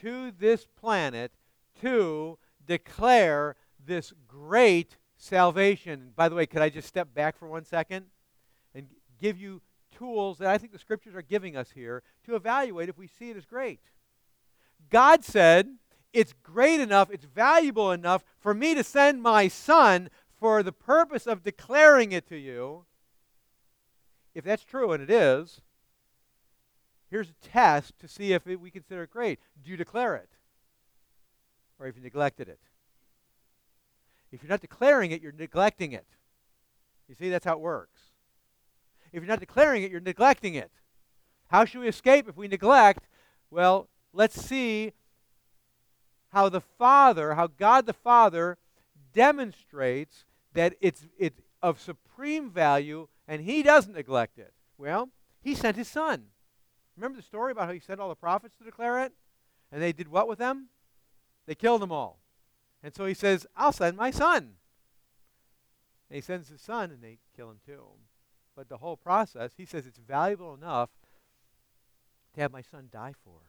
to 0.02 0.32
this 0.32 0.66
planet 0.66 1.34
to 1.82 2.40
declare 2.66 3.56
this 3.86 4.14
great 4.28 4.98
salvation. 5.18 6.12
By 6.16 6.30
the 6.30 6.36
way, 6.36 6.46
could 6.46 6.62
I 6.62 6.70
just 6.70 6.88
step 6.88 7.14
back 7.14 7.38
for 7.38 7.48
one 7.48 7.66
second? 7.66 8.06
Give 9.24 9.40
you 9.40 9.62
tools 9.98 10.40
that 10.40 10.50
I 10.50 10.58
think 10.58 10.74
the 10.74 10.80
scriptures 10.80 11.16
are 11.16 11.22
giving 11.22 11.56
us 11.56 11.72
here 11.72 12.04
to 12.26 12.36
evaluate 12.36 12.90
if 12.90 12.98
we 12.98 13.08
see 13.08 13.30
it 13.30 13.38
as 13.38 13.46
great. 13.46 13.80
God 14.90 15.24
said, 15.24 15.78
It's 16.12 16.34
great 16.44 16.82
enough, 16.82 17.10
it's 17.10 17.24
valuable 17.26 17.92
enough 17.92 18.26
for 18.38 18.54
me 18.54 18.76
to 18.76 18.84
send 18.84 19.22
my 19.22 19.48
son 19.48 20.10
for 20.38 20.62
the 20.62 20.74
purpose 20.74 21.26
of 21.26 21.42
declaring 21.42 22.12
it 22.12 22.28
to 22.28 22.36
you. 22.36 22.84
If 24.36 24.44
that's 24.44 24.66
true, 24.66 24.92
and 24.92 25.02
it 25.02 25.10
is, 25.10 25.62
here's 27.10 27.30
a 27.30 27.48
test 27.48 27.98
to 28.00 28.10
see 28.10 28.34
if 28.34 28.46
it, 28.46 28.60
we 28.60 28.72
consider 28.72 29.04
it 29.04 29.10
great. 29.12 29.40
Do 29.64 29.72
you 29.72 29.78
declare 29.78 30.16
it? 30.16 30.32
Or 31.80 31.86
have 31.86 31.96
you 31.96 32.04
neglected 32.04 32.50
it? 32.50 32.60
If 34.34 34.44
you're 34.44 34.50
not 34.50 34.62
declaring 34.62 35.12
it, 35.12 35.22
you're 35.22 35.32
neglecting 35.32 35.94
it. 35.94 36.08
You 37.08 37.16
see, 37.16 37.30
that's 37.30 37.46
how 37.46 37.54
it 37.54 37.60
works. 37.60 38.13
If 39.14 39.22
you're 39.22 39.30
not 39.30 39.40
declaring 39.40 39.84
it, 39.84 39.92
you're 39.92 40.02
neglecting 40.02 40.56
it. 40.56 40.72
How 41.48 41.66
should 41.66 41.82
we 41.82 41.88
escape 41.88 42.28
if 42.28 42.36
we 42.36 42.48
neglect? 42.48 43.08
Well, 43.52 43.88
let's 44.12 44.42
see 44.42 44.92
how 46.30 46.50
the 46.50 46.62
Father, 46.62 47.36
how 47.36 47.48
God 47.48 47.86
the 47.86 47.94
Father 47.94 48.58
demonstrates 49.14 50.26
that 50.54 50.74
it's, 50.82 51.06
it's 51.18 51.40
of 51.62 51.80
supreme 51.80 52.50
value 52.50 53.08
and 53.28 53.44
he 53.44 53.62
doesn't 53.62 53.94
neglect 53.94 54.40
it. 54.40 54.52
Well, 54.80 55.10
he 55.42 55.54
sent 55.54 55.78
his 55.78 55.88
son. 55.88 56.26
Remember 56.98 57.18
the 57.18 57.24
story 57.24 57.52
about 57.52 57.68
how 57.68 57.74
he 57.74 57.80
sent 57.80 58.00
all 58.00 58.10
the 58.10 58.16
prophets 58.16 58.56
to 58.58 58.64
declare 58.64 59.04
it? 59.04 59.14
And 59.72 59.82
they 59.82 59.94
did 59.94 60.08
what 60.08 60.28
with 60.28 60.40
them? 60.40 60.70
They 61.46 61.56
killed 61.56 61.82
them 61.82 61.92
all. 61.92 62.20
And 62.82 62.96
so 62.96 63.06
he 63.06 63.14
says, 63.14 63.46
I'll 63.56 63.72
send 63.72 63.96
my 63.96 64.12
son. 64.12 64.56
And 66.10 66.16
he 66.16 66.22
sends 66.22 66.50
his 66.50 66.62
son, 66.62 66.92
and 66.92 67.02
they 67.02 67.18
kill 67.36 67.50
him 67.50 67.60
too. 67.66 67.84
But 68.56 68.70
the 68.70 68.78
whole 68.78 68.98
process, 68.98 69.52
he 69.58 69.66
says 69.66 69.86
it's 69.86 70.00
valuable 70.00 70.54
enough 70.54 70.90
to 72.36 72.42
have 72.42 72.52
my 72.52 72.62
son 72.62 72.90
die 72.92 73.14
for. 73.24 73.40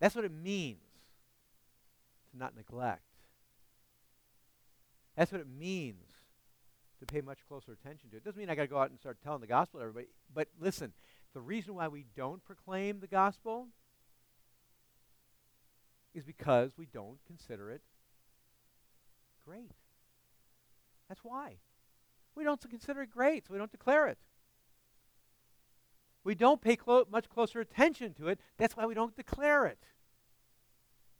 That's 0.00 0.14
what 0.14 0.24
it 0.24 0.32
means 0.32 0.80
to 2.30 2.38
not 2.38 2.56
neglect. 2.56 3.02
That's 5.16 5.30
what 5.30 5.40
it 5.40 5.46
means 5.46 6.04
to 6.98 7.06
pay 7.06 7.20
much 7.20 7.38
closer 7.46 7.72
attention 7.72 8.10
to. 8.10 8.16
It 8.16 8.18
It 8.18 8.24
doesn't 8.24 8.38
mean 8.38 8.50
I 8.50 8.54
got 8.54 8.62
to 8.62 8.68
go 8.68 8.78
out 8.78 8.90
and 8.90 8.98
start 8.98 9.18
telling 9.22 9.40
the 9.40 9.46
gospel 9.46 9.80
to 9.80 9.84
everybody. 9.84 10.08
But 10.34 10.48
listen, 10.60 10.92
the 11.34 11.40
reason 11.40 11.74
why 11.74 11.88
we 11.88 12.06
don't 12.16 12.44
proclaim 12.44 13.00
the 13.00 13.06
gospel 13.06 13.68
is 16.14 16.24
because 16.24 16.72
we 16.76 16.86
don't 16.86 17.18
consider 17.26 17.70
it 17.70 17.82
great. 19.44 19.72
That's 21.08 21.22
why. 21.22 21.56
We 22.34 22.44
don't 22.44 22.60
consider 22.68 23.02
it 23.02 23.10
great, 23.10 23.46
so 23.46 23.52
we 23.52 23.58
don't 23.58 23.70
declare 23.70 24.06
it. 24.08 24.18
We 26.24 26.34
don't 26.34 26.60
pay 26.60 26.76
clo- 26.76 27.06
much 27.10 27.28
closer 27.28 27.60
attention 27.60 28.14
to 28.14 28.28
it. 28.28 28.38
That's 28.56 28.76
why 28.76 28.86
we 28.86 28.94
don't 28.94 29.16
declare 29.16 29.66
it. 29.66 29.84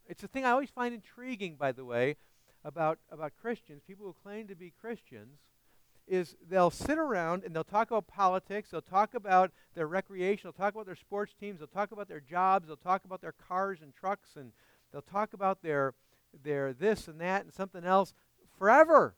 It's 0.07 0.23
a 0.23 0.29
thing 0.29 0.45
I 0.45 0.51
always 0.51 0.71
find 0.71 0.95
intriguing, 0.95 1.57
by 1.57 1.73
the 1.73 1.85
way, 1.85 2.17
about, 2.65 2.99
about 3.11 3.33
Christians, 3.41 3.83
people 3.87 4.07
who 4.07 4.15
claim 4.23 4.47
to 4.49 4.55
be 4.55 4.73
Christians, 4.81 5.39
is 6.07 6.37
they'll 6.49 6.71
sit 6.71 6.99
around 6.99 7.45
and 7.45 7.55
they'll 7.55 7.65
talk 7.65 7.91
about 7.91 8.07
politics, 8.07 8.71
they'll 8.71 8.81
talk 8.81 9.15
about 9.15 9.53
their 9.75 9.87
recreation, 9.87 10.43
they'll 10.45 10.53
talk 10.53 10.75
about 10.75 10.87
their 10.87 10.97
sports 10.97 11.33
teams, 11.39 11.59
they'll 11.59 11.69
talk 11.69 11.93
about 11.93 12.09
their 12.09 12.21
jobs, 12.21 12.67
they'll 12.67 12.77
talk 12.77 13.05
about 13.05 13.21
their 13.21 13.33
cars 13.33 13.81
and 13.83 13.95
trucks, 13.95 14.31
and 14.37 14.53
they'll 14.93 15.03
talk 15.03 15.33
about 15.33 15.63
their, 15.63 15.95
their 16.43 16.73
this 16.73 17.09
and 17.09 17.21
that 17.21 17.45
and 17.45 17.53
something 17.53 17.85
else 17.85 18.13
forever. 18.59 19.15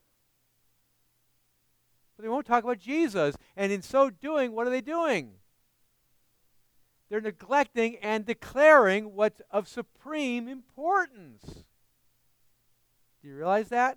But 2.16 2.22
they 2.22 2.28
won't 2.28 2.46
talk 2.46 2.64
about 2.64 2.78
Jesus. 2.78 3.36
And 3.56 3.72
in 3.72 3.82
so 3.82 4.10
doing, 4.10 4.52
what 4.52 4.66
are 4.66 4.70
they 4.70 4.80
doing? 4.80 5.32
They're 7.08 7.20
neglecting 7.20 7.96
and 7.96 8.24
declaring 8.24 9.14
what's 9.14 9.42
of 9.50 9.68
supreme 9.68 10.48
importance. 10.48 11.64
Do 13.22 13.28
you 13.28 13.36
realize 13.36 13.68
that? 13.68 13.96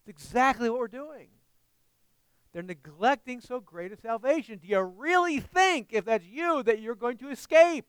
It's 0.00 0.08
exactly 0.08 0.68
what 0.70 0.78
we're 0.78 0.88
doing. 0.88 1.28
They're 2.52 2.62
neglecting 2.62 3.40
so 3.40 3.60
great 3.60 3.92
a 3.92 3.96
salvation. 3.96 4.58
Do 4.58 4.66
you 4.66 4.80
really 4.80 5.40
think, 5.40 5.88
if 5.92 6.04
that's 6.04 6.24
you, 6.24 6.62
that 6.64 6.80
you're 6.80 6.94
going 6.96 7.16
to 7.18 7.30
escape? 7.30 7.86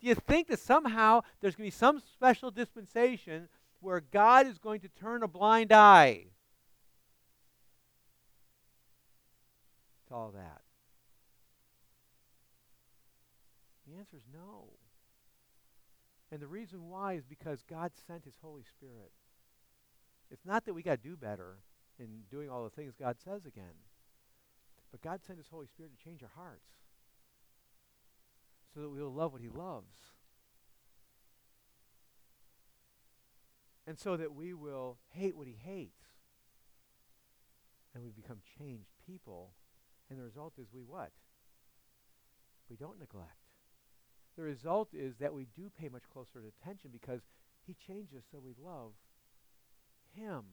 Do 0.00 0.08
you 0.08 0.14
think 0.14 0.48
that 0.48 0.58
somehow 0.58 1.22
there's 1.40 1.54
going 1.54 1.70
to 1.70 1.74
be 1.74 1.78
some 1.78 2.00
special 2.00 2.50
dispensation 2.50 3.48
where 3.86 4.00
God 4.00 4.48
is 4.48 4.58
going 4.58 4.80
to 4.80 4.88
turn 4.88 5.22
a 5.22 5.28
blind 5.28 5.72
eye 5.72 6.24
to 10.08 10.14
all 10.14 10.32
that? 10.34 10.62
The 13.86 13.96
answer 13.96 14.16
is 14.16 14.24
no. 14.34 14.70
And 16.32 16.40
the 16.40 16.48
reason 16.48 16.88
why 16.88 17.12
is 17.12 17.24
because 17.24 17.62
God 17.62 17.92
sent 18.08 18.24
His 18.24 18.34
Holy 18.42 18.64
Spirit. 18.64 19.12
It's 20.32 20.44
not 20.44 20.64
that 20.64 20.74
we 20.74 20.82
got 20.82 21.00
to 21.00 21.08
do 21.08 21.16
better 21.16 21.58
in 22.00 22.22
doing 22.28 22.50
all 22.50 22.64
the 22.64 22.70
things 22.70 22.94
God 22.98 23.18
says 23.24 23.46
again, 23.46 23.84
but 24.90 25.00
God 25.00 25.20
sent 25.24 25.38
His 25.38 25.46
Holy 25.46 25.68
Spirit 25.68 25.92
to 25.96 26.04
change 26.04 26.24
our 26.24 26.32
hearts 26.34 26.72
so 28.74 28.80
that 28.80 28.88
we 28.88 29.00
will 29.00 29.14
love 29.14 29.32
what 29.32 29.42
He 29.42 29.48
loves. 29.48 30.15
And 33.86 33.98
so 33.98 34.16
that 34.16 34.34
we 34.34 34.52
will 34.52 34.98
hate 35.10 35.36
what 35.36 35.46
He 35.46 35.56
hates. 35.62 36.02
And 37.94 38.02
we 38.02 38.10
become 38.10 38.38
changed 38.58 38.90
people. 39.06 39.52
And 40.10 40.18
the 40.18 40.24
result 40.24 40.54
is 40.58 40.66
we 40.72 40.82
what? 40.82 41.12
We 42.68 42.76
don't 42.76 42.98
neglect 42.98 43.46
the 44.36 44.42
result 44.42 44.92
is 44.92 45.16
that 45.16 45.32
we 45.32 45.48
do 45.56 45.72
pay 45.80 45.88
much 45.88 46.04
closer 46.12 46.44
attention 46.44 46.90
because 46.92 47.22
he 47.66 47.74
changes 47.74 48.22
so 48.30 48.38
we 48.38 48.52
love 48.62 48.92
him. 50.14 50.44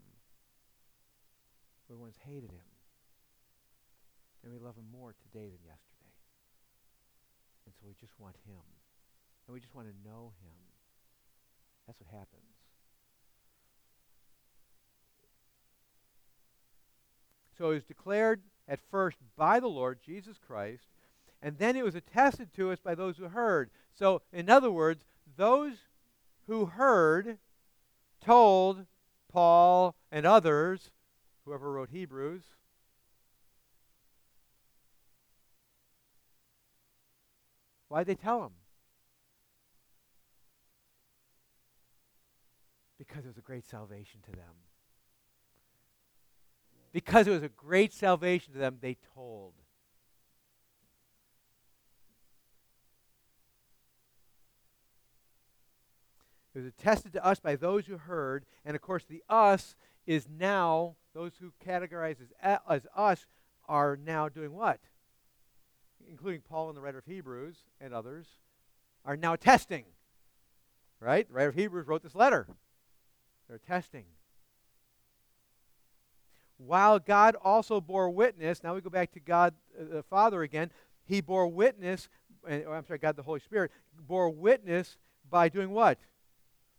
We 1.89 1.97
once 1.97 2.17
hated 2.25 2.49
him. 2.49 2.71
And 4.43 4.51
we 4.51 4.59
love 4.59 4.75
him 4.75 4.87
more 4.91 5.13
today 5.13 5.51
than 5.51 5.59
yesterday. 5.67 6.15
And 7.65 7.75
so 7.75 7.85
we 7.85 7.93
just 7.99 8.17
want 8.17 8.35
him. 8.47 8.63
And 9.45 9.53
we 9.53 9.59
just 9.59 9.75
want 9.75 9.87
to 9.87 10.09
know 10.09 10.31
him. 10.41 10.55
That's 11.85 11.99
what 11.99 12.07
happens. 12.07 12.52
So 17.57 17.71
it 17.71 17.75
was 17.75 17.83
declared 17.83 18.41
at 18.67 18.79
first 18.89 19.17
by 19.35 19.59
the 19.59 19.67
Lord 19.67 19.99
Jesus 20.03 20.37
Christ 20.37 20.83
and 21.43 21.57
then 21.57 21.75
it 21.75 21.83
was 21.83 21.93
attested 21.93 22.53
to 22.53 22.71
us 22.71 22.79
by 22.79 22.95
those 22.95 23.17
who 23.17 23.27
heard. 23.27 23.69
So, 23.93 24.21
in 24.31 24.49
other 24.49 24.71
words, 24.71 25.03
those 25.35 25.73
who 26.47 26.65
heard 26.65 27.37
told 28.23 28.85
Paul 29.29 29.93
and 30.09 30.25
others, 30.25 30.89
whoever 31.43 31.73
wrote 31.73 31.89
Hebrews, 31.89 32.43
why'd 37.89 38.07
they 38.07 38.15
tell 38.15 38.39
them? 38.39 38.53
Because 42.97 43.25
it 43.25 43.27
was 43.27 43.37
a 43.37 43.41
great 43.41 43.65
salvation 43.65 44.21
to 44.27 44.31
them. 44.31 44.72
Because 46.93 47.27
it 47.27 47.31
was 47.31 47.43
a 47.43 47.49
great 47.49 47.91
salvation 47.91 48.53
to 48.53 48.59
them, 48.59 48.77
they 48.79 48.97
told. 49.15 49.53
It 56.53 56.59
was 56.59 56.67
attested 56.67 57.13
to 57.13 57.25
us 57.25 57.39
by 57.39 57.55
those 57.55 57.87
who 57.87 57.97
heard, 57.97 58.45
and 58.63 58.75
of 58.75 58.81
course, 58.83 59.03
the 59.09 59.23
us 59.27 59.75
is 60.05 60.27
now, 60.29 60.95
those 61.15 61.31
who 61.41 61.51
categorize 61.65 62.17
as, 62.41 62.59
as 62.69 62.85
us 62.95 63.25
are 63.67 63.97
now 63.97 64.29
doing 64.29 64.53
what? 64.53 64.79
Including 66.07 66.41
Paul 66.41 66.69
and 66.69 66.77
the 66.77 66.81
writer 66.81 66.99
of 66.99 67.05
Hebrews 67.05 67.55
and 67.81 67.91
others, 67.91 68.27
are 69.03 69.17
now 69.17 69.35
testing. 69.35 69.85
Right? 70.99 71.27
The 71.27 71.33
writer 71.33 71.49
of 71.49 71.55
Hebrews 71.55 71.87
wrote 71.87 72.03
this 72.03 72.13
letter. 72.13 72.47
They're 73.49 73.57
testing. 73.57 74.05
While 76.65 76.99
God 76.99 77.35
also 77.43 77.81
bore 77.81 78.09
witness, 78.09 78.63
now 78.63 78.75
we 78.75 78.81
go 78.81 78.89
back 78.89 79.11
to 79.13 79.19
God 79.19 79.53
uh, 79.79 79.95
the 79.95 80.03
Father 80.03 80.43
again, 80.43 80.71
he 81.05 81.21
bore 81.21 81.47
witness, 81.47 82.09
uh, 82.49 82.53
I'm 82.69 82.85
sorry, 82.85 82.99
God 82.99 83.15
the 83.15 83.23
Holy 83.23 83.39
Spirit, 83.39 83.71
bore 84.07 84.29
witness 84.29 84.97
by 85.29 85.49
doing 85.49 85.71
what? 85.71 85.99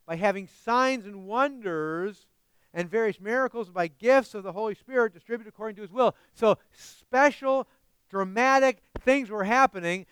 by 0.07 0.17
having 0.17 0.49
signs 0.65 1.07
and 1.07 1.27
wonders 1.27 2.27
and 2.73 2.91
various 2.91 3.21
miracles 3.21 3.71
by 3.71 3.87
gifts 3.87 4.35
of 4.35 4.43
the 4.43 4.53
Holy 4.53 4.75
Spirit 4.75 5.15
distributed 5.15 5.49
according 5.49 5.77
to 5.77 5.83
his 5.83 5.93
will. 5.93 6.15
So, 6.35 6.59
special, 6.73 7.69
dramatic 8.11 8.83
things 9.01 9.31
were 9.31 9.45
happening, 9.45 10.07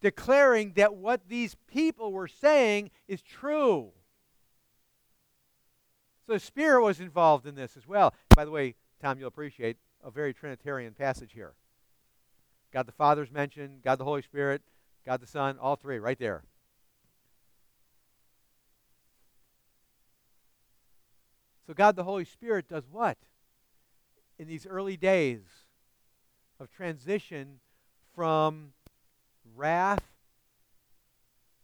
declaring 0.00 0.72
that 0.74 0.94
what 0.94 1.28
these 1.28 1.56
people 1.72 2.12
were 2.12 2.28
saying 2.28 2.90
is 3.06 3.22
true. 3.22 3.92
So, 6.26 6.32
the 6.34 6.40
Spirit 6.40 6.82
was 6.82 7.00
involved 7.00 7.46
in 7.46 7.54
this 7.54 7.76
as 7.76 7.86
well. 7.86 8.12
By 8.34 8.44
the 8.44 8.50
way, 8.50 8.74
Tom, 9.00 9.18
you'll 9.18 9.28
appreciate 9.28 9.78
a 10.04 10.10
very 10.10 10.34
Trinitarian 10.34 10.92
passage 10.92 11.32
here. 11.32 11.54
God 12.72 12.86
the 12.86 12.92
Father's 12.92 13.30
mentioned, 13.30 13.82
God 13.82 13.98
the 13.98 14.04
Holy 14.04 14.22
Spirit, 14.22 14.62
God 15.06 15.20
the 15.20 15.26
Son, 15.26 15.58
all 15.58 15.76
three 15.76 15.98
right 15.98 16.18
there. 16.18 16.42
So, 21.66 21.74
God 21.74 21.96
the 21.96 22.04
Holy 22.04 22.24
Spirit 22.24 22.68
does 22.68 22.84
what? 22.90 23.16
In 24.38 24.48
these 24.48 24.66
early 24.66 24.96
days 24.96 25.40
of 26.58 26.70
transition 26.70 27.60
from 28.14 28.72
wrath 29.54 30.02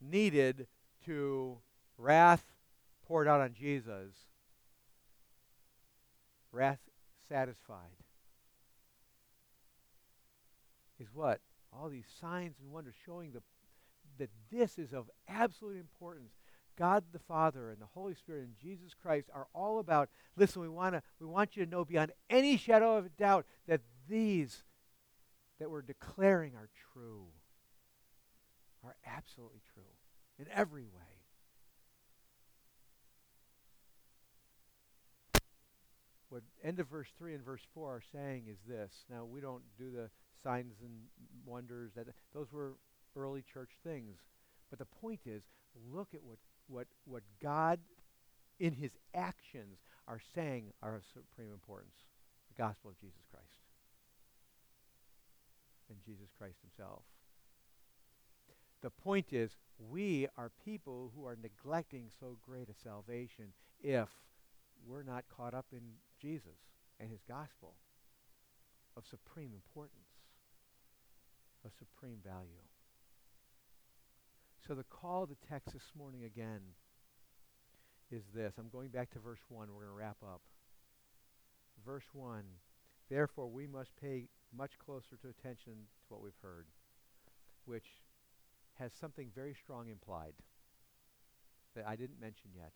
needed 0.01 0.67
to 1.05 1.59
wrath 1.99 2.45
poured 3.07 3.29
out 3.29 3.41
on 3.41 3.53
Jesus, 3.53 4.15
wrath 6.53 6.86
satisfied, 7.29 7.97
is 10.99 11.09
what? 11.13 11.41
All 11.73 11.89
these 11.89 12.07
signs 12.21 12.57
and 12.63 12.73
wonders 12.73 12.95
showing 13.05 13.33
the, 13.33 13.43
that 14.19 14.31
this 14.51 14.79
is 14.79 14.93
of 14.93 15.11
absolute 15.29 15.77
importance 15.77 16.33
God 16.77 17.05
the 17.13 17.19
Father 17.19 17.71
and 17.71 17.81
the 17.81 17.87
Holy 17.87 18.15
Spirit 18.15 18.45
and 18.45 18.55
Jesus 18.63 18.93
Christ 18.95 19.29
are 19.35 19.47
all 19.55 19.79
about 19.79 20.11
listen 20.37 20.61
we 20.61 20.69
want 20.69 20.95
to 20.95 21.03
we 21.19 21.27
want 21.27 21.57
you 21.57 21.65
to 21.65 21.71
know 21.71 21.85
beyond 21.85 22.13
any 22.29 22.57
shadow 22.57 22.97
of 22.97 23.07
a 23.07 23.09
doubt 23.09 23.47
that 23.67 23.81
these 24.09 24.63
that 25.59 25.71
we're 25.71 25.83
declaring 25.83 26.53
are 26.55 26.69
true 26.93 27.27
are 28.85 28.95
absolutely 29.07 29.61
true 29.73 29.83
in 30.39 30.47
every 30.53 30.85
way. 30.85 31.06
What 36.37 36.45
end 36.63 36.81
of 36.81 36.89
verse 36.89 37.09
3 37.17 37.33
and 37.33 37.43
verse 37.43 37.63
4 37.73 37.89
are 37.89 38.03
saying 38.13 38.45
is 38.51 38.59
this. 38.69 38.93
Now, 39.09 39.25
we 39.25 39.41
don't 39.41 39.63
do 39.79 39.91
the 39.91 40.11
signs 40.43 40.75
and 40.83 40.93
wonders 41.47 41.93
that 41.97 42.09
those 42.35 42.53
were 42.53 42.75
early 43.17 43.43
church 43.43 43.71
things. 43.83 44.19
But 44.69 44.79
the 44.79 44.85
point 44.85 45.21
is, 45.25 45.45
look 45.91 46.09
at 46.13 46.23
what, 46.23 46.37
what, 46.69 46.89
what 47.07 47.23
God 47.43 47.79
in 48.61 48.75
his 48.75 48.91
actions 49.15 49.79
are 50.07 50.21
saying 50.35 50.75
are 50.83 50.97
of 50.97 51.05
supreme 51.11 51.51
importance. 51.55 51.95
The 52.55 52.63
gospel 52.63 52.91
of 52.91 53.01
Jesus 53.01 53.25
Christ. 53.31 53.47
And 55.89 55.97
Jesus 56.05 56.29
Christ 56.37 56.59
himself. 56.61 57.01
The 58.83 58.91
point 58.91 59.33
is, 59.33 59.57
we 59.79 60.29
are 60.37 60.51
people 60.67 61.13
who 61.17 61.25
are 61.25 61.39
neglecting 61.43 62.11
so 62.21 62.37
great 62.45 62.69
a 62.69 62.75
salvation 62.75 63.55
if 63.83 64.11
we're 64.87 65.03
not 65.03 65.25
caught 65.35 65.55
up 65.55 65.65
in 65.73 65.81
Jesus 66.21 66.59
and 67.01 67.11
his 67.11 67.21
gospel 67.29 67.75
of 68.97 69.05
supreme 69.07 69.53
importance, 69.53 70.09
of 71.65 71.73
supreme 71.79 72.19
value. 72.25 72.65
So 74.67 74.75
the 74.75 74.85
call 74.85 75.27
the 75.27 75.37
text 75.49 75.73
this 75.73 75.93
morning 75.97 76.25
again 76.25 76.61
is 78.11 78.23
this. 78.35 78.55
I'm 78.59 78.69
going 78.69 78.89
back 78.89 79.11
to 79.11 79.19
verse 79.19 79.41
1. 79.49 79.69
We're 79.69 79.85
going 79.85 79.97
to 79.97 80.05
wrap 80.05 80.17
up. 80.23 80.41
Verse 81.85 82.07
1 82.13 82.43
Therefore, 83.09 83.49
we 83.49 83.67
must 83.67 83.91
pay 84.01 84.29
much 84.57 84.73
closer 84.85 85.17
to 85.23 85.29
attention 85.29 85.73
to 85.73 86.07
what 86.09 86.23
we've 86.23 86.33
heard, 86.43 86.67
which 87.65 87.87
has 88.75 88.93
something 88.93 89.31
very 89.35 89.55
strong 89.55 89.89
implied 89.89 90.35
that 91.77 91.87
I 91.87 91.95
didn't 91.95 92.21
mention 92.21 92.51
yet. 92.57 92.73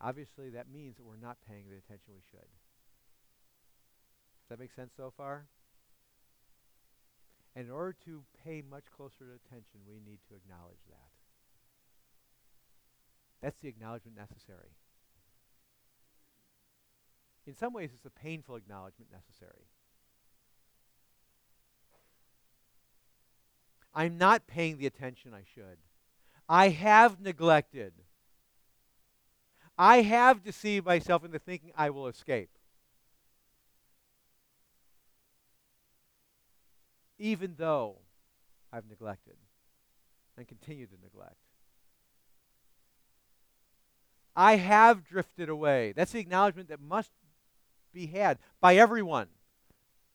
Obviously, 0.00 0.50
that 0.50 0.70
means 0.72 0.96
that 0.96 1.04
we're 1.04 1.16
not 1.16 1.38
paying 1.48 1.64
the 1.68 1.76
attention 1.76 2.14
we 2.14 2.22
should. 2.30 2.38
Does 4.48 4.50
that 4.50 4.60
make 4.60 4.72
sense 4.72 4.92
so 4.96 5.12
far? 5.16 5.46
And 7.56 7.66
in 7.66 7.72
order 7.72 7.96
to 8.04 8.22
pay 8.44 8.62
much 8.62 8.84
closer 8.96 9.34
attention, 9.34 9.80
we 9.88 9.96
need 9.96 10.20
to 10.28 10.36
acknowledge 10.36 10.78
that. 10.88 11.10
That's 13.42 13.58
the 13.60 13.68
acknowledgement 13.68 14.16
necessary. 14.16 14.70
In 17.46 17.56
some 17.56 17.72
ways, 17.72 17.90
it's 17.94 18.04
a 18.04 18.10
painful 18.10 18.56
acknowledgement 18.56 19.10
necessary. 19.10 19.66
I'm 23.94 24.18
not 24.18 24.46
paying 24.46 24.78
the 24.78 24.86
attention 24.86 25.32
I 25.34 25.42
should. 25.54 25.78
I 26.48 26.68
have 26.68 27.20
neglected. 27.20 27.92
I 29.78 30.02
have 30.02 30.42
deceived 30.42 30.86
myself 30.86 31.24
into 31.24 31.38
thinking 31.38 31.70
I 31.76 31.90
will 31.90 32.08
escape. 32.08 32.50
Even 37.18 37.54
though 37.56 37.96
I've 38.72 38.88
neglected 38.88 39.36
and 40.36 40.46
continue 40.46 40.86
to 40.86 40.94
neglect. 41.02 41.36
I 44.34 44.56
have 44.56 45.04
drifted 45.04 45.48
away. 45.48 45.92
That's 45.96 46.12
the 46.12 46.20
acknowledgement 46.20 46.68
that 46.68 46.80
must 46.80 47.10
be 47.92 48.06
had 48.06 48.38
by 48.60 48.76
everyone. 48.76 49.28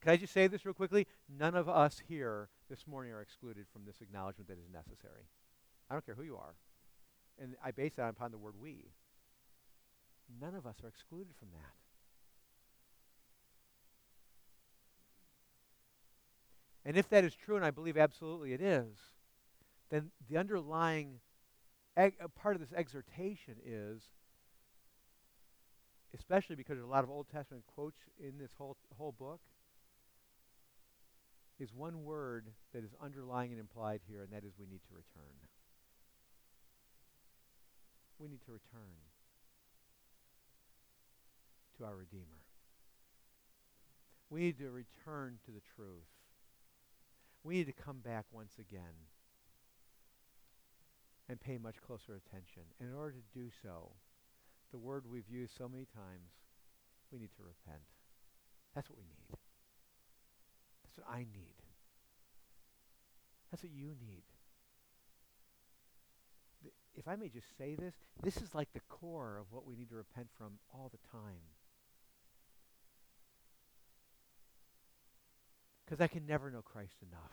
Can 0.02 0.12
I 0.12 0.18
just 0.18 0.34
say 0.34 0.48
this 0.48 0.66
real 0.66 0.74
quickly? 0.74 1.08
None 1.30 1.56
of 1.56 1.68
us 1.68 2.02
here 2.08 2.50
this 2.70 2.88
morning 2.88 3.12
are 3.14 3.22
excluded 3.22 3.66
from 3.72 3.84
this 3.86 4.02
acknowledgement 4.02 4.48
that 4.50 4.58
is 4.58 4.70
necessary. 4.72 5.28
I 5.90 5.94
don't 5.94 6.06
care 6.06 6.16
who 6.16 6.24
you 6.24 6.38
are. 6.38 6.56
And 7.42 7.56
I 7.64 7.72
base 7.72 7.96
that 7.96 8.10
upon 8.10 8.32
the 8.32 8.38
word 8.38 8.54
we. 8.60 8.92
None 10.42 10.56
of 10.56 10.66
us 10.66 10.76
are 10.84 10.88
excluded 10.88 11.34
from 11.40 11.50
that. 11.54 11.74
And 16.86 16.98
if 16.98 17.10
that 17.10 17.24
is 17.24 17.34
true, 17.34 17.56
and 17.56 17.66
I 17.66 17.72
believe 17.72 17.98
absolutely 17.98 18.54
it 18.54 18.62
is, 18.62 18.98
then 19.90 20.12
the 20.30 20.38
underlying 20.38 21.20
eg- 21.96 22.18
uh, 22.22 22.28
part 22.28 22.56
of 22.56 22.62
this 22.62 22.74
exhortation 22.74 23.56
is, 23.66 24.02
especially 26.14 26.56
because 26.56 26.76
there's 26.76 26.88
a 26.88 26.92
lot 26.92 27.04
of 27.04 27.10
Old 27.10 27.28
Testament 27.30 27.64
quotes 27.74 28.00
in 28.20 28.38
this 28.38 28.52
whole, 28.58 28.76
whole 28.98 29.14
book, 29.14 29.40
is 31.60 31.74
one 31.74 32.04
word 32.04 32.48
that 32.74 32.84
is 32.84 32.92
underlying 33.02 33.52
and 33.52 33.60
implied 33.60 34.02
here, 34.10 34.22
and 34.22 34.32
that 34.32 34.44
is 34.44 34.54
we 34.60 34.66
need 34.66 34.82
to 34.90 34.94
return. 34.94 35.36
We 38.20 38.28
need 38.28 38.44
to 38.46 38.52
return 38.52 39.13
our 41.84 41.96
Redeemer. 41.96 42.44
We 44.30 44.42
need 44.42 44.58
to 44.60 44.72
return 44.72 45.38
to 45.46 45.52
the 45.52 45.62
truth. 45.76 46.10
We 47.44 47.56
need 47.56 47.68
to 47.68 47.74
come 47.74 48.00
back 48.00 48.26
once 48.32 48.54
again 48.58 49.08
and 51.30 51.40
pay 51.40 51.58
much 51.58 51.76
closer 51.86 52.16
attention. 52.16 52.64
And 52.80 52.90
in 52.90 52.96
order 52.96 53.14
to 53.14 53.40
do 53.40 53.50
so, 53.62 53.92
the 54.72 54.80
word 54.80 55.04
we've 55.10 55.30
used 55.30 55.56
so 55.58 55.70
many 55.70 55.86
times, 55.86 56.32
we 57.12 57.20
need 57.20 57.30
to 57.38 57.44
repent. 57.44 57.84
That's 58.74 58.90
what 58.90 58.98
we 58.98 59.06
need. 59.06 59.38
That's 60.84 60.98
what 60.98 61.16
I 61.16 61.20
need. 61.20 61.58
That's 63.52 63.64
what 63.64 63.72
you 63.72 63.96
need. 64.02 64.24
If 66.96 67.08
I 67.08 67.16
may 67.16 67.30
just 67.30 67.56
say 67.58 67.76
this, 67.76 67.94
this 68.22 68.38
is 68.38 68.56
like 68.56 68.74
the 68.74 68.82
core 68.90 69.38
of 69.38 69.52
what 69.52 69.66
we 69.66 69.76
need 69.76 69.90
to 69.90 69.96
repent 69.96 70.28
from 70.38 70.54
all 70.74 70.92
the 70.92 71.00
time. 71.12 71.53
Because 75.86 76.02
I 76.02 76.08
can 76.08 76.26
never 76.26 76.50
know 76.50 76.62
Christ 76.62 76.96
enough. 77.02 77.32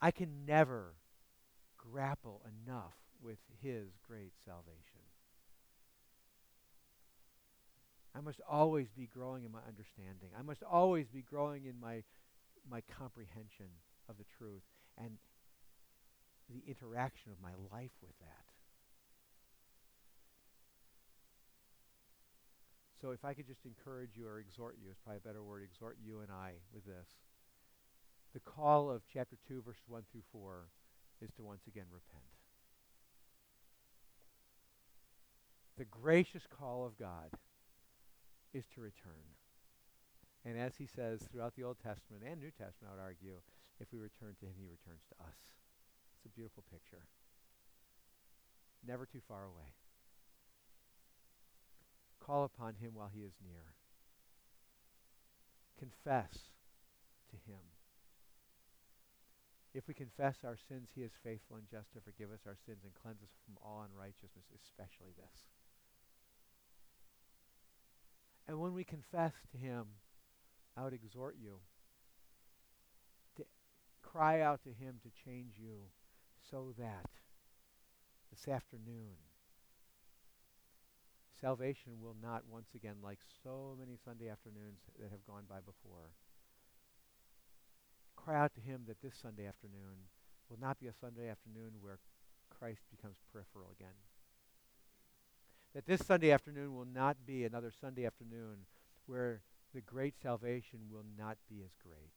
I 0.00 0.10
can 0.10 0.46
never 0.46 0.94
grapple 1.76 2.42
enough 2.64 2.96
with 3.22 3.38
his 3.60 3.88
great 4.06 4.32
salvation. 4.44 5.02
I 8.14 8.20
must 8.20 8.40
always 8.48 8.88
be 8.90 9.06
growing 9.06 9.44
in 9.44 9.52
my 9.52 9.60
understanding. 9.66 10.30
I 10.38 10.42
must 10.42 10.62
always 10.62 11.06
be 11.08 11.22
growing 11.22 11.64
in 11.64 11.80
my, 11.80 12.02
my 12.68 12.82
comprehension 12.98 13.68
of 14.08 14.18
the 14.18 14.24
truth 14.38 14.62
and 14.98 15.16
the 16.50 16.62
interaction 16.68 17.32
of 17.32 17.40
my 17.40 17.52
life 17.72 17.92
with 18.02 18.18
that. 18.20 18.44
So 23.00 23.10
if 23.10 23.24
I 23.24 23.34
could 23.34 23.46
just 23.46 23.64
encourage 23.64 24.10
you 24.14 24.28
or 24.28 24.38
exhort 24.38 24.76
you, 24.80 24.90
is 24.90 24.96
probably 25.02 25.18
a 25.24 25.26
better 25.26 25.42
word, 25.42 25.62
exhort 25.64 25.96
you 26.04 26.20
and 26.20 26.30
I 26.30 26.52
with 26.72 26.84
this. 26.84 27.08
The 28.32 28.40
call 28.40 28.90
of 28.90 29.02
chapter 29.12 29.36
2, 29.48 29.62
verses 29.62 29.82
1 29.88 30.02
through 30.10 30.22
4 30.32 30.68
is 31.20 31.30
to 31.36 31.42
once 31.42 31.66
again 31.66 31.84
repent. 31.90 32.24
The 35.76 35.84
gracious 35.84 36.46
call 36.48 36.86
of 36.86 36.98
God 36.98 37.30
is 38.54 38.64
to 38.74 38.80
return. 38.80 39.36
And 40.44 40.58
as 40.58 40.76
he 40.76 40.86
says 40.86 41.20
throughout 41.30 41.54
the 41.56 41.64
Old 41.64 41.76
Testament 41.78 42.24
and 42.26 42.40
New 42.40 42.50
Testament, 42.50 42.90
I 42.90 42.96
would 42.96 43.02
argue, 43.02 43.40
if 43.80 43.92
we 43.92 43.98
return 43.98 44.34
to 44.40 44.46
him, 44.46 44.54
he 44.58 44.64
returns 44.66 45.02
to 45.08 45.24
us. 45.24 45.36
It's 46.16 46.26
a 46.26 46.36
beautiful 46.36 46.64
picture. 46.70 47.04
Never 48.86 49.06
too 49.06 49.20
far 49.28 49.44
away. 49.44 49.76
Call 52.18 52.44
upon 52.44 52.74
him 52.74 52.92
while 52.94 53.10
he 53.12 53.20
is 53.20 53.34
near. 53.44 53.74
Confess 55.78 56.50
to 57.30 57.36
him. 57.36 57.71
If 59.74 59.88
we 59.88 59.94
confess 59.94 60.36
our 60.44 60.56
sins, 60.68 60.90
he 60.94 61.02
is 61.02 61.12
faithful 61.24 61.56
and 61.56 61.66
just 61.70 61.92
to 61.94 62.00
forgive 62.00 62.30
us 62.30 62.40
our 62.46 62.56
sins 62.66 62.84
and 62.84 62.92
cleanse 62.94 63.22
us 63.22 63.32
from 63.44 63.56
all 63.62 63.86
unrighteousness, 63.88 64.44
especially 64.54 65.12
this. 65.16 65.48
And 68.46 68.60
when 68.60 68.74
we 68.74 68.84
confess 68.84 69.32
to 69.52 69.58
him, 69.58 69.86
I 70.76 70.84
would 70.84 70.92
exhort 70.92 71.36
you 71.40 71.60
to 73.36 73.44
cry 74.02 74.40
out 74.40 74.62
to 74.64 74.70
him 74.70 74.96
to 75.02 75.24
change 75.24 75.54
you 75.56 75.88
so 76.50 76.74
that 76.78 77.08
this 78.30 78.48
afternoon 78.48 79.16
salvation 81.40 81.94
will 82.00 82.16
not 82.22 82.44
once 82.48 82.68
again, 82.74 82.96
like 83.02 83.18
so 83.42 83.76
many 83.78 83.98
Sunday 84.04 84.28
afternoons 84.28 84.80
that 84.98 85.10
have 85.10 85.26
gone 85.26 85.44
by 85.48 85.58
before, 85.58 86.12
cry 88.24 88.38
out 88.38 88.54
to 88.54 88.60
him 88.60 88.82
that 88.86 89.00
this 89.02 89.14
Sunday 89.20 89.46
afternoon 89.46 90.08
will 90.48 90.58
not 90.60 90.78
be 90.78 90.86
a 90.86 90.92
Sunday 90.92 91.28
afternoon 91.28 91.72
where 91.80 91.98
Christ 92.50 92.82
becomes 92.94 93.16
peripheral 93.32 93.70
again. 93.78 93.96
That 95.74 95.86
this 95.86 96.04
Sunday 96.06 96.30
afternoon 96.30 96.74
will 96.74 96.86
not 96.86 97.26
be 97.26 97.44
another 97.44 97.72
Sunday 97.80 98.06
afternoon 98.06 98.66
where 99.06 99.40
the 99.74 99.80
great 99.80 100.14
salvation 100.22 100.80
will 100.90 101.04
not 101.18 101.38
be 101.48 101.62
as 101.64 101.72
great. 101.82 102.12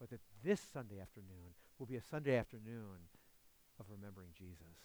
But 0.00 0.10
that 0.10 0.20
this 0.42 0.60
Sunday 0.72 1.00
afternoon 1.00 1.54
will 1.78 1.86
be 1.86 1.96
a 1.96 2.02
Sunday 2.02 2.36
afternoon 2.36 3.08
of 3.78 3.86
remembering 3.90 4.30
Jesus. 4.36 4.78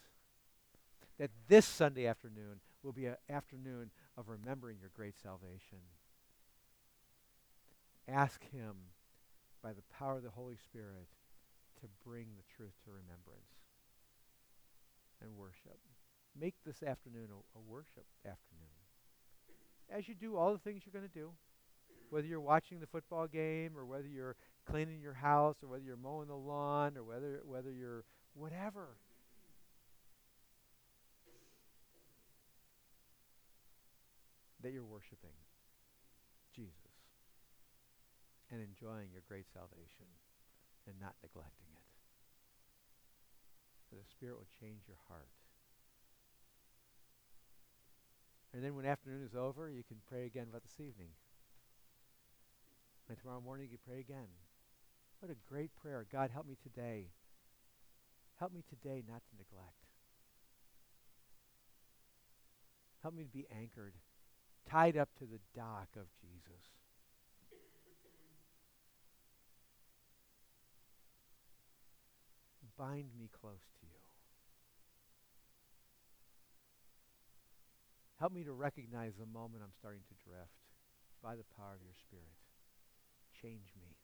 That 1.18 1.32
this 1.48 1.66
Sunday 1.66 2.06
afternoon 2.06 2.60
will 2.84 2.94
be 2.94 3.06
an 3.06 3.16
afternoon 3.30 3.92
of 4.18 4.30
remembering 4.30 4.78
your 4.80 4.92
great 4.94 5.16
salvation. 5.22 5.80
Ask 8.08 8.44
Him 8.52 8.76
by 9.62 9.74
the 9.74 9.84
power 9.98 10.18
of 10.18 10.24
the 10.24 10.30
Holy 10.30 10.58
Spirit 10.58 11.08
to 11.82 11.88
bring 12.06 12.28
the 12.36 12.44
truth 12.56 12.74
to 12.86 12.92
remembrance 12.92 13.52
and 15.22 15.36
worship. 15.36 15.80
Make 16.40 16.56
this 16.66 16.84
afternoon 16.84 17.30
a, 17.32 17.58
a 17.58 17.62
worship 17.62 18.06
afternoon. 18.26 18.70
As 19.90 20.08
you 20.08 20.16
do 20.16 20.38
all 20.38 20.54
the 20.54 20.60
things 20.60 20.84
you're 20.86 20.94
going 20.94 21.10
to 21.10 21.20
do, 21.20 21.32
whether 22.10 22.28
you're 22.28 22.40
watching 22.40 22.80
the 22.80 22.88
football 22.88 23.28
game 23.28 23.78
or 23.78 23.86
whether 23.86 24.08
you're 24.08 24.36
cleaning 24.66 25.02
your 25.02 25.14
house 25.14 25.58
or 25.64 25.68
whether 25.68 25.84
you're 25.84 25.98
mowing 25.98 26.28
the 26.28 26.36
lawn 26.36 26.98
or 26.98 27.04
whether 27.04 27.42
whether 27.46 27.72
you're 27.72 28.04
whatever. 28.34 28.98
That 34.62 34.74
you're 34.74 34.84
worshiping 34.84 35.32
Jesus 36.54 36.89
and 38.52 38.62
enjoying 38.62 39.14
your 39.14 39.24
great 39.28 39.46
salvation 39.54 40.10
and 40.88 41.00
not 41.00 41.16
neglecting 41.22 41.70
it. 41.74 41.88
That 43.90 44.02
the 44.02 44.10
Spirit 44.10 44.38
will 44.38 44.50
change 44.60 44.86
your 44.88 45.02
heart. 45.08 45.30
And 48.54 48.64
then 48.64 48.76
when 48.76 48.86
afternoon 48.86 49.24
is 49.24 49.36
over, 49.36 49.70
you 49.70 49.84
can 49.84 49.98
pray 50.10 50.26
again 50.26 50.48
about 50.50 50.64
this 50.64 50.80
evening. 50.80 51.14
And 53.08 53.18
tomorrow 53.18 53.42
morning 53.42 53.70
you 53.72 53.78
pray 53.78 54.00
again. 54.00 54.30
What 55.20 55.32
a 55.32 55.36
great 55.48 55.76
prayer. 55.76 56.06
God, 56.12 56.32
help 56.34 56.48
me 56.48 56.58
today. 56.62 57.10
Help 58.38 58.54
me 58.54 58.64
today 58.70 59.04
not 59.08 59.22
to 59.30 59.38
neglect. 59.38 59.86
Help 63.02 63.14
me 63.14 63.24
to 63.24 63.30
be 63.30 63.48
anchored, 63.56 63.94
tied 64.70 64.98
up 64.98 65.10
to 65.20 65.26
the 65.26 65.40
dock 65.56 65.90
of 65.96 66.08
Jesus. 66.22 66.79
Bind 72.80 73.12
me 73.20 73.28
close 73.28 73.60
to 73.60 73.84
you. 73.84 74.00
Help 78.24 78.32
me 78.32 78.48
to 78.48 78.56
recognize 78.56 79.20
the 79.20 79.28
moment 79.28 79.60
I'm 79.60 79.76
starting 79.76 80.08
to 80.08 80.16
drift 80.24 80.64
by 81.20 81.36
the 81.36 81.44
power 81.60 81.76
of 81.76 81.84
your 81.84 81.92
Spirit. 81.92 82.40
Change 83.36 83.76
me. 83.76 84.00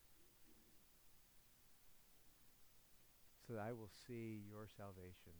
So 3.48 3.56
that 3.56 3.64
I 3.64 3.72
will 3.72 3.88
see 3.88 4.44
your 4.44 4.68
salvation 4.68 5.32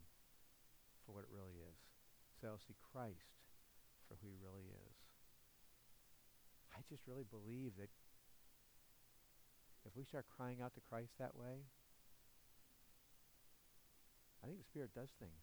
for 1.04 1.12
what 1.12 1.28
it 1.28 1.32
really 1.32 1.60
is. 1.60 1.76
So 2.40 2.48
I'll 2.48 2.64
see 2.64 2.80
Christ 2.80 3.36
for 4.08 4.16
who 4.24 4.32
he 4.32 4.40
really 4.40 4.72
is. 4.72 4.96
I 6.72 6.80
just 6.88 7.04
really 7.04 7.28
believe 7.28 7.76
that 7.76 7.92
if 9.84 9.92
we 9.92 10.08
start 10.08 10.24
crying 10.32 10.64
out 10.64 10.72
to 10.76 10.80
Christ 10.88 11.12
that 11.20 11.36
way, 11.36 11.68
I 14.46 14.48
think 14.48 14.60
the 14.60 14.70
Spirit 14.70 14.94
does 14.94 15.08
things. 15.18 15.42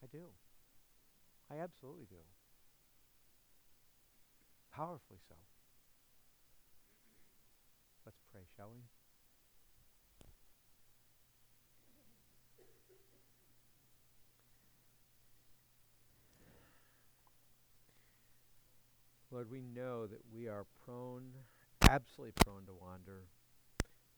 I 0.00 0.06
do. 0.12 0.30
I 1.50 1.58
absolutely 1.58 2.06
do. 2.08 2.22
Powerfully 4.72 5.18
so. 5.28 5.34
Let's 8.06 8.20
pray, 8.30 8.42
shall 8.56 8.70
we? 8.70 8.82
Lord, 19.32 19.50
we 19.50 19.62
know 19.74 20.06
that 20.06 20.20
we 20.32 20.46
are 20.46 20.64
prone, 20.84 21.24
absolutely 21.82 22.34
prone 22.44 22.66
to 22.66 22.72
wander. 22.80 23.22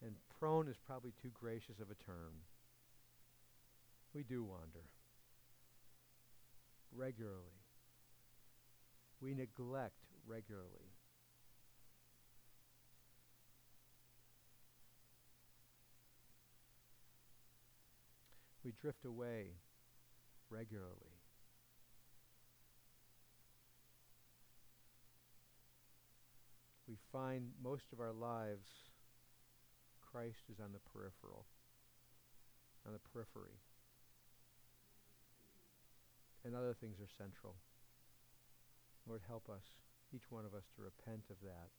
And 0.05 0.15
prone 0.39 0.69
is 0.69 0.77
probably 0.87 1.13
too 1.23 1.31
gracious 1.33 1.81
of 1.81 1.91
a 1.91 2.05
term. 2.05 2.33
We 4.15 4.23
do 4.25 4.45
wander 4.45 4.85
regularly. 6.95 7.63
We 9.21 9.35
neglect 9.35 9.97
regularly. 10.27 10.93
We 18.65 18.73
drift 18.81 19.05
away 19.05 19.55
regularly. 20.51 21.17
We 26.87 26.97
find 27.11 27.53
most 27.63 27.85
of 27.93 28.01
our 28.01 28.13
lives 28.13 28.69
Christ 30.01 30.51
is 30.53 30.61
on 30.61 30.73
the 30.73 30.79
peripheral, 30.93 31.47
on 32.87 32.93
the 32.93 32.99
periphery 32.99 33.57
and 36.45 36.55
other 36.55 36.75
things 36.75 36.99
are 37.01 37.11
central. 37.19 37.55
Lord, 39.07 39.23
help 39.27 39.49
us, 39.49 39.63
each 40.15 40.31
one 40.31 40.45
of 40.45 40.55
us, 40.55 40.65
to 40.77 40.83
repent 40.83 41.31
of 41.31 41.37
that. 41.43 41.71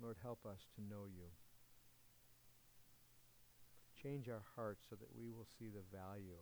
Lord, 0.00 0.18
help 0.22 0.44
us 0.46 0.66
to 0.76 0.82
know 0.82 1.08
you. 1.08 1.32
Change 3.96 4.28
our 4.28 4.44
hearts 4.54 4.86
so 4.88 4.94
that 4.94 5.16
we 5.16 5.32
will 5.32 5.48
see 5.58 5.66
the 5.66 5.82
value 5.90 6.38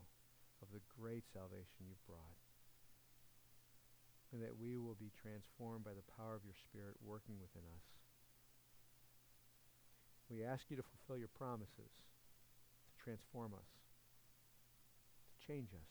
of 0.61 0.69
the 0.73 0.85
great 1.01 1.25
salvation 1.33 1.87
you've 1.87 2.05
brought. 2.05 2.41
And 4.33 4.43
that 4.43 4.59
we 4.59 4.77
will 4.77 4.99
be 4.99 5.15
transformed 5.15 5.85
by 5.85 5.95
the 5.95 6.05
power 6.19 6.35
of 6.35 6.45
your 6.45 6.59
Spirit 6.67 6.99
working 7.01 7.39
within 7.39 7.63
us. 7.71 7.94
We 10.35 10.43
ask 10.43 10.67
you 10.69 10.77
to 10.77 10.83
fulfill 10.83 11.17
your 11.17 11.31
promises, 11.39 11.95
to 12.91 13.05
transform 13.05 13.55
us, 13.55 13.71
to 15.31 15.47
change 15.47 15.71
us. 15.71 15.87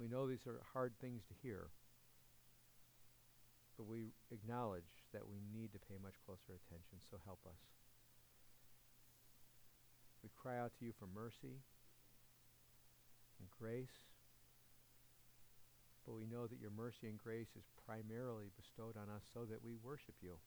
We 0.00 0.08
know 0.08 0.26
these 0.26 0.46
are 0.46 0.64
hard 0.72 0.92
things 0.98 1.24
to 1.28 1.34
hear, 1.42 1.68
but 3.76 3.84
we 3.84 4.12
acknowledge 4.32 5.04
that 5.12 5.28
we 5.28 5.36
need 5.52 5.72
to 5.72 5.78
pay 5.78 6.00
much 6.02 6.16
closer 6.24 6.56
attention, 6.56 7.04
so 7.10 7.18
help 7.26 7.40
us. 7.44 7.60
We 10.22 10.30
cry 10.40 10.58
out 10.58 10.72
to 10.78 10.86
you 10.86 10.92
for 10.98 11.06
mercy 11.06 11.60
and 13.40 13.48
grace, 13.60 14.05
but 16.06 16.14
we 16.14 16.24
know 16.24 16.46
that 16.46 16.62
your 16.62 16.70
mercy 16.70 17.10
and 17.10 17.18
grace 17.18 17.50
is 17.58 17.66
primarily 17.84 18.54
bestowed 18.54 18.94
on 18.94 19.10
us 19.10 19.26
so 19.34 19.42
that 19.44 19.58
we 19.66 19.74
worship 19.82 20.14
you, 20.22 20.38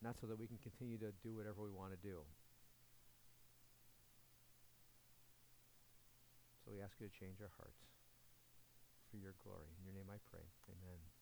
not 0.00 0.14
so 0.20 0.30
that 0.30 0.38
we 0.38 0.46
can 0.46 0.62
continue 0.62 0.96
to 0.98 1.10
do 1.26 1.34
whatever 1.34 1.66
we 1.66 1.74
want 1.74 1.90
to 1.90 1.98
do. 1.98 2.22
So 6.64 6.70
we 6.70 6.80
ask 6.80 6.94
you 7.02 7.10
to 7.10 7.18
change 7.18 7.42
our 7.42 7.50
hearts 7.58 7.82
for 9.10 9.18
your 9.18 9.34
glory. 9.42 9.74
In 9.82 9.90
your 9.90 9.98
name 9.98 10.08
I 10.08 10.22
pray. 10.30 10.46
Amen. 10.70 11.13